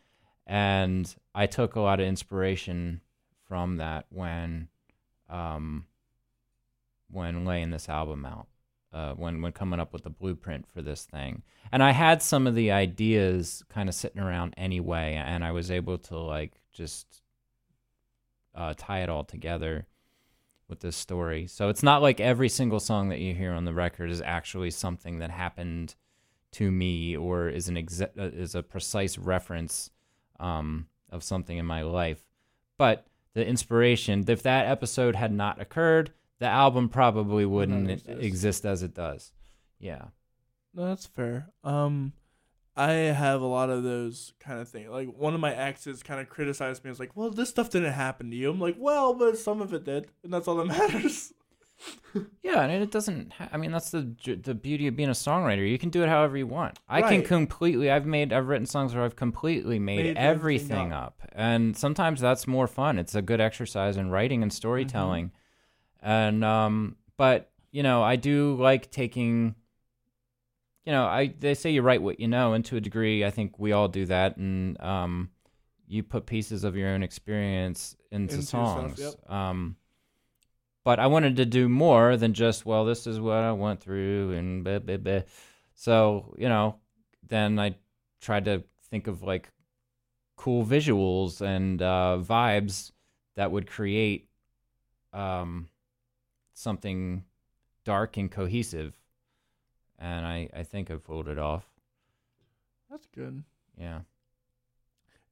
and 0.46 1.14
I 1.34 1.46
took 1.46 1.74
a 1.74 1.80
lot 1.80 2.00
of 2.00 2.06
inspiration 2.06 3.00
from 3.48 3.76
that 3.76 4.06
when 4.10 4.68
um, 5.30 5.86
when 7.10 7.44
laying 7.44 7.70
this 7.70 7.88
album 7.88 8.26
out 8.26 8.46
uh, 8.94 9.12
when 9.14 9.42
when 9.42 9.52
coming 9.52 9.80
up 9.80 9.92
with 9.92 10.04
the 10.04 10.10
blueprint 10.10 10.66
for 10.72 10.80
this 10.80 11.04
thing. 11.04 11.42
And 11.72 11.82
I 11.82 11.90
had 11.90 12.22
some 12.22 12.46
of 12.46 12.54
the 12.54 12.70
ideas 12.70 13.64
kind 13.68 13.88
of 13.88 13.94
sitting 13.94 14.22
around 14.22 14.54
anyway, 14.56 15.14
and 15.14 15.44
I 15.44 15.50
was 15.52 15.70
able 15.70 15.98
to 15.98 16.18
like 16.18 16.52
just 16.72 17.22
uh, 18.54 18.74
tie 18.76 19.02
it 19.02 19.08
all 19.08 19.24
together 19.24 19.86
with 20.68 20.80
this 20.80 20.96
story. 20.96 21.46
So 21.46 21.68
it's 21.68 21.82
not 21.82 22.02
like 22.02 22.20
every 22.20 22.48
single 22.48 22.80
song 22.80 23.08
that 23.10 23.18
you 23.18 23.34
hear 23.34 23.52
on 23.52 23.64
the 23.64 23.74
record 23.74 24.10
is 24.10 24.20
actually 24.20 24.70
something 24.70 25.18
that 25.18 25.30
happened 25.30 25.94
to 26.52 26.70
me 26.70 27.16
or 27.16 27.48
is 27.48 27.68
an 27.68 27.76
exa- 27.76 28.18
uh, 28.18 28.30
is 28.32 28.54
a 28.54 28.62
precise 28.62 29.18
reference 29.18 29.90
um, 30.40 30.86
of 31.10 31.22
something 31.22 31.58
in 31.58 31.66
my 31.66 31.82
life. 31.82 32.24
But 32.78 33.06
the 33.34 33.46
inspiration, 33.46 34.24
if 34.28 34.42
that 34.44 34.66
episode 34.66 35.16
had 35.16 35.32
not 35.32 35.60
occurred, 35.60 36.12
the 36.38 36.46
album 36.46 36.88
probably 36.88 37.44
wouldn't 37.44 37.90
exist. 37.90 38.22
exist 38.22 38.66
as 38.66 38.82
it 38.82 38.94
does. 38.94 39.32
Yeah. 39.78 40.06
No, 40.72 40.86
that's 40.88 41.06
fair. 41.06 41.48
Um, 41.62 42.12
I 42.76 42.90
have 42.92 43.40
a 43.40 43.46
lot 43.46 43.70
of 43.70 43.82
those 43.84 44.32
kind 44.40 44.60
of 44.60 44.68
things. 44.68 44.90
Like 44.90 45.08
one 45.16 45.32
of 45.34 45.40
my 45.40 45.54
exes 45.54 46.02
kind 46.02 46.20
of 46.20 46.28
criticized 46.28 46.82
me. 46.82 46.88
I 46.88 46.92
was 46.92 47.00
like, 47.00 47.16
"Well, 47.16 47.30
this 47.30 47.48
stuff 47.50 47.70
didn't 47.70 47.92
happen 47.92 48.30
to 48.30 48.36
you." 48.36 48.50
I'm 48.50 48.60
like, 48.60 48.76
"Well, 48.78 49.14
but 49.14 49.38
some 49.38 49.60
of 49.62 49.72
it 49.72 49.84
did, 49.84 50.08
and 50.24 50.32
that's 50.32 50.48
all 50.48 50.56
that 50.56 50.66
matters." 50.92 51.32
Yeah, 52.42 52.62
and 52.62 52.70
it 52.82 52.90
doesn't. 52.90 53.32
Ha- 53.34 53.48
I 53.52 53.56
mean, 53.56 53.70
that's 53.72 53.90
the 53.90 54.14
the 54.42 54.54
beauty 54.54 54.86
of 54.86 54.96
being 54.96 55.08
a 55.08 55.12
songwriter. 55.12 55.68
You 55.68 55.78
can 55.78 55.90
do 55.90 56.02
it 56.02 56.08
however 56.08 56.36
you 56.36 56.46
want. 56.46 56.78
I 56.88 57.02
can 57.02 57.22
completely. 57.22 57.90
I've 57.90 58.06
made. 58.06 58.32
I've 58.32 58.48
written 58.48 58.66
songs 58.66 58.94
where 58.94 59.04
I've 59.04 59.16
completely 59.16 59.78
made, 59.78 60.04
Made 60.04 60.16
everything 60.16 60.70
everything 60.72 60.92
up. 60.92 61.22
and 61.32 61.76
sometimes 61.76 62.20
that's 62.20 62.46
more 62.46 62.66
fun. 62.66 62.98
It's 62.98 63.14
a 63.14 63.22
good 63.22 63.40
exercise 63.40 63.96
in 63.96 64.10
writing 64.10 64.42
and 64.42 64.52
storytelling. 64.52 65.26
Mm-hmm. 65.26 66.08
And 66.10 66.44
um, 66.44 66.96
but 67.16 67.50
you 67.72 67.82
know, 67.82 68.02
I 68.02 68.16
do 68.16 68.56
like 68.58 68.90
taking. 68.90 69.54
You 70.84 70.92
know, 70.92 71.04
I 71.04 71.34
they 71.38 71.54
say 71.54 71.70
you 71.70 71.82
write 71.82 72.02
what 72.02 72.20
you 72.20 72.28
know, 72.28 72.52
and 72.52 72.64
to 72.66 72.76
a 72.76 72.80
degree, 72.80 73.24
I 73.24 73.30
think 73.30 73.58
we 73.58 73.72
all 73.72 73.88
do 73.88 74.06
that. 74.06 74.36
And 74.36 74.78
um, 74.80 75.30
you 75.86 76.02
put 76.02 76.26
pieces 76.26 76.64
of 76.64 76.76
your 76.76 76.90
own 76.90 77.02
experience 77.02 77.96
into, 78.10 78.34
Into 78.34 78.36
yourself, 78.36 78.96
songs. 78.96 78.98
yep. 79.00 79.30
Um, 79.30 79.76
but 80.84 81.00
I 81.00 81.06
wanted 81.06 81.36
to 81.36 81.46
do 81.46 81.68
more 81.68 82.16
than 82.18 82.34
just, 82.34 82.66
well, 82.66 82.84
this 82.84 83.06
is 83.06 83.18
what 83.18 83.36
I 83.38 83.52
went 83.52 83.80
through, 83.80 84.32
and 84.32 84.62
blah, 84.62 84.78
blah, 84.80 84.98
blah. 84.98 85.20
so 85.74 86.34
you 86.38 86.48
know, 86.48 86.76
then 87.26 87.58
I 87.58 87.76
tried 88.20 88.44
to 88.46 88.62
think 88.90 89.06
of 89.06 89.22
like 89.22 89.50
cool 90.36 90.64
visuals 90.66 91.40
and 91.40 91.80
uh, 91.80 92.18
vibes 92.20 92.92
that 93.36 93.50
would 93.50 93.66
create 93.66 94.28
um, 95.14 95.68
something 96.52 97.24
dark 97.84 98.16
and 98.16 98.30
cohesive, 98.30 98.94
and 100.04 100.26
I 100.26 100.48
I 100.54 100.62
think 100.62 100.90
I 100.90 100.96
pulled 100.96 101.28
it 101.28 101.38
off. 101.38 101.64
That's 102.90 103.06
good. 103.06 103.42
Yeah. 103.78 104.00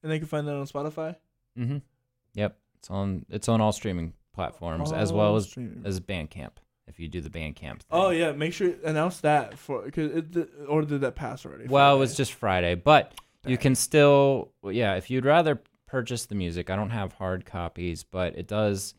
And 0.02 0.10
they 0.10 0.18
can 0.18 0.26
find 0.26 0.48
that 0.48 0.56
on 0.56 0.66
Spotify 0.66 1.16
Mm-hmm. 1.58 1.78
Yep. 2.34 2.56
It's 2.78 2.90
on 2.90 3.26
it's 3.28 3.48
on 3.48 3.60
all 3.60 3.72
streaming 3.72 4.14
platforms 4.34 4.90
as 4.90 5.12
well 5.12 5.36
as 5.36 5.50
streaming. 5.50 5.82
as 5.84 6.00
Bandcamp. 6.00 6.52
If 6.88 6.98
you 6.98 7.06
do 7.06 7.20
the 7.20 7.30
Bandcamp. 7.30 7.82
Thing. 7.82 7.90
Oh 7.90 8.08
yeah, 8.08 8.32
make 8.32 8.54
sure 8.54 8.72
announce 8.84 9.20
that 9.20 9.58
for 9.58 9.82
because 9.82 10.10
it 10.12 10.50
or 10.66 10.82
did 10.82 11.02
that 11.02 11.14
pass 11.14 11.44
already? 11.44 11.66
Well, 11.68 11.96
it 11.96 11.98
was 11.98 12.16
just 12.16 12.32
Friday, 12.32 12.74
but 12.74 13.14
you 13.46 13.58
can 13.58 13.74
still 13.74 14.52
yeah, 14.64 14.94
if 14.94 15.10
you'd 15.10 15.26
rather 15.26 15.60
purchase 15.86 16.24
the 16.24 16.34
music, 16.34 16.70
I 16.70 16.76
don't 16.76 16.90
have 16.90 17.12
hard 17.12 17.44
copies, 17.44 18.02
but 18.02 18.36
it 18.36 18.48
does 18.48 18.94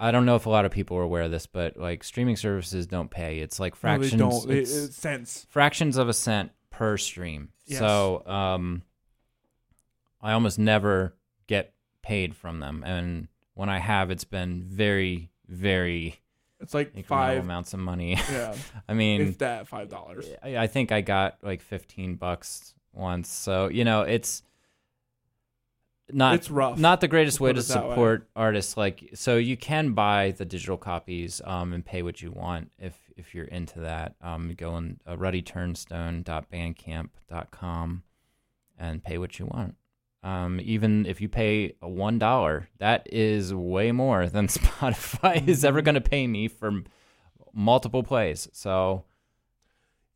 I 0.00 0.10
don't 0.10 0.26
know 0.26 0.36
if 0.36 0.46
a 0.46 0.50
lot 0.50 0.64
of 0.64 0.72
people 0.72 0.96
are 0.96 1.02
aware 1.02 1.22
of 1.22 1.30
this, 1.30 1.46
but 1.46 1.76
like 1.76 2.02
streaming 2.04 2.36
services 2.36 2.86
don't 2.86 3.10
pay. 3.10 3.38
It's 3.38 3.60
like 3.60 3.74
No, 3.74 3.78
fractions 3.78 4.10
they 4.12 4.16
don't. 4.18 4.50
It, 4.50 4.58
it's 4.58 4.76
it's 4.76 4.96
cents. 4.96 5.46
fractions 5.48 5.96
of 5.96 6.08
a 6.08 6.12
cent 6.14 6.50
per 6.70 6.96
stream. 6.96 7.50
Yes. 7.66 7.78
So, 7.78 8.26
um 8.26 8.82
I 10.20 10.32
almost 10.32 10.58
never 10.58 11.14
get 11.46 11.74
paid 12.02 12.34
from 12.34 12.60
them 12.60 12.82
and 12.86 13.28
when 13.54 13.68
I 13.68 13.78
have 13.78 14.10
it's 14.10 14.24
been 14.24 14.64
very 14.64 15.30
very 15.48 16.20
It's 16.60 16.74
like 16.74 17.04
five. 17.06 17.38
amounts 17.42 17.72
of 17.74 17.80
money. 17.80 18.16
Yeah, 18.30 18.54
I 18.88 18.94
mean, 18.94 19.20
if 19.20 19.38
that 19.38 19.68
five 19.68 19.88
dollars. 19.88 20.26
I, 20.42 20.56
I 20.58 20.66
think 20.66 20.90
I 20.92 21.00
got 21.02 21.38
like 21.42 21.60
15 21.60 22.16
bucks 22.16 22.74
once. 22.92 23.28
So, 23.28 23.68
you 23.68 23.84
know, 23.84 24.02
it's 24.02 24.42
not 26.14 26.36
It's 26.36 26.50
rough. 26.50 26.78
not 26.78 27.00
the 27.00 27.08
greatest 27.08 27.40
way 27.40 27.52
to 27.52 27.62
support 27.62 28.28
artists 28.36 28.76
like 28.76 29.10
so 29.14 29.36
you 29.36 29.56
can 29.56 29.92
buy 29.92 30.30
the 30.30 30.44
digital 30.44 30.76
copies 30.78 31.40
um, 31.44 31.72
and 31.72 31.84
pay 31.84 32.02
what 32.02 32.22
you 32.22 32.30
want 32.32 32.70
if 32.78 32.94
if 33.16 33.34
you're 33.34 33.44
into 33.46 33.80
that. 33.80 34.14
Um, 34.22 34.54
go 34.56 34.72
on 34.72 35.00
uh, 35.06 35.16
ruddysturnstone.bandcamp.com 35.16 38.02
and 38.78 39.04
pay 39.04 39.18
what 39.18 39.38
you 39.38 39.46
want. 39.46 39.76
Um, 40.22 40.58
even 40.62 41.04
if 41.06 41.20
you 41.20 41.28
pay 41.28 41.74
a 41.82 41.88
one 41.88 42.18
dollar, 42.18 42.68
that 42.78 43.06
is 43.12 43.52
way 43.52 43.92
more 43.92 44.26
than 44.26 44.46
Spotify 44.48 45.46
is 45.46 45.64
ever 45.64 45.80
Mm-hmm. 45.80 45.84
going 45.84 45.94
to 45.96 46.00
pay 46.00 46.26
me 46.26 46.48
for 46.48 46.68
m- 46.68 46.86
multiple 47.52 48.02
plays. 48.02 48.48
So 48.52 49.04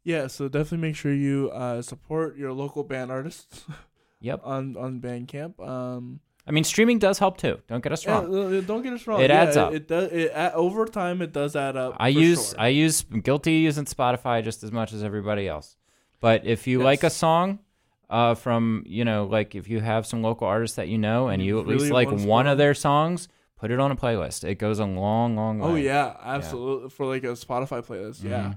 Yeah, 0.05 0.29
so 0.29 0.49
definitely 0.49 0.89
make 0.89 0.97
sure 0.97 1.13
you 1.13 1.51
uh, 1.53 1.83
support 1.83 2.37
your 2.39 2.53
local 2.53 2.85
band 2.85 3.11
artists 3.11 3.65
Yep. 4.21 4.41
on 4.45 4.77
on 4.77 5.01
Bandcamp. 5.01 5.61
Um, 5.67 6.21
I 6.47 6.51
mean, 6.51 6.65
streaming 6.65 6.99
does 6.99 7.19
help 7.19 7.37
too. 7.37 7.61
Don't 7.69 7.83
get 7.83 7.93
us 7.93 8.07
wrong. 8.07 8.35
uh, 8.35 8.61
don't 8.63 8.83
get 8.83 8.95
us 8.95 9.07
wrong. 9.07 9.21
It 9.21 9.29
Yeah, 9.31 9.43
adds 9.43 9.57
up. 9.57 9.75
It, 9.75 9.87
does. 9.87 10.11
It, 10.11 10.33
over 10.55 10.87
time, 10.87 11.21
it 11.21 11.33
does 11.33 11.55
add 11.55 11.77
up. 11.77 11.97
I 11.99 12.09
use 12.09 12.51
sure. 12.51 12.61
I 12.61 12.69
use 12.69 13.03
guilty 13.03 13.53
using 13.53 13.85
Spotify 13.85 14.43
just 14.43 14.63
as 14.63 14.73
much 14.73 14.93
as 14.95 15.05
everybody 15.05 15.47
else. 15.47 15.77
But 16.21 16.47
if 16.47 16.67
you 16.67 16.83
like 16.83 17.03
a 17.05 17.11
song, 17.11 17.59
uh, 18.09 18.35
from 18.35 18.83
you 18.87 19.05
know, 19.05 19.27
like 19.27 19.55
if 19.55 19.69
you 19.69 19.81
have 19.81 20.07
some 20.07 20.23
local 20.23 20.47
artists 20.47 20.77
that 20.77 20.89
you 20.89 20.97
know 20.99 21.29
and 21.29 21.43
You 21.43 21.57
you 21.57 21.61
at 21.61 21.67
least 21.67 21.83
really 21.83 21.93
like 21.93 22.09
wanna 22.11 22.27
one 22.27 22.47
of 22.47 22.57
their 22.59 22.75
songs, 22.75 23.29
put 23.57 23.71
it 23.71 23.79
on 23.79 23.91
a 23.91 23.97
playlist. 23.97 24.43
It 24.49 24.55
goes 24.55 24.79
a 24.79 24.87
long, 24.87 25.37
long 25.37 25.59
way. 25.59 25.69
Oh 25.69 25.75
yeah, 25.75 26.17
absolutely. 26.23 26.89
For 26.89 27.05
like 27.05 27.25
a 27.25 27.33
Spotify 27.33 27.85
playlist, 27.85 28.25
yeah. 28.25 28.55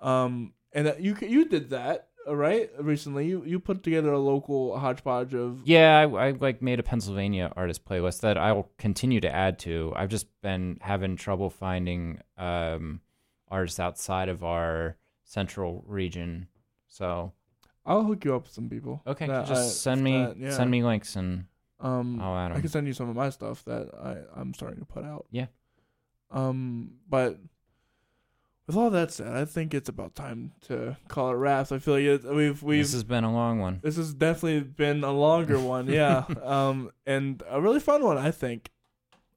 Um, 0.00 0.54
and 0.72 0.86
that 0.86 1.00
you 1.02 1.14
you 1.20 1.44
did 1.44 1.70
that 1.70 2.08
uh, 2.15 2.15
right 2.28 2.70
recently. 2.80 3.26
You 3.28 3.42
you 3.44 3.58
put 3.60 3.82
together 3.82 4.12
a 4.12 4.18
local 4.18 4.78
hodgepodge 4.78 5.34
of 5.34 5.60
Yeah, 5.64 5.98
I, 5.98 6.28
I 6.28 6.30
like 6.32 6.62
made 6.62 6.80
a 6.80 6.82
Pennsylvania 6.82 7.52
artist 7.56 7.84
playlist 7.84 8.20
that 8.20 8.36
I 8.38 8.52
will 8.52 8.70
continue 8.78 9.20
to 9.20 9.30
add 9.32 9.58
to. 9.60 9.92
I've 9.96 10.08
just 10.08 10.26
been 10.42 10.78
having 10.80 11.16
trouble 11.16 11.50
finding 11.50 12.20
um, 12.38 13.00
artists 13.48 13.78
outside 13.80 14.28
of 14.28 14.42
our 14.44 14.96
central 15.24 15.84
region. 15.86 16.48
So 16.88 17.32
I'll 17.84 18.04
hook 18.04 18.24
you 18.24 18.34
up 18.34 18.42
with 18.44 18.52
some 18.52 18.68
people. 18.68 19.02
okay, 19.06 19.26
just 19.26 19.50
I- 19.52 19.62
send 19.66 20.02
me 20.02 20.12
that- 20.24 20.36
yeah. 20.38 20.50
send 20.50 20.70
me 20.70 20.82
links 20.82 21.14
and 21.16 21.44
Um, 21.78 22.20
I'll 22.20 22.36
add 22.36 22.52
I 22.52 22.54
'em. 22.56 22.60
can 22.62 22.70
send 22.70 22.86
you 22.86 22.92
some 22.94 23.08
of 23.08 23.16
my 23.16 23.30
stuff 23.30 23.64
that 23.66 23.90
I 23.94 24.40
I'm 24.40 24.54
starting 24.54 24.80
to 24.80 24.86
put 24.86 25.04
out. 25.04 25.26
Yeah. 25.30 25.46
Um, 26.30 26.92
but 27.08 27.38
with 28.66 28.76
all 28.76 28.90
that 28.90 29.12
said, 29.12 29.28
I 29.28 29.44
think 29.44 29.74
it's 29.74 29.88
about 29.88 30.14
time 30.14 30.52
to 30.62 30.96
call 31.08 31.30
it 31.30 31.34
wraps. 31.34 31.70
I 31.72 31.78
feel 31.78 31.94
like 31.94 32.02
it, 32.02 32.24
we've 32.24 32.62
we've 32.62 32.82
this 32.84 32.92
has 32.92 33.04
been 33.04 33.24
a 33.24 33.32
long 33.32 33.58
one. 33.60 33.80
this 33.82 33.96
has 33.96 34.12
definitely 34.14 34.60
been 34.60 35.04
a 35.04 35.12
longer 35.12 35.58
one, 35.58 35.86
yeah. 35.90 36.24
um, 36.42 36.90
and 37.06 37.42
a 37.48 37.60
really 37.60 37.80
fun 37.80 38.02
one, 38.04 38.18
I 38.18 38.30
think. 38.30 38.70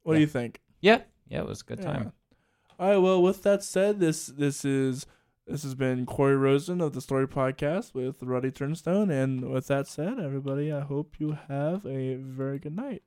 What 0.02 0.14
do 0.14 0.20
you 0.20 0.26
think? 0.26 0.60
Yeah, 0.80 1.02
yeah, 1.28 1.40
it 1.40 1.46
was 1.46 1.60
a 1.60 1.64
good 1.64 1.78
Yeah. 1.80 1.92
time. 1.92 2.12
All 2.78 2.88
right. 2.88 2.96
Well, 2.98 3.22
with 3.22 3.42
that 3.42 3.62
said, 3.62 4.00
this 4.00 4.26
this 4.26 4.64
is 4.64 5.06
this 5.46 5.62
has 5.62 5.74
been 5.74 6.06
Corey 6.06 6.36
Rosen 6.36 6.80
of 6.80 6.92
the 6.94 7.00
Story 7.00 7.28
Podcast 7.28 7.92
with 7.94 8.22
Ruddy 8.22 8.50
Turnstone, 8.50 9.10
and 9.10 9.50
with 9.50 9.66
that 9.66 9.86
said, 9.86 10.18
everybody, 10.18 10.72
I 10.72 10.80
hope 10.80 11.16
you 11.18 11.36
have 11.48 11.84
a 11.84 12.14
very 12.16 12.58
good 12.58 12.74
night. 12.74 13.02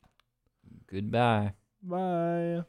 Goodbye. 0.87 1.53
Bye. 1.81 2.63